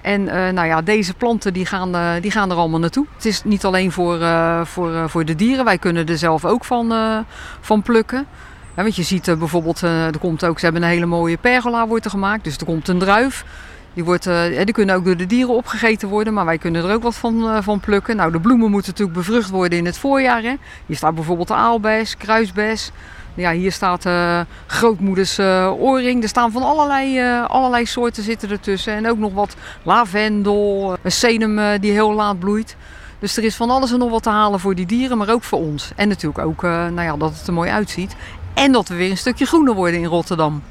En 0.00 0.28
eh, 0.28 0.52
nou 0.52 0.66
ja, 0.66 0.82
deze 0.82 1.14
planten 1.14 1.52
die 1.52 1.66
gaan, 1.66 1.94
eh, 1.94 2.10
die 2.20 2.30
gaan 2.30 2.50
er 2.50 2.56
allemaal 2.56 2.80
naartoe. 2.80 3.06
Het 3.14 3.24
is 3.24 3.44
niet 3.44 3.64
alleen 3.64 3.92
voor, 3.92 4.20
eh, 4.20 4.64
voor, 4.64 5.10
voor 5.10 5.24
de 5.24 5.34
dieren, 5.34 5.64
wij 5.64 5.78
kunnen 5.78 6.06
er 6.06 6.18
zelf 6.18 6.44
ook 6.44 6.64
van, 6.64 6.92
van 7.60 7.82
plukken. 7.82 8.26
Want 8.74 8.96
je 8.96 9.02
ziet 9.02 9.38
bijvoorbeeld, 9.38 9.80
er 9.80 10.18
komt 10.18 10.44
ook, 10.44 10.58
ze 10.58 10.64
hebben 10.64 10.82
een 10.82 10.88
hele 10.88 11.06
mooie 11.06 11.36
pergola 11.36 11.86
wordt 11.86 12.08
gemaakt. 12.08 12.44
Dus 12.44 12.56
er 12.56 12.64
komt 12.64 12.88
een 12.88 12.98
druif. 12.98 13.44
Die, 13.94 14.04
wordt, 14.04 14.24
die 14.64 14.72
kunnen 14.72 14.96
ook 14.96 15.04
door 15.04 15.16
de 15.16 15.26
dieren 15.26 15.54
opgegeten 15.54 16.08
worden, 16.08 16.34
maar 16.34 16.44
wij 16.44 16.58
kunnen 16.58 16.84
er 16.84 16.94
ook 16.94 17.02
wat 17.02 17.16
van, 17.16 17.62
van 17.62 17.80
plukken. 17.80 18.16
Nou, 18.16 18.32
de 18.32 18.40
bloemen 18.40 18.70
moeten 18.70 18.90
natuurlijk 18.90 19.18
bevrucht 19.18 19.50
worden 19.50 19.78
in 19.78 19.86
het 19.86 19.98
voorjaar. 19.98 20.42
Hè. 20.42 20.54
Hier 20.86 20.96
staat 20.96 21.14
bijvoorbeeld 21.14 21.48
de 21.48 21.54
aalbes, 21.54 22.16
kruisbes. 22.16 22.90
Ja, 23.38 23.52
hier 23.52 23.72
staat 23.72 24.06
eh, 24.06 24.40
grootmoeders 24.66 25.38
eh, 25.38 25.72
oorring. 25.78 26.22
Er 26.22 26.28
staan 26.28 26.52
van 26.52 26.62
allerlei, 26.62 27.18
eh, 27.18 27.44
allerlei 27.44 27.86
soorten 27.86 28.22
zitten 28.22 28.50
ertussen. 28.50 28.92
En 28.92 29.08
ook 29.08 29.18
nog 29.18 29.32
wat 29.32 29.56
lavendel, 29.82 30.96
een 31.02 31.12
senum 31.12 31.80
die 31.80 31.92
heel 31.92 32.12
laat 32.12 32.38
bloeit. 32.38 32.76
Dus 33.18 33.36
er 33.36 33.44
is 33.44 33.56
van 33.56 33.70
alles 33.70 33.92
en 33.92 33.98
nog 33.98 34.10
wat 34.10 34.22
te 34.22 34.30
halen 34.30 34.60
voor 34.60 34.74
die 34.74 34.86
dieren, 34.86 35.18
maar 35.18 35.30
ook 35.30 35.44
voor 35.44 35.58
ons. 35.58 35.90
En 35.96 36.08
natuurlijk 36.08 36.38
ook 36.38 36.62
nou 36.62 37.02
ja, 37.02 37.16
dat 37.16 37.38
het 37.38 37.46
er 37.46 37.52
mooi 37.52 37.70
uitziet. 37.70 38.16
En 38.54 38.72
dat 38.72 38.88
we 38.88 38.94
weer 38.94 39.10
een 39.10 39.16
stukje 39.16 39.46
groener 39.46 39.74
worden 39.74 40.00
in 40.00 40.06
Rotterdam. 40.06 40.62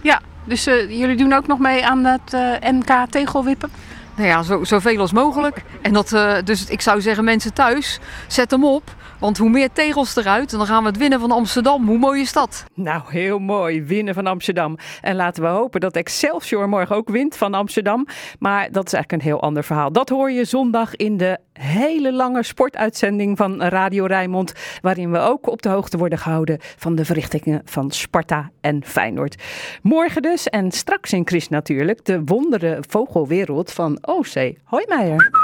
Ja, 0.00 0.20
dus 0.44 0.64
jullie 0.64 1.16
doen 1.16 1.32
ook 1.32 1.46
nog 1.46 1.58
mee 1.58 1.86
aan 1.86 2.04
het 2.04 2.32
NK 2.60 3.10
tegelwippen? 3.10 3.70
Nou 4.16 4.28
ja, 4.28 4.42
zo, 4.42 4.64
zoveel 4.64 5.00
als 5.00 5.12
mogelijk. 5.12 5.62
En 5.82 5.92
dat, 5.92 6.08
dus 6.44 6.66
ik 6.66 6.80
zou 6.80 7.00
zeggen, 7.00 7.24
mensen 7.24 7.52
thuis, 7.52 8.00
zet 8.26 8.50
hem 8.50 8.64
op. 8.64 8.94
Want 9.18 9.38
hoe 9.38 9.50
meer 9.50 9.72
tegels 9.72 10.16
eruit, 10.16 10.52
en 10.52 10.58
dan 10.58 10.66
gaan 10.66 10.82
we 10.82 10.88
het 10.88 10.98
winnen 10.98 11.20
van 11.20 11.30
Amsterdam. 11.30 11.86
Hoe 11.86 11.98
mooi 11.98 12.20
is 12.20 12.32
dat? 12.32 12.64
Nou, 12.74 13.02
heel 13.06 13.38
mooi. 13.38 13.82
Winnen 13.82 14.14
van 14.14 14.26
Amsterdam. 14.26 14.78
En 15.00 15.16
laten 15.16 15.42
we 15.42 15.48
hopen 15.48 15.80
dat 15.80 15.96
Excelsior 15.96 16.68
morgen 16.68 16.96
ook 16.96 17.08
wint 17.08 17.36
van 17.36 17.54
Amsterdam. 17.54 18.06
Maar 18.38 18.72
dat 18.72 18.86
is 18.86 18.92
eigenlijk 18.92 19.12
een 19.12 19.30
heel 19.30 19.42
ander 19.42 19.64
verhaal. 19.64 19.92
Dat 19.92 20.08
hoor 20.08 20.30
je 20.30 20.44
zondag 20.44 20.96
in 20.96 21.16
de 21.16 21.38
hele 21.52 22.12
lange 22.12 22.42
sportuitzending 22.42 23.36
van 23.36 23.62
Radio 23.62 24.04
Rijnmond. 24.04 24.52
Waarin 24.80 25.10
we 25.10 25.18
ook 25.18 25.50
op 25.50 25.62
de 25.62 25.68
hoogte 25.68 25.96
worden 25.96 26.18
gehouden 26.18 26.58
van 26.60 26.94
de 26.94 27.04
verrichtingen 27.04 27.62
van 27.64 27.90
Sparta 27.90 28.50
en 28.60 28.84
Feyenoord. 28.84 29.42
Morgen 29.82 30.22
dus 30.22 30.48
en 30.48 30.70
straks 30.70 31.12
in 31.12 31.26
Chris 31.26 31.48
natuurlijk 31.48 32.04
de 32.04 32.24
wondere 32.24 32.82
vogelwereld 32.88 33.72
van 33.72 33.98
O.C. 34.00 34.52
Hoijmeijer. 34.64 35.43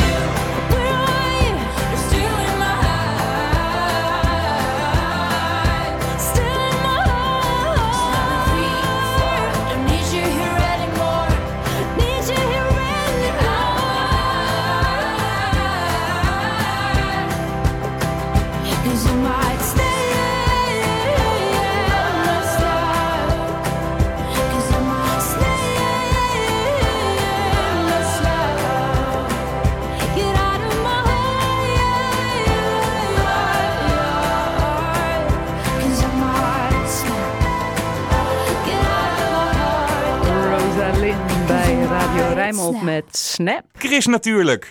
Rijnmond 42.41 42.81
met 42.81 43.03
Snap. 43.11 43.63
Chris 43.77 44.05
natuurlijk. 44.05 44.69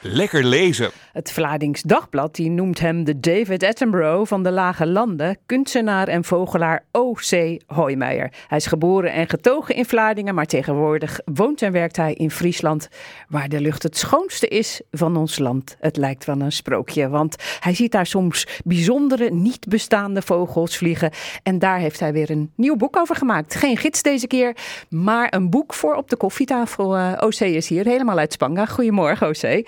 Lekker 0.00 0.44
lezen. 0.44 0.90
Het 1.12 1.32
Vlaardings 1.32 1.82
Dagblad 1.82 2.34
die 2.34 2.50
noemt 2.50 2.80
hem 2.80 3.04
de 3.04 3.20
David 3.20 3.62
Attenborough 3.62 4.28
van 4.28 4.42
de 4.42 4.50
Lage 4.50 4.86
Landen, 4.86 5.38
kunstenaar 5.46 6.08
en 6.08 6.24
vogelaar 6.24 6.84
O.C. 6.92 7.60
Hoijmeijer. 7.66 8.32
Hij 8.46 8.58
is 8.58 8.66
geboren 8.66 9.12
en 9.12 9.28
getogen 9.28 9.74
in 9.74 9.84
Vlaardingen, 9.84 10.34
maar 10.34 10.46
tegenwoordig 10.46 11.20
woont 11.24 11.62
en 11.62 11.72
werkt 11.72 11.96
hij 11.96 12.12
in 12.12 12.30
Friesland, 12.30 12.88
waar 13.28 13.48
de 13.48 13.60
lucht 13.60 13.82
het 13.82 13.96
schoonste 13.96 14.48
is 14.48 14.80
van 14.90 15.16
ons 15.16 15.38
land. 15.38 15.76
Het 15.80 15.96
lijkt 15.96 16.24
wel 16.24 16.40
een 16.40 16.52
sprookje, 16.52 17.08
want 17.08 17.36
hij 17.60 17.74
ziet 17.74 17.92
daar 17.92 18.06
soms 18.06 18.46
bijzondere, 18.64 19.30
niet 19.30 19.68
bestaande 19.68 20.22
vogels 20.22 20.76
vliegen. 20.76 21.10
En 21.42 21.58
daar 21.58 21.78
heeft 21.78 22.00
hij 22.00 22.12
weer 22.12 22.30
een 22.30 22.52
nieuw 22.54 22.76
boek 22.76 22.96
over 22.96 23.16
gemaakt. 23.16 23.54
Geen 23.54 23.76
gids 23.76 24.02
deze 24.02 24.26
keer, 24.26 24.56
maar 24.88 25.34
een 25.34 25.50
boek 25.50 25.74
voor 25.74 25.94
op 25.94 26.10
de 26.10 26.16
koffietafel. 26.16 26.96
Eh, 26.96 27.12
O.C. 27.20 27.40
is 27.40 27.68
hier, 27.68 27.84
helemaal 27.84 28.18
uit 28.18 28.32
Spanga. 28.32 28.66
Goedemorgen, 28.66 29.26
O.C. 29.26 29.66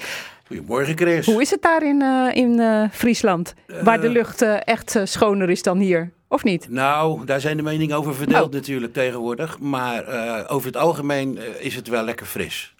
Goedemorgen, 0.56 0.96
Chris. 0.96 1.26
Hoe 1.26 1.40
is 1.40 1.50
het 1.50 1.62
daar 1.62 1.82
in, 1.82 2.02
eh, 2.02 2.28
in 2.34 2.60
eh, 2.60 2.84
Friesland? 2.92 3.54
waar 3.82 4.00
de 4.00 4.08
lucht 4.08 4.42
eh, 4.42 4.56
echt 4.64 4.96
eh, 4.96 5.02
schoner 5.04 5.50
is 5.50 5.62
dan 5.62 5.78
hier, 5.78 6.10
of 6.28 6.44
niet? 6.44 6.68
Nou, 6.68 7.24
daar 7.24 7.40
zijn 7.40 7.56
de 7.56 7.62
meningen 7.62 7.96
over 7.96 8.14
verdeeld 8.14 8.52
natuurlijk 8.52 8.92
tegenwoordig. 8.92 9.58
Maar 9.58 10.04
eh, 10.04 10.54
over 10.54 10.66
het 10.66 10.76
algemeen 10.76 11.38
eh, 11.38 11.64
is 11.64 11.74
het 11.74 11.88
wel 11.88 12.02
lekker 12.04 12.26
fris, 12.26 12.74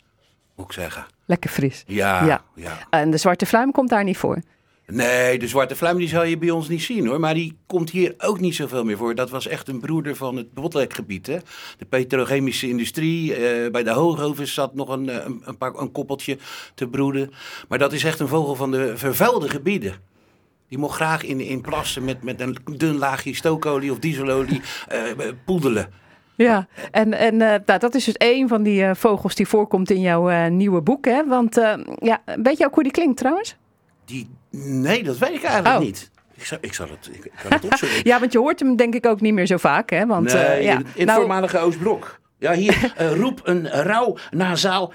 moet 0.57 0.67
ik 0.67 0.73
zeggen. 0.73 1.07
Lekker 1.27 1.51
fris. 1.51 1.85
Ja, 1.87 2.43
ja. 2.55 2.73
En 2.91 3.11
de 3.11 3.17
zwarte 3.17 3.47
fluim 3.47 3.73
komt 3.73 3.89
daar 3.89 4.05
niet 4.05 4.17
voor. 4.19 4.43
Nee, 4.93 5.39
de 5.39 5.49
zwarte 5.49 5.77
fluim 5.77 5.99
die 5.99 6.09
zal 6.09 6.25
je 6.25 6.39
bij 6.39 6.51
ons 6.51 6.69
niet 6.69 6.83
zien 6.83 7.07
hoor. 7.07 7.21
Maar 7.21 7.35
die 7.35 7.57
komt 7.67 7.91
hier 7.91 8.15
ook 8.19 8.41
niet 8.41 8.55
zoveel 8.55 8.85
meer 8.85 8.97
voor. 8.97 9.15
Dat 9.15 9.31
was 9.31 9.47
echt 9.47 9.69
een 9.69 9.81
broeder 9.81 10.17
van 10.17 10.37
het 10.37 10.55
Botlekgebied. 10.55 11.27
Hè? 11.27 11.37
De 11.79 11.85
petrochemische 11.85 12.69
industrie. 12.69 13.35
eh, 13.35 13.71
bij 13.71 13.83
de 13.83 13.91
Hoogovens 13.91 14.55
zat 14.55 14.75
nog 14.75 14.89
een, 14.89 15.09
eh, 15.09 15.25
een, 15.25 15.43
een, 15.45 15.59
paar, 15.59 15.75
een 15.75 15.93
koppeltje 15.93 16.39
te 16.75 16.89
broeden. 16.89 17.31
Maar 17.69 17.79
dat 17.79 17.93
is 17.93 18.05
echt 18.05 18.21
een 18.21 18.29
vogel 18.29 18.55
van 18.55 18.71
de 18.71 18.97
vervuilde 18.97 19.49
gebieden. 19.49 19.95
Die 20.69 20.79
mocht 20.79 20.95
graag 20.95 21.25
in, 21.25 21.41
in 21.41 21.61
plassen 21.61 22.05
met, 22.05 22.23
met 22.23 22.41
een 22.41 22.57
dun 22.77 22.97
laagje 22.99 23.35
stookolie 23.35 23.93
of 23.93 23.99
dieselolie 23.99 24.61
eh, 24.89 25.01
poedelen. 25.45 25.91
Ja, 26.37 26.69
en, 26.91 27.13
en 27.13 27.41
eh, 27.43 27.59
nou, 27.67 27.79
dat 27.79 27.95
is 27.95 28.05
dus 28.05 28.15
één 28.17 28.49
van 28.49 28.63
die 28.63 28.85
eh, 28.85 28.95
vogels 28.95 29.35
die 29.35 29.47
voorkomt 29.49 29.91
in 29.91 30.01
jouw 30.01 30.29
eh, 30.31 30.51
nieuwe 30.51 30.81
boek. 30.81 31.05
Hè? 31.05 31.27
Want 31.27 31.57
eh, 31.59 31.73
ja, 31.99 32.23
weet 32.43 32.59
je 32.59 32.65
ook 32.65 32.75
hoe 32.75 32.83
die 32.83 32.93
klinkt 32.93 33.17
trouwens? 33.17 33.57
Die, 34.05 34.31
nee, 34.51 35.03
dat 35.03 35.19
weet 35.19 35.35
ik 35.35 35.43
eigenlijk 35.43 35.77
Oh. 35.77 35.85
niet. 35.85 36.11
Ik 36.35 36.45
zal, 36.47 36.59
ik 36.61 36.75
zal 36.75 36.87
het, 36.89 37.09
ik, 37.13 37.25
ik 37.25 37.33
kan 37.43 37.53
het 37.53 37.65
opzoeken. 37.65 38.01
Ja, 38.11 38.21
want 38.21 38.33
je 38.33 38.39
hoort 38.39 38.61
hem 38.61 38.77
denk 38.77 38.95
ik 38.95 39.07
ook 39.07 39.21
niet 39.21 39.33
meer 39.35 39.47
zo 39.47 39.57
vaak. 39.57 39.91
Hè? 39.91 40.07
Want, 40.07 40.33
nee, 40.33 40.43
eh, 40.43 40.63
ja. 40.63 40.73
in, 40.73 40.79
in 40.79 40.85
het 40.95 41.05
Nou, 41.07 41.19
voormalige 41.19 41.59
Oostblok. 41.59 42.19
Ja, 42.39 42.53
hier, 42.53 42.93
eh, 42.97 43.17
roep 43.17 43.41
een 43.45 43.69
rauw 43.69 44.17
nasaal. 44.31 44.93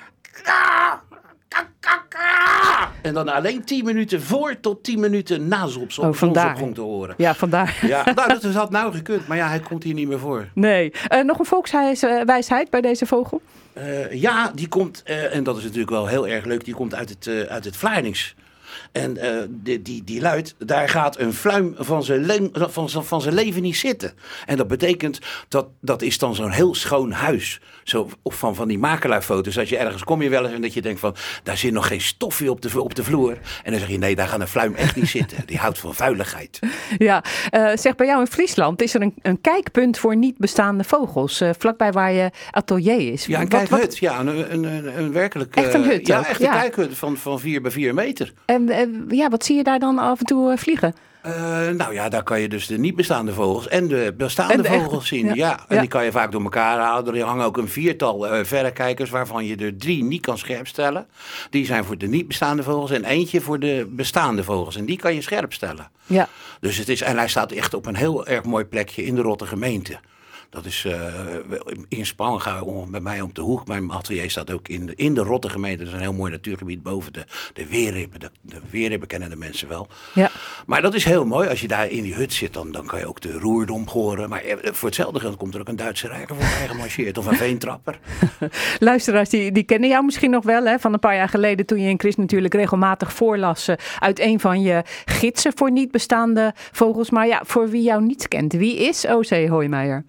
En 3.02 3.14
dan 3.14 3.28
alleen 3.30 3.64
10 3.64 3.86
minuten 3.86 4.22
voor 4.22 4.60
tot 4.60 4.84
10 4.84 5.00
minuten 5.00 5.48
na 5.48 5.68
zonsop, 5.68 6.04
Oh, 6.06 6.14
vandaar. 6.14 6.72
te 6.74 6.82
horen. 6.82 7.14
Ja, 7.18 7.36
vandaar. 7.36 7.78
Ja, 7.88 8.04
nou, 8.16 8.40
dat 8.40 8.44
had 8.54 8.70
nou 8.72 8.94
gekund, 8.94 9.28
maar 9.28 9.38
ja, 9.38 9.48
hij 9.48 9.60
komt 9.60 9.84
hier 9.84 9.94
niet 9.94 10.08
meer 10.08 10.20
voor. 10.20 10.48
Nee. 10.54 10.92
Eh, 11.08 11.24
nog 11.24 11.40
een 11.40 11.46
volkswijsheid 11.46 12.70
bij 12.70 12.82
deze 12.82 13.06
vogel? 13.06 13.42
Ja, 14.10 14.52
die 14.56 14.68
komt, 14.68 15.04
en 15.04 15.44
dat 15.44 15.58
is 15.58 15.64
natuurlijk 15.64 15.90
wel 15.90 16.08
heel 16.08 16.28
erg 16.28 16.46
leuk, 16.46 16.66
die 16.66 16.74
komt 16.74 16.96
uit 16.96 17.10
het, 17.10 17.48
uit 17.50 17.66
het 17.66 17.78
Vlaardings. 17.78 18.36
En 18.96 19.18
eh, 19.18 19.32
die, 19.50 19.82
die, 19.82 20.04
die 20.04 20.22
luidt, 20.22 20.56
daar 20.58 20.90
gaat 20.90 21.20
een 21.20 21.34
fluim 21.34 21.76
van 21.78 22.04
zijn, 22.04 22.26
le- 22.26 22.50
van, 22.54 22.90
zijn, 22.90 23.04
van 23.04 23.22
zijn 23.22 23.34
leven 23.34 23.62
niet 23.62 23.78
zitten. 23.78 24.14
En 24.46 24.58
dat 24.58 24.68
betekent, 24.68 25.20
dat, 25.48 25.68
dat 25.82 26.02
is 26.02 26.18
dan 26.18 26.36
zo'n 26.36 26.52
heel 26.52 26.76
schoon 26.76 27.12
huis. 27.12 27.62
Zo, 27.84 28.10
of 28.22 28.36
van, 28.36 28.56
van 28.56 28.68
die 28.68 28.78
makelaarfoto's. 28.80 29.58
Als 29.58 29.70
je 29.70 29.78
ergens 29.78 30.04
kom 30.04 30.22
je 30.22 30.30
wel 30.30 30.44
eens 30.46 30.54
en 30.54 30.62
dat 30.62 30.74
je 30.74 30.82
denkt 30.82 31.00
van, 31.00 31.16
daar 31.44 31.58
zit 31.58 31.72
nog 31.72 31.88
geen 31.88 32.02
stofje 32.02 32.52
op 32.52 32.62
de, 32.62 32.82
op 32.82 32.96
de 32.96 33.04
vloer. 33.04 33.38
En 33.64 33.72
dan 33.72 33.80
zeg 33.80 33.90
je, 33.90 33.98
nee, 33.98 34.16
daar 34.16 34.28
gaat 34.28 34.40
een 34.40 34.48
fluim 34.48 34.76
echt 34.76 34.96
niet 34.96 35.08
zitten. 35.10 35.38
Die 35.46 35.58
houdt 35.58 35.78
van 35.78 35.96
vuiligheid. 35.96 36.60
Ja, 36.98 37.24
eh, 37.50 37.72
zeg 37.76 37.96
bij 37.96 38.08
jou 38.08 38.20
in 38.20 38.28
Friesland 38.28 38.82
is 38.82 38.94
er 38.94 39.02
een, 39.02 39.14
een 39.22 39.42
kijkpunt 39.42 39.98
voor 39.98 40.16
niet 40.16 40.38
bestaande 40.38 40.84
vogels. 40.84 41.42
eh, 41.42 41.50
vlakbij 41.58 41.92
waar 41.92 42.12
je 42.12 42.32
atelier 42.52 43.12
is. 43.12 43.26
Ja, 43.26 43.42
een 43.42 43.68
Wat-. 43.70 43.98
Ja, 43.98 44.20
een, 44.20 44.28
een, 44.54 44.64
een, 44.64 44.98
een 44.98 45.12
werkelijk... 45.12 45.56
Echt 45.56 45.74
een 45.74 45.84
hut 45.84 46.08
Ja, 46.08 46.26
echt 46.28 46.40
ja. 46.40 46.54
een 46.54 46.60
kijkhut 46.62 46.98
van, 46.98 47.18
van 47.18 47.40
4 47.40 47.62
bij 47.62 47.72
4 47.72 47.94
meter. 47.94 48.34
En 48.46 48.70
ja, 49.08 49.30
wat 49.30 49.46
zie 49.46 49.56
je 49.56 49.64
daar 49.64 49.80
dan 49.80 50.00
af 50.00 50.20
en 50.20 50.26
toe 50.26 50.52
eh, 50.52 50.58
vliegen? 50.58 50.96
Eh, 51.22 51.70
nou 51.70 51.94
ja, 51.94 52.10
daar 52.10 52.24
kan 52.24 52.42
je 52.42 52.48
dus 52.50 52.68
de 52.68 52.78
niet 52.78 52.96
bestaande 52.96 53.34
vogels 53.34 53.68
en 53.68 53.88
de 53.88 54.14
bestaande 54.18 54.54
En 54.54 54.62
de 54.62 54.68
echte, 54.68 54.84
vogels 54.84 55.08
zien. 55.08 55.26
ja. 55.26 55.34
Ja, 55.34 55.60
en 55.68 55.76
Ja. 55.76 55.80
die 55.82 55.90
kan 55.90 56.06
je 56.06 56.12
vaak 56.12 56.32
door 56.32 56.42
elkaar 56.44 56.80
halen. 56.80 57.16
Er 57.16 57.22
hangen 57.24 57.46
ook 57.46 57.58
een 57.58 57.68
viertal 57.70 58.28
eh 58.28 58.44
verrekijkers 58.46 59.10
waarvan 59.10 59.46
je 59.46 59.56
er 59.56 59.78
drie 59.78 60.04
niet 60.04 60.22
kan 60.22 60.38
scherp 60.38 60.68
stellen. 60.68 61.08
Die 61.50 61.66
zijn 61.66 61.84
voor 61.84 61.98
de 61.98 62.08
niet 62.08 62.28
bestaande 62.28 62.64
vogels 62.64 62.92
en 62.92 63.04
eentje 63.06 63.42
voor 63.42 63.60
de 63.60 63.88
bestaande 63.90 64.44
vogels. 64.44 64.76
En 64.76 64.86
die 64.86 64.98
kan 64.98 65.14
je 65.14 65.22
scherp 65.22 65.54
stellen. 65.54 65.90
Ja. 66.06 66.28
Dus 66.60 66.78
het 66.78 66.90
is, 66.90 67.02
en 67.02 67.18
hij 67.18 67.28
staat 67.28 67.52
echt 67.52 67.74
op 67.74 67.86
een 67.86 67.96
heel 67.96 68.28
erg 68.28 68.44
mooi 68.44 68.66
plekje 68.66 69.06
in 69.06 69.16
de 69.16 69.22
Rotte 69.22 69.46
gemeente. 69.46 69.98
Dat 70.56 70.66
is 70.66 70.86
eh, 70.86 71.14
in 71.88 72.06
Spanga, 72.06 72.62
om- 72.62 72.92
bij 72.92 73.00
mij 73.00 73.22
om 73.22 73.30
de 73.34 73.42
hoek. 73.42 73.68
Mijn 73.68 73.92
atelier 73.92 74.30
staat 74.32 74.52
ook 74.52 74.68
in 74.68 74.86
de, 74.86 74.94
in 74.96 75.14
de 75.14 75.22
Rotte 75.22 75.50
gemeente. 75.50 75.78
Dat 75.78 75.88
is 75.88 75.94
een 75.94 76.00
heel 76.00 76.14
mooi 76.14 76.32
natuurgebied 76.32 76.84
boven 76.84 77.14
de, 77.14 77.26
de 77.54 77.68
Weerribben. 77.68 78.20
De, 78.20 78.30
de 78.42 78.58
Weerribben 78.70 79.08
kennen 79.08 79.30
de 79.30 79.36
mensen 79.36 79.68
wel. 79.68 79.88
Ja. 80.14 80.30
Maar 80.66 80.82
dat 80.82 80.94
is 80.94 81.04
heel 81.06 81.26
mooi. 81.26 81.50
Als 81.50 81.62
je 81.62 81.68
daar 81.68 81.90
in 81.90 82.04
die 82.04 82.14
hut 82.14 82.34
zit, 82.34 82.54
dan, 82.54 82.72
dan 82.72 82.86
kan 82.86 83.00
je 83.00 83.08
ook 83.08 83.22
de 83.22 83.32
roerdom 83.40 83.88
horen. 83.88 84.30
Maar 84.30 84.42
eh, 84.42 84.74
voor 84.74 84.88
hetzelfde 84.88 85.20
geld 85.20 85.36
komt 85.38 85.54
er 85.54 85.60
ook 85.60 85.68
een 85.68 85.76
Duitse 85.76 86.08
rijker 86.08 86.36
voorbij 86.36 86.68
gemarcheerd. 86.68 87.18
Of 87.18 87.26
een 87.26 87.36
veentrapper. 87.48 88.00
Luisteraars, 88.80 89.30
die, 89.30 89.52
die 89.52 89.64
kennen 89.64 89.90
jou 89.90 90.06
misschien 90.06 90.32
nog 90.32 90.44
wel 90.44 90.66
hè, 90.66 90.80
van 90.80 90.94
een 90.94 91.00
paar 91.00 91.16
jaar 91.16 91.30
geleden 91.30 91.66
toen 91.66 91.82
je 91.82 91.90
in 91.90 92.00
Chris 92.00 92.16
natuurlijk 92.16 92.54
regelmatig 92.54 93.14
voorlas 93.14 93.68
eh, 93.68 93.76
uit 94.00 94.20
een 94.20 94.40
van 94.40 94.62
je 94.62 94.84
gidsen 95.06 95.52
voor 95.56 95.72
niet 95.72 95.92
bestaande 95.92 96.54
vogels. 96.72 97.10
Maar 97.10 97.28
ja, 97.28 97.42
voor 97.46 97.70
wie 97.70 97.84
jou 97.84 98.04
niet 98.04 98.28
kent, 98.28 98.54
wie 98.54 98.78
is 98.78 99.08
O.C. 99.08 99.48
Hoijmeijer? 99.48 100.06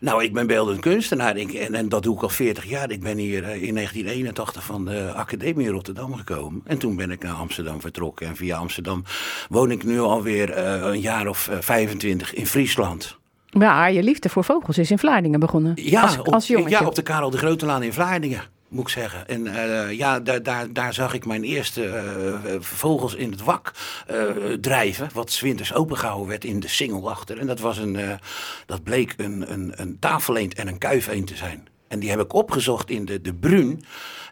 Nou, 0.00 0.22
ik 0.22 0.32
ben 0.32 0.46
beeldend 0.46 0.80
kunstenaar 0.80 1.36
ik, 1.36 1.52
en, 1.52 1.74
en 1.74 1.88
dat 1.88 2.02
doe 2.02 2.16
ik 2.16 2.22
al 2.22 2.28
40 2.28 2.64
jaar. 2.64 2.90
Ik 2.90 3.00
ben 3.00 3.16
hier 3.16 3.44
eh, 3.44 3.62
in 3.62 3.74
1981 3.74 4.64
van 4.64 4.84
de 4.84 5.12
Academie 5.12 5.66
in 5.66 5.72
Rotterdam 5.72 6.14
gekomen. 6.14 6.62
En 6.64 6.78
toen 6.78 6.96
ben 6.96 7.10
ik 7.10 7.22
naar 7.22 7.34
Amsterdam 7.34 7.80
vertrokken. 7.80 8.26
En 8.26 8.36
via 8.36 8.56
Amsterdam 8.56 9.04
woon 9.48 9.70
ik 9.70 9.84
nu 9.84 10.00
alweer 10.00 10.50
eh, 10.50 10.80
een 10.80 11.00
jaar 11.00 11.26
of 11.26 11.48
eh, 11.48 11.56
25 11.60 12.34
in 12.34 12.46
Friesland. 12.46 13.18
Maar 13.50 13.92
je 13.92 14.02
liefde 14.02 14.28
voor 14.28 14.44
vogels 14.44 14.78
is 14.78 14.90
in 14.90 14.98
Vlaardingen 14.98 15.40
begonnen. 15.40 15.72
Ja, 15.76 16.02
als, 16.02 16.18
op, 16.18 16.28
als 16.28 16.46
ja, 16.46 16.86
op 16.86 16.94
de 16.94 17.02
Karel 17.02 17.30
de 17.30 17.38
Grotelaan 17.38 17.82
in 17.82 17.92
Vlaardingen, 17.92 18.42
moet 18.70 18.82
ik 18.82 18.88
zeggen. 18.88 19.28
En 19.28 19.46
eh, 19.46 19.96
ja, 19.96 20.20
daar, 20.20 20.42
daar, 20.42 20.72
daar 20.72 20.94
zag 20.94 21.14
ik 21.14 21.26
mijn 21.26 21.44
eerste 21.44 21.86
eh, 21.86 22.54
vogels 22.60 23.14
in 23.14 23.30
het 23.30 23.42
wak 23.42 23.72
eh, 24.06 24.24
drijven. 24.60 25.08
Wat 25.12 25.30
's 25.30 25.40
winters 25.40 25.74
opengehouden 25.74 26.28
werd 26.28 26.44
in 26.44 26.60
de 26.60 26.68
singel 26.68 27.10
achter. 27.10 27.38
En 27.38 27.46
dat, 27.46 27.60
was 27.60 27.78
een, 27.78 28.18
dat 28.66 28.82
bleek 28.82 29.14
een, 29.16 29.52
een, 29.52 29.72
een 29.74 29.98
tafeleend 29.98 30.54
en 30.54 30.68
een 30.68 30.78
kuifeend 30.78 31.26
te 31.26 31.36
zijn. 31.36 31.68
En 31.88 31.98
die 31.98 32.10
heb 32.10 32.20
ik 32.20 32.32
opgezocht 32.32 32.90
in 32.90 33.04
de, 33.04 33.20
de 33.20 33.34
Brun. 33.34 33.82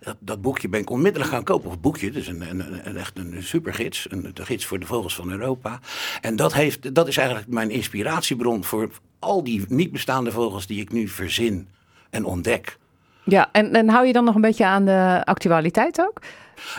Dat, 0.00 0.16
dat 0.20 0.40
boekje 0.40 0.68
ben 0.68 0.80
ik 0.80 0.90
onmiddellijk 0.90 1.30
gaan 1.30 1.44
kopen. 1.44 1.70
Of 1.70 1.80
boekje, 1.80 2.10
dus 2.10 2.26
een, 2.26 2.50
een, 2.50 2.88
een, 2.88 2.96
echt 2.96 3.18
een 3.18 3.42
supergids. 3.42 4.06
Een, 4.10 4.30
de 4.34 4.44
gids 4.44 4.66
voor 4.66 4.78
de 4.78 4.86
vogels 4.86 5.14
van 5.14 5.30
Europa. 5.30 5.80
En 6.20 6.36
dat, 6.36 6.54
heeft, 6.54 6.94
dat 6.94 7.08
is 7.08 7.16
eigenlijk 7.16 7.48
mijn 7.48 7.70
inspiratiebron 7.70 8.64
voor 8.64 8.90
al 9.18 9.44
die 9.44 9.64
niet 9.68 9.92
bestaande 9.92 10.30
vogels 10.30 10.66
die 10.66 10.80
ik 10.80 10.92
nu 10.92 11.08
verzin 11.08 11.68
en 12.10 12.24
ontdek. 12.24 12.78
Ja, 13.28 13.48
en, 13.52 13.88
hou 13.88 14.06
je 14.06 14.12
dan 14.12 14.24
nog 14.24 14.34
een 14.34 14.40
beetje 14.40 14.64
aan 14.64 14.84
de 14.84 15.20
actualiteit 15.24 16.00
ook? 16.00 16.20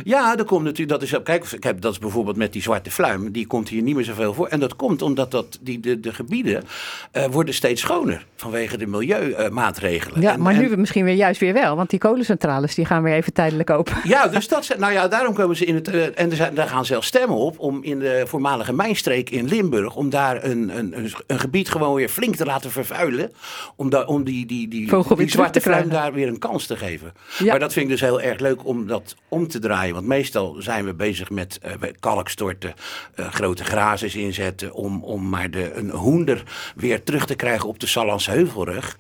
Ja, 0.04 0.36
dat 0.36 0.46
komt 0.46 0.64
natuurlijk. 0.64 1.00
Dat 1.00 1.02
is, 1.10 1.24
kijk, 1.24 1.46
ik 1.52 1.64
heb, 1.64 1.82
dat 1.82 1.92
is 1.92 2.00
bijvoorbeeld 2.00 2.36
met 2.38 2.54
die 2.54 2.62
zwarte 2.62 2.92
fluim. 2.92 3.32
Die 3.32 3.48
komt 3.48 3.70
hier 3.70 3.82
niet 3.82 3.96
meer 3.96 4.04
zoveel 4.04 4.34
voor. 4.34 4.48
En 4.48 4.60
dat 4.60 4.76
komt 4.76 5.02
omdat 5.02 5.32
dat, 5.32 5.58
die, 5.62 5.80
de, 5.80 6.00
de 6.00 6.14
gebieden 6.14 6.64
eh, 7.12 7.26
worden 7.26 7.54
steeds 7.54 7.82
schoner 7.82 8.26
vanwege 8.36 8.78
de 8.78 8.86
milieumaatregelen. 8.88 10.22
Ja, 10.22 10.34
En- 10.34 10.42
maar 10.42 10.54
en- 10.54 10.60
nu 10.62 10.78
misschien 10.78 11.06
weer 11.06 11.14
juist 11.16 11.40
weer 11.40 11.54
wel. 11.54 11.76
Want 11.76 11.90
die 11.90 12.00
kolencentrales 12.00 12.76
die 12.76 12.86
gaan 12.86 13.04
weer 13.04 13.14
even 13.14 13.34
tijdelijk 13.34 13.70
open. 13.70 13.94
Ja, 14.04 14.28
dus 14.28 14.48
dat 14.48 14.76
nou 14.78 14.94
ja, 14.94 15.08
daarom 15.08 15.34
komen 15.34 15.56
ze 15.56 15.66
in 15.66 15.76
het. 15.76 15.88
eh, 15.88 16.04
en 16.20 16.30
er 16.30 16.36
zijn, 16.36 16.54
daar 16.54 16.68
gaan 16.68 16.86
zelfs 16.86 17.08
stemmen 17.08 17.38
op 17.38 17.60
om 17.60 17.84
in 17.84 18.00
de 18.00 18.24
voormalige 18.28 18.74
mijnstreek 18.74 19.30
in 19.30 19.48
Limburg. 19.48 19.96
om 19.96 20.10
daar 20.10 20.44
een, 20.44 20.78
een, 20.78 20.98
een, 20.98 21.12
een 21.28 21.40
gebied 21.40 21.70
gewoon 21.70 21.94
weer 21.96 22.10
flink 22.10 22.36
te 22.36 22.46
laten 22.46 22.72
vervuilen. 22.72 23.32
Om, 23.76 23.90
da, 23.90 24.04
om 24.04 24.24
die, 24.24 24.46
die, 24.46 24.68
die, 24.68 24.90
die 25.18 25.30
zwarte 25.30 25.62
fluim 25.62 25.90
daar 25.90 26.14
weer 26.14 26.28
een 26.28 26.40
kans 26.40 26.66
te 26.66 26.76
geven. 26.78 27.14
Ja. 27.38 27.46
Maar 27.46 27.60
dat 27.60 27.74
vind 27.74 27.86
ik 27.86 27.92
dus 27.92 28.02
heel 28.02 28.22
erg 28.22 28.40
leuk 28.40 28.66
om 28.66 28.88
dat 28.88 29.16
om 29.28 29.48
te 29.48 29.60
draaien. 29.60 29.69
Want 29.70 30.06
meestal 30.06 30.56
zijn 30.60 30.86
we 30.86 30.94
bezig 30.94 31.30
met 31.30 31.60
eh, 31.62 31.72
kalkstorten, 32.00 32.74
eh, 33.16 33.32
grote 33.32 33.64
grazers 33.64 34.16
inzetten. 34.16 34.74
om, 34.74 35.04
om 35.04 35.30
maar 35.30 35.52
de, 35.52 35.74
een 35.74 35.90
hoender 35.90 36.44
weer 36.76 37.04
terug 37.04 37.26
te 37.26 37.36
krijgen 37.36 37.68
op 37.70 37.80
de 37.80 37.88
Sallandse 37.88 38.32
heuvelrug. 38.32 38.98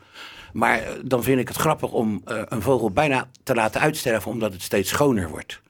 Maar 0.53 0.77
eh, 0.79 0.89
dan 1.03 1.23
vind 1.23 1.39
ik 1.39 1.47
het 1.47 1.57
grappig 1.57 1.91
om 1.91 2.21
een 2.25 2.61
vogel 2.61 2.91
bijna 2.91 3.27
te 3.43 3.55
laten 3.55 3.81
uitsterven 3.81 4.31
omdat 4.31 4.53
het 4.53 4.61
steeds 4.61 4.89
schoner 4.89 5.29
wordt. 5.29 5.61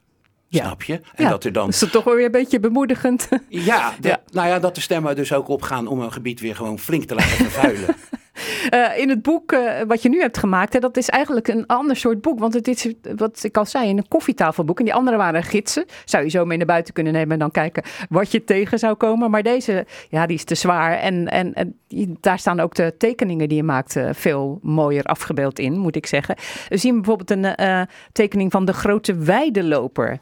Snap 0.50 0.82
je? 0.82 0.92
En 1.14 1.24
ja, 1.24 1.30
dat 1.30 1.44
er 1.44 1.52
dan. 1.52 1.68
Is 1.68 1.78
dat 1.78 1.90
toch 1.92 2.04
wel 2.04 2.14
weer 2.14 2.24
een 2.24 2.30
beetje 2.30 2.60
bemoedigend? 2.60 3.28
Ja, 3.48 3.94
dat- 4.00 4.20
nou 4.32 4.48
ja, 4.48 4.58
dat 4.58 4.74
de 4.74 4.80
stemmen 4.80 5.16
dus 5.16 5.32
ook 5.32 5.48
opgaan 5.48 5.86
om 5.86 6.00
een 6.00 6.12
gebied 6.12 6.40
weer 6.40 6.56
gewoon 6.56 6.78
flink 6.78 7.04
te 7.04 7.14
laten 7.14 7.30
vervuilen. 7.36 7.96
Eh, 8.70 8.98
in 8.98 9.08
het 9.08 9.22
boek 9.22 9.52
eh, 9.52 9.80
wat 9.86 10.02
je 10.02 10.08
nu 10.08 10.20
hebt 10.20 10.38
gemaakt, 10.38 10.72
hè, 10.72 10.78
dat 10.78 10.96
is 10.96 11.08
eigenlijk 11.08 11.48
een 11.48 11.66
ander 11.66 11.96
soort 11.96 12.20
boek. 12.20 12.38
Want 12.38 12.54
het 12.54 12.68
is, 12.68 12.92
wat 13.16 13.44
ik 13.44 13.56
al 13.56 13.66
zei, 13.66 13.90
een 13.90 14.08
koffietafelboek. 14.08 14.78
En 14.78 14.84
die 14.84 14.94
andere 14.94 15.16
waren 15.16 15.42
gidsen. 15.42 15.84
Zou 16.04 16.24
je 16.24 16.30
zo 16.30 16.44
mee 16.44 16.56
naar 16.56 16.66
buiten 16.66 16.94
kunnen 16.94 17.12
nemen 17.12 17.32
en 17.32 17.38
dan 17.38 17.50
kijken 17.50 17.82
wat 18.08 18.32
je 18.32 18.44
tegen 18.44 18.78
zou 18.78 18.94
komen. 18.94 19.30
Maar 19.30 19.42
deze, 19.42 19.86
ja, 20.08 20.26
die 20.26 20.36
is 20.36 20.44
te 20.44 20.54
zwaar. 20.54 20.98
En, 20.98 21.28
en, 21.28 21.78
daar 22.20 22.38
staan 22.38 22.60
ook 22.60 22.74
de 22.74 22.94
tekeningen 22.98 23.48
die 23.48 23.56
je 23.56 23.62
maakt 23.62 23.96
eh, 23.96 24.08
veel 24.12 24.58
mooier 24.62 25.04
afgebeeld 25.04 25.58
in, 25.58 25.78
moet 25.78 25.96
ik 25.96 26.06
zeggen. 26.06 26.36
We 26.68 26.76
zien 26.76 26.94
bijvoorbeeld 26.94 27.30
een 27.30 27.88
tekening 28.12 28.50
van 28.50 28.64
de 28.64 28.72
grote 28.72 29.14
weideloper. 29.14 30.20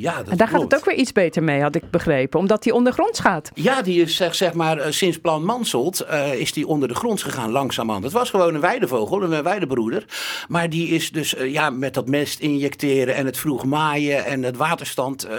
Ja, 0.00 0.16
dat 0.16 0.28
en 0.28 0.36
daar 0.36 0.48
gaat 0.48 0.60
het 0.60 0.74
ook 0.76 0.84
weer 0.84 0.94
iets 0.94 1.12
beter 1.12 1.42
mee, 1.42 1.60
had 1.62 1.74
ik 1.74 1.90
begrepen. 1.90 2.38
Omdat 2.40 2.62
die 2.62 2.74
ondergronds 2.74 3.20
gaat. 3.20 3.50
Ja, 3.54 3.82
die 3.82 4.02
is 4.02 4.16
zeg, 4.16 4.34
zeg 4.34 4.52
maar 4.52 4.78
eh, 4.78 4.90
sinds 4.92 5.18
Plan 5.18 5.44
Manseld 5.44 6.00
eh, 6.00 6.32
is 6.34 6.52
die 6.52 6.66
onder 6.66 6.88
de 6.88 6.94
grond 6.94 7.22
gegaan 7.22 7.50
langzamerhand. 7.50 8.04
Het 8.04 8.12
was 8.12 8.30
gewoon 8.30 8.54
een 8.54 8.60
weidevogel, 8.60 9.22
een 9.22 9.42
weidebroeder. 9.42 10.04
Maar 10.48 10.70
die 10.70 10.88
is 10.88 11.12
dus 11.12 11.34
eh, 11.34 11.52
ja, 11.52 11.70
met 11.70 11.94
dat 11.94 12.06
mest 12.08 12.38
injecteren 12.40 13.14
en 13.14 13.26
het 13.26 13.36
vroeg 13.38 13.64
maaien 13.64 14.24
en 14.24 14.42
het 14.42 14.56
waterstand 14.56 15.24
eh, 15.24 15.36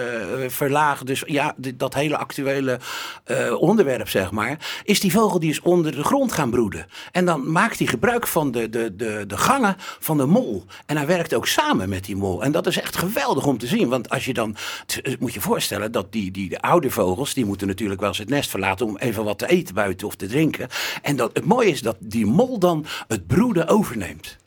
verlagen. 0.48 1.06
Dus 1.06 1.24
ja, 1.26 1.54
dit- 1.58 1.80
dat 1.80 1.94
hele 1.94 2.18
actuele 2.18 2.80
onderwerp 3.60 4.10
zeg 4.10 4.32
maar. 4.32 4.58
Is 4.84 5.00
die 5.00 5.12
vogel 5.12 5.40
die 5.40 5.50
is 5.50 5.62
onder 5.62 5.92
de 5.96 6.04
grond 6.04 6.32
gaan 6.32 6.50
broeden. 6.50 6.86
En 7.12 7.26
dan 7.26 7.52
maakt 7.52 7.78
hij 7.78 7.88
gebruik 7.88 8.28
van 8.28 8.52
de, 8.52 8.70
de, 8.70 8.96
de, 8.96 9.24
de 9.28 9.38
gangen 9.38 9.76
van 9.78 10.18
de 10.18 10.26
mol. 10.26 10.64
En 10.86 10.98
hij 10.98 11.06
werkt 11.08 11.34
ook 11.34 11.48
samen 11.48 11.90
met 11.90 12.06
die 12.06 12.16
mol. 12.16 12.44
En 12.44 12.52
dat 12.52 12.68
is 12.68 12.80
echt 12.80 12.98
geweldig 12.98 13.46
om 13.46 13.58
te 13.58 13.68
zien. 13.68 13.90
Want 13.90 14.10
als 14.10 14.26
je 14.26 14.34
dan, 14.34 14.49
t- 14.86 15.02
eh, 15.02 15.14
moet 15.20 15.34
je 15.34 15.42
voorstellen 15.42 15.92
dat 15.92 16.12
die, 16.12 16.32
die 16.32 16.50
de 16.50 16.62
oude 16.62 16.92
vogels, 16.92 17.34
die 17.34 17.46
moeten 17.46 17.68
natuurlijk 17.68 18.00
wel 18.00 18.10
eens 18.10 18.18
het 18.18 18.30
nest 18.30 18.50
verlaten 18.50 18.86
om 18.86 18.98
even 18.98 19.24
wat 19.24 19.38
te 19.38 19.48
eten 19.48 19.76
buiten 19.76 20.08
of 20.08 20.16
te 20.16 20.28
drinken. 20.28 20.68
En 21.02 21.16
dat, 21.16 21.30
het 21.34 21.46
mooie 21.46 21.70
is 21.70 21.82
dat 21.82 21.98
die 22.00 22.26
mol 22.26 22.60
dan 22.60 22.86
het 23.08 23.28
broeden 23.28 23.68
overneemt. 23.68 24.38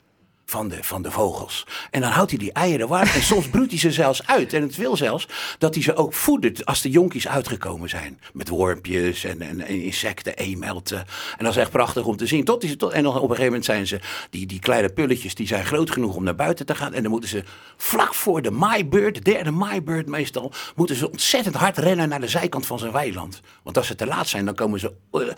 Van 0.53 0.67
de, 0.67 0.83
van 0.83 1.01
de 1.01 1.11
vogels. 1.11 1.65
En 1.91 2.01
dan 2.01 2.11
houdt 2.11 2.29
hij 2.29 2.39
die 2.39 2.51
eieren 2.51 2.87
warm. 2.87 3.07
En 3.07 3.21
soms 3.21 3.47
broedt 3.47 3.71
hij 3.71 3.79
ze 3.79 3.91
zelfs 3.91 4.27
uit. 4.27 4.53
En 4.53 4.61
het 4.61 4.75
wil 4.75 4.95
zelfs 4.95 5.27
dat 5.57 5.73
hij 5.73 5.83
ze 5.83 5.95
ook 5.95 6.13
voedert 6.13 6.65
als 6.65 6.81
de 6.81 6.89
jonkies 6.89 7.27
uitgekomen 7.27 7.89
zijn. 7.89 8.19
Met 8.33 8.49
wormpjes 8.49 9.23
en, 9.23 9.41
en, 9.41 9.61
en 9.61 9.81
insecten, 9.81 10.35
eemelten. 10.35 10.97
En 11.37 11.45
dat 11.45 11.49
is 11.49 11.57
echt 11.57 11.71
prachtig 11.71 12.05
om 12.05 12.17
te 12.17 12.25
zien. 12.25 12.43
Tot 12.43 12.61
die, 12.61 12.77
en 12.89 13.03
dan 13.03 13.15
op 13.15 13.21
een 13.21 13.21
gegeven 13.21 13.45
moment 13.45 13.65
zijn 13.65 13.87
ze, 13.87 13.99
die, 14.29 14.45
die 14.45 14.59
kleine 14.59 14.89
pulletjes, 14.89 15.35
die 15.35 15.47
zijn 15.47 15.65
groot 15.65 15.91
genoeg 15.91 16.15
om 16.15 16.23
naar 16.23 16.35
buiten 16.35 16.65
te 16.65 16.75
gaan. 16.75 16.93
En 16.93 17.01
dan 17.01 17.11
moeten 17.11 17.29
ze 17.29 17.43
vlak 17.77 18.13
voor 18.13 18.41
de 18.41 18.51
maaibeurt, 18.51 19.15
de 19.15 19.21
derde 19.21 19.51
maaibeurt 19.51 20.07
meestal, 20.07 20.51
moeten 20.75 20.95
ze 20.95 21.11
ontzettend 21.11 21.55
hard 21.55 21.77
rennen 21.77 22.09
naar 22.09 22.21
de 22.21 22.27
zijkant 22.27 22.65
van 22.65 22.79
zijn 22.79 22.91
weiland. 22.91 23.41
Want 23.63 23.77
als 23.77 23.87
ze 23.87 23.95
te 23.95 24.05
laat 24.05 24.27
zijn, 24.27 24.45
dan 24.45 24.55
komen 24.55 24.79
ze 24.79 24.93
eh, 25.11 25.21
eh, 25.21 25.35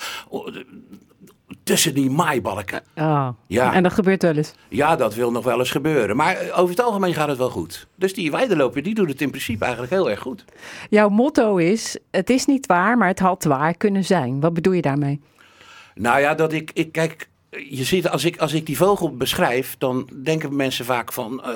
tussen 1.65 1.93
die 1.93 2.09
maaibalken. 2.09 2.83
Oh. 2.95 3.29
Ja. 3.47 3.73
En 3.73 3.83
dat 3.83 3.93
gebeurt 3.93 4.21
wel 4.21 4.35
eens. 4.35 4.53
Ja, 4.69 4.95
dat 4.95 5.15
wil 5.15 5.31
nog 5.31 5.43
wel 5.43 5.59
eens 5.59 5.71
gebeuren. 5.71 6.15
Maar 6.15 6.35
eh, 6.35 6.59
over 6.59 6.75
het 6.75 6.85
algemeen 6.85 7.13
gaat 7.13 7.27
het 7.27 7.37
wel 7.37 7.49
goed. 7.49 7.87
Dus 7.95 8.13
die 8.13 8.31
weideloper, 8.31 8.83
die 8.83 8.93
doet 8.93 9.09
het 9.09 9.21
in 9.21 9.29
principe 9.29 9.63
eigenlijk 9.63 9.93
heel 9.93 10.09
erg 10.09 10.19
goed. 10.19 10.45
Jouw 10.89 11.09
motto 11.09 11.57
is: 11.57 11.97
het 12.11 12.29
is 12.29 12.45
niet 12.45 12.65
waar, 12.65 12.97
maar 12.97 13.07
het 13.07 13.19
had 13.19 13.43
waar 13.43 13.77
kunnen 13.77 14.03
zijn. 14.03 14.39
Wat 14.39 14.53
bedoel 14.53 14.73
je 14.73 14.81
daarmee? 14.81 15.21
Nou 15.95 16.19
ja, 16.19 16.35
dat 16.35 16.53
ik, 16.53 16.71
ik 16.73 16.91
kijk, 16.91 17.29
je 17.49 17.83
ziet, 17.83 18.09
als 18.09 18.25
ik, 18.25 18.37
als 18.37 18.53
ik 18.53 18.65
die 18.65 18.77
vogel 18.77 19.17
beschrijf, 19.17 19.75
dan 19.77 20.09
denken 20.23 20.55
mensen 20.55 20.85
vaak 20.85 21.13
van, 21.13 21.43
eh, 21.43 21.49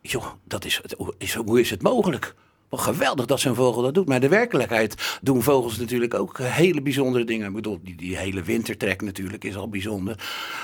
joh, 0.00 0.26
dat 0.44 0.64
is, 0.64 0.80
is, 1.18 1.34
hoe 1.34 1.60
is 1.60 1.70
het 1.70 1.82
mogelijk? 1.82 2.34
Geweldig 2.70 3.26
dat 3.26 3.40
zo'n 3.40 3.54
vogel 3.54 3.82
dat 3.82 3.94
doet. 3.94 4.08
Maar 4.08 4.20
de 4.20 4.28
werkelijkheid 4.28 5.18
doen 5.22 5.42
vogels 5.42 5.78
natuurlijk 5.78 6.14
ook 6.14 6.38
eh, 6.38 6.46
hele 6.46 6.82
bijzondere 6.82 7.24
dingen. 7.24 7.48
Ik 7.48 7.54
bedoel, 7.54 7.78
die, 7.82 7.96
die 7.96 8.16
hele 8.16 8.42
wintertrek 8.42 9.02
natuurlijk 9.02 9.44
is 9.44 9.56
al 9.56 9.68
bijzonder. 9.68 10.16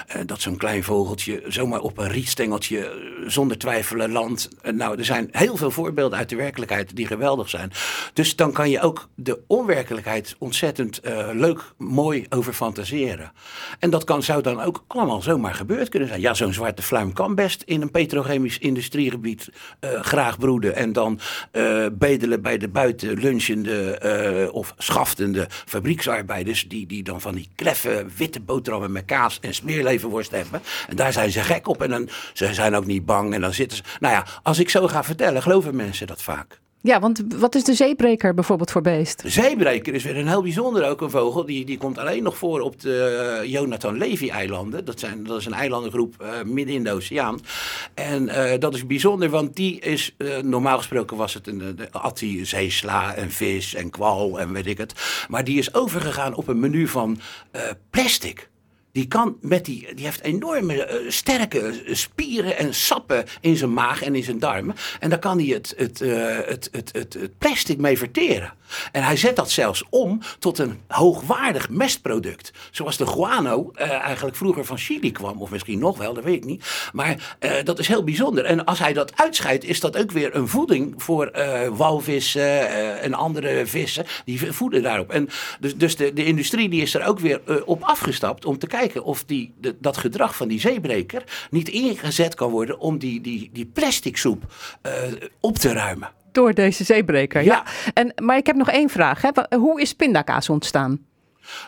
Eh, 0.06 0.20
dat 0.26 0.40
zo'n 0.40 0.56
klein 0.56 0.84
vogeltje 0.84 1.42
zomaar 1.46 1.80
op 1.80 1.98
een 1.98 2.08
rietstengeltje 2.08 2.78
eh, 2.78 2.94
zonder 3.26 3.58
twijfelen 3.58 4.12
landt. 4.12 4.48
Nou, 4.74 4.98
er 4.98 5.04
zijn 5.04 5.28
heel 5.30 5.56
veel 5.56 5.70
voorbeelden 5.70 6.18
uit 6.18 6.28
de 6.28 6.36
werkelijkheid 6.36 6.96
die 6.96 7.06
geweldig 7.06 7.48
zijn. 7.48 7.72
Dus 8.12 8.36
dan 8.36 8.52
kan 8.52 8.70
je 8.70 8.80
ook 8.80 9.08
de 9.14 9.40
onwerkelijkheid 9.46 10.36
ontzettend 10.38 11.00
leuk, 11.32 11.72
mooi 11.78 12.26
over 12.28 12.52
fantaseren. 12.52 13.32
En 13.78 13.90
dat 13.90 14.04
kan, 14.04 14.22
zou 14.22 14.42
dan 14.42 14.60
ook 14.60 14.84
allemaal 14.86 15.22
zomaar 15.22 15.54
gebeurd 15.54 15.88
kunnen 15.88 16.08
zijn. 16.08 16.20
Ja, 16.20 16.34
zo'n 16.34 16.52
zwarte 16.52 16.82
fluim 16.82 17.12
kan 17.12 17.34
best 17.34 17.62
in 17.62 17.82
een 17.82 17.90
petrochemisch 17.90 18.58
industriegebied 18.58 19.48
graag 19.80 20.38
broeden. 20.38 20.74
En 20.74 20.92
dan 20.92 21.20
bedelen 21.98 22.42
bij 22.42 22.58
de 22.58 22.68
buiten 22.68 23.18
lunchende 23.18 23.98
eh, 23.98 24.54
of 24.54 24.74
schaftende 24.78 25.46
fabrieksarbeiders. 25.50 26.68
Die, 26.68 26.86
die 26.86 27.02
dan 27.02 27.20
van 27.20 27.34
die 27.34 27.48
kleffe 27.54 28.06
witte 28.16 28.40
boterhammen 28.40 28.92
met 28.92 29.04
kaas 29.04 29.38
en 29.40 29.54
smeerlevenworst 29.54 30.30
hebben. 30.30 30.62
En 30.88 30.96
daar 30.96 31.12
zijn 31.12 31.30
ze 31.30 31.40
gek 31.40 31.68
op. 31.68 31.82
En 31.82 31.90
dan, 31.90 32.08
ze 32.32 32.54
zijn 32.54 32.74
ook 32.74 32.86
niet 32.86 33.06
bang. 33.06 33.34
En 33.34 33.40
dan 33.40 33.54
zitten 33.54 33.76
ze. 33.76 33.82
Nou 34.00 34.14
ja, 34.14 34.26
als 34.42 34.58
ik 34.58 34.70
zo 34.70 34.88
ga 34.88 35.04
vertellen, 35.04 35.42
geloven 35.42 35.76
mensen 35.76 36.06
dat 36.06 36.22
vaak. 36.22 36.60
Ja, 36.86 37.00
want 37.00 37.22
wat 37.36 37.54
is 37.54 37.64
de 37.64 37.74
zeebreker 37.74 38.34
bijvoorbeeld 38.34 38.70
voor 38.70 38.82
beest? 38.82 39.22
De 39.22 39.28
zeebreker 39.28 39.94
is 39.94 40.04
weer 40.04 40.16
een 40.16 40.28
heel 40.28 40.42
bijzonder 40.42 40.88
ook 40.88 41.00
een 41.00 41.10
vogel. 41.10 41.46
Die, 41.46 41.64
die 41.64 41.78
komt 41.78 41.98
alleen 41.98 42.22
nog 42.22 42.36
voor 42.36 42.60
op 42.60 42.80
de 42.80 43.38
eh, 43.40 43.50
Jonathan 43.50 43.98
Levy-eilanden. 43.98 44.84
Dat, 44.84 45.00
zijn, 45.00 45.24
dat 45.24 45.38
is 45.38 45.46
een 45.46 45.52
eilandengroep 45.52 46.14
eh, 46.20 46.42
midden 46.44 46.74
in 46.74 46.84
de 46.84 46.92
oceaan. 46.92 47.40
En 47.94 48.28
eh, 48.28 48.58
dat 48.58 48.74
is 48.74 48.86
bijzonder, 48.86 49.30
want 49.30 49.56
die 49.56 49.80
is... 49.80 50.16
normaal 50.42 50.76
gesproken 50.76 51.16
was 51.16 51.34
het 51.34 51.46
een, 51.46 51.58
de, 51.58 51.90
at 51.90 52.18
die 52.18 52.44
zeesla 52.44 53.14
en 53.14 53.30
vis 53.30 53.74
en 53.74 53.90
kwal 53.90 54.40
en 54.40 54.52
weet 54.52 54.66
ik 54.66 54.78
het. 54.78 55.24
Maar 55.28 55.44
die 55.44 55.58
is 55.58 55.74
overgegaan 55.74 56.34
op 56.34 56.48
een 56.48 56.60
menu 56.60 56.88
van 56.88 57.18
plastic. 57.90 58.48
Die 58.96 59.08
kan 59.08 59.36
met 59.40 59.64
die, 59.64 59.94
die 59.94 60.04
heeft 60.04 60.22
enorme 60.22 60.84
eh, 60.84 61.10
sterke 61.10 61.60
eh, 61.60 61.94
spieren 61.94 62.58
en 62.58 62.74
sappen 62.74 63.24
in 63.40 63.56
zijn 63.56 63.72
maag 63.72 64.02
en 64.02 64.14
in 64.14 64.22
zijn 64.22 64.38
darmen. 64.38 64.74
En 65.00 65.10
daar 65.10 65.18
kan 65.18 65.38
hij 65.38 65.46
het, 65.46 65.74
het, 65.76 66.00
eh, 66.00 66.36
het, 66.44 66.68
het, 66.72 66.90
het, 66.92 67.14
het 67.14 67.38
plastic 67.38 67.78
mee 67.78 67.98
verteren. 67.98 68.52
En 68.92 69.02
hij 69.02 69.16
zet 69.16 69.36
dat 69.36 69.50
zelfs 69.50 69.84
om 69.90 70.20
tot 70.38 70.58
een 70.58 70.80
hoogwaardig 70.88 71.68
mestproduct. 71.70 72.52
Zoals 72.70 72.96
de 72.96 73.06
guano 73.06 73.70
eigenlijk 73.76 74.36
vroeger 74.36 74.64
van 74.64 74.78
Chili 74.78 75.12
kwam. 75.12 75.40
Of 75.40 75.50
misschien 75.50 75.78
nog 75.78 75.98
wel, 75.98 76.14
dat 76.14 76.24
weet 76.24 76.34
ik 76.34 76.44
niet. 76.44 76.88
Maar 76.92 77.36
dat 77.64 77.78
is 77.78 77.88
heel 77.88 78.04
bijzonder. 78.04 78.44
En 78.44 78.64
als 78.64 78.78
hij 78.78 78.92
dat 78.92 79.16
uitscheidt, 79.16 79.64
is 79.64 79.80
dat 79.80 79.96
ook 79.96 80.10
weer 80.10 80.34
een 80.34 80.48
voeding 80.48 80.94
voor 80.96 81.30
walvissen 81.72 82.68
en 83.00 83.14
andere 83.14 83.66
vissen. 83.66 84.06
Die 84.24 84.52
voeden 84.52 84.82
daarop. 84.82 85.10
En 85.10 85.28
dus, 85.60 85.76
dus 85.76 85.96
de, 85.96 86.12
de 86.12 86.24
industrie 86.24 86.68
die 86.68 86.82
is 86.82 86.94
er 86.94 87.06
ook 87.06 87.18
weer 87.18 87.40
op 87.64 87.82
afgestapt 87.82 88.44
om 88.44 88.58
te 88.58 88.66
kijken 88.66 88.85
of 88.94 89.24
die, 89.24 89.54
de- 89.60 89.76
dat 89.80 89.96
gedrag 89.96 90.36
van 90.36 90.48
die 90.48 90.60
zeebreker 90.60 91.24
niet 91.50 91.68
ingezet 91.68 92.34
kan 92.34 92.50
worden 92.50 92.78
om 92.78 92.98
die, 92.98 93.20
die, 93.20 93.50
die 93.52 93.66
plastic 93.66 94.16
soep 94.16 94.54
eh, 94.82 94.92
op 95.40 95.58
te 95.58 95.72
ruimen. 95.72 96.10
Door 96.32 96.54
deze 96.54 96.84
zeebreker, 96.84 97.42
ja. 97.42 97.62
En, 97.94 98.12
maar 98.22 98.36
ik 98.36 98.46
heb 98.46 98.56
nog 98.56 98.70
één 98.70 98.90
vraag. 98.90 99.22
Hè. 99.22 99.56
Hoe 99.56 99.80
is 99.80 99.92
pindakaas 99.92 100.48
ontstaan? 100.48 101.00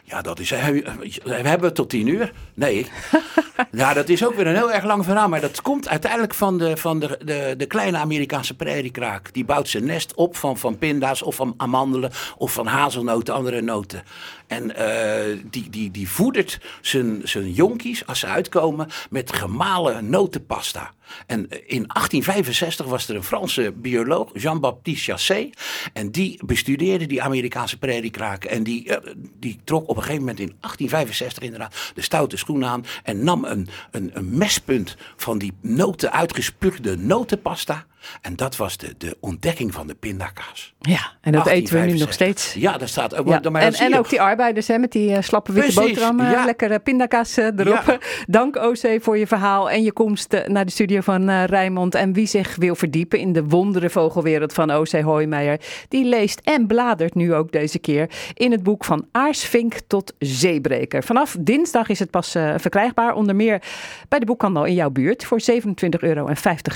Ja, 0.04 0.22
dat 0.22 0.38
is. 0.38 0.50
We 0.50 1.32
hebben 1.32 1.62
het 1.62 1.74
tot 1.74 1.88
tien 1.90 2.06
uur. 2.06 2.32
Nee. 2.54 2.86
ja, 3.70 3.94
dat 3.94 4.08
is 4.08 4.26
ook 4.26 4.34
weer 4.34 4.46
een 4.46 4.54
heel 4.54 4.72
erg 4.72 4.84
lang 4.84 5.04
verhaal. 5.04 5.28
Maar 5.28 5.40
dat 5.40 5.62
komt 5.62 5.88
uiteindelijk 5.88 6.34
van 6.34 6.58
de, 6.58 6.76
van 6.76 6.98
de, 6.98 7.18
de, 7.24 7.54
de 7.56 7.66
kleine 7.66 7.98
Amerikaanse 7.98 8.56
prairiekraak. 8.56 9.32
Die 9.32 9.44
bouwt 9.44 9.68
zijn 9.68 9.84
nest 9.84 10.14
op 10.14 10.36
van, 10.36 10.58
van 10.58 10.78
pinda's 10.78 11.22
of 11.22 11.34
van 11.34 11.54
amandelen 11.56 12.10
of 12.36 12.52
van 12.52 12.66
hazelnoten, 12.66 13.34
andere 13.34 13.60
noten. 13.60 14.02
En 14.48 14.76
eh, 14.76 15.38
die, 15.50 15.70
die, 15.70 15.90
die 15.90 16.08
voedert 16.08 16.60
zijn, 16.80 17.22
jonkies, 17.52 18.06
als 18.06 18.18
ze 18.18 18.26
uitkomen, 18.26 18.88
met 19.10 19.32
gemalen 19.32 20.10
notenpasta. 20.10 20.92
En 21.26 21.50
eh, 21.50 21.58
in 21.58 21.86
1865 21.86 22.86
was 22.86 23.08
er 23.08 23.16
een 23.16 23.24
Franse 23.24 23.72
bioloog, 23.72 24.30
Jean-Baptiste 24.34 25.12
Chassé. 25.12 25.50
En 25.92 26.10
die 26.10 26.40
bestudeerde 26.44 27.06
die 27.06 27.22
Amerikaanse 27.22 27.78
prairiekraken. 27.78 28.50
En 28.50 28.62
die, 28.62 28.96
eh, 28.96 29.14
die 29.36 29.60
trok 29.64 29.88
op 29.88 29.96
een 29.96 30.02
gegeven 30.02 30.20
moment 30.20 30.40
in 30.40 30.56
1865 30.60 31.42
inderdaad 31.42 31.92
de 31.94 32.02
stoute 32.02 32.36
schoen 32.36 32.64
aan. 32.64 32.84
En 33.02 33.24
nam 33.24 33.44
een, 33.44 33.68
een, 33.90 34.10
een 34.14 34.38
mespunt 34.38 34.96
van 35.16 35.38
die 35.38 35.52
noten 35.60 36.12
uitgespuugde 36.12 36.96
notenpasta. 36.96 37.86
En 38.20 38.36
dat 38.36 38.56
was 38.56 38.76
de, 38.76 38.94
de 38.98 39.16
ontdekking 39.20 39.74
van 39.74 39.86
de 39.86 39.94
pindakaas. 39.94 40.74
Ja, 40.80 41.12
en 41.20 41.32
dat 41.32 41.46
eten 41.46 41.80
we 41.80 41.86
nu 41.86 41.98
nog 41.98 42.12
steeds. 42.12 42.52
Ja, 42.52 42.78
dat 42.78 42.88
staat 42.88 43.16
ook. 43.16 43.28
Ja. 43.28 43.50
maar 43.50 43.62
En, 43.62 43.72
en 43.72 43.98
ook 43.98 44.08
die 44.08 44.20
arbeiders 44.20 44.68
hè, 44.68 44.78
met 44.78 44.92
die 44.92 45.14
eh, 45.14 45.22
slappe 45.22 45.52
witte 45.52 45.72
Precies, 45.72 45.94
boterham. 45.94 46.20
eh, 46.20 46.30
ja. 46.30 46.44
Lekkere 46.44 46.78
pindakaas 46.78 47.36
eh, 47.36 47.44
erop. 47.44 47.84
Ja. 47.86 47.98
Dank 48.26 48.56
OC 48.56 49.02
voor 49.02 49.18
je 49.18 49.26
verhaal 49.26 49.70
en 49.70 49.82
je 49.82 49.92
komst 49.92 50.32
eh, 50.32 50.46
naar 50.46 50.64
de 50.64 50.70
studio 50.70 51.00
van 51.00 51.44
Rijnmond. 51.44 51.94
En 51.94 52.12
wie 52.12 52.26
zich 52.26 52.56
wil 52.56 52.74
verdiepen 52.74 53.18
in 53.18 53.32
de 53.32 53.44
wondere 53.44 53.90
vogelwereld 53.90 54.52
van 54.52 54.74
OC 54.74 54.90
Hoijmeijer... 54.90 55.60
die 55.88 56.04
leest 56.04 56.40
en 56.44 56.66
bladert 56.66 57.14
nu 57.14 57.34
ook 57.34 57.52
deze 57.52 57.78
keer 57.78 58.10
in 58.34 58.52
het 58.52 58.62
boek 58.62 58.84
van 58.84 59.06
aarsvink 59.12 59.74
tot 59.86 60.14
zeebreker. 60.18 61.04
Vanaf 61.04 61.36
dinsdag 61.40 61.88
is 61.88 61.98
het 61.98 62.10
pas 62.10 62.30
verkrijgbaar. 62.56 63.14
Onder 63.14 63.36
meer 63.36 63.62
bij 64.08 64.18
de 64.18 64.26
boekhandel 64.26 64.64
in 64.64 64.74
jouw 64.74 64.90
buurt 64.90 65.24
voor 65.24 65.40
27,50 65.40 65.54
euro. 65.98 66.26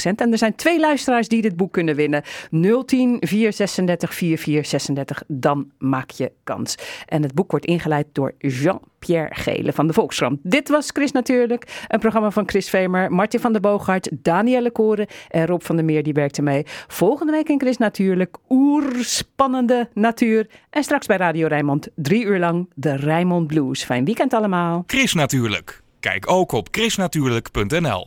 En 0.05 0.33
er 0.33 0.39
zijn 0.39 0.55
twee 0.55 0.81
die 1.21 1.43
dit 1.43 1.57
boek 1.57 1.73
kunnen 1.73 1.95
winnen. 1.95 2.23
010 2.51 3.17
436 3.21 4.15
4436. 4.15 5.23
Dan 5.27 5.71
maak 5.79 6.11
je 6.11 6.33
kans. 6.45 6.75
En 7.07 7.23
het 7.23 7.35
boek 7.35 7.51
wordt 7.51 7.67
ingeleid 7.67 8.07
door 8.13 8.35
Jean-Pierre 8.39 9.35
Gele 9.35 9.73
van 9.73 9.87
de 9.87 9.93
Volkskrant. 9.93 10.39
Dit 10.43 10.69
was 10.69 10.91
Chris 10.93 11.13
Natuurlijk. 11.13 11.85
Een 11.89 11.99
programma 11.99 12.31
van 12.31 12.49
Chris 12.49 12.69
Vemer, 12.71 13.13
Martin 13.13 13.41
van 13.41 13.53
der 13.53 13.61
Boogaard, 13.61 14.09
Danielle 14.13 14.71
Koren 14.71 15.07
en 15.29 15.47
Rob 15.47 15.63
van 15.63 15.77
der 15.77 15.85
Meer. 15.85 16.03
Die 16.03 16.13
werkte 16.13 16.43
mee. 16.43 16.63
Volgende 16.89 17.33
week 17.33 17.49
in 17.49 17.61
Chris 17.61 17.77
Natuurlijk. 17.77 18.37
Oerspannende 18.49 19.89
natuur. 19.95 20.47
En 20.71 20.83
straks 20.83 21.07
bij 21.07 21.17
Radio 21.17 21.47
Rijnmond. 21.47 21.89
Drie 21.95 22.25
uur 22.25 22.39
lang 22.39 22.71
de 22.75 22.97
Rijnmond 22.97 23.47
Blues. 23.47 23.85
Fijn 23.85 24.05
weekend 24.05 24.35
allemaal. 24.35 24.85
Chris 24.87 25.15
Natuurlijk. 25.15 25.83
Kijk 26.01 26.31
ook 26.31 26.53
op 26.53 26.69
chrisnatuurlijk.nl 26.71 28.01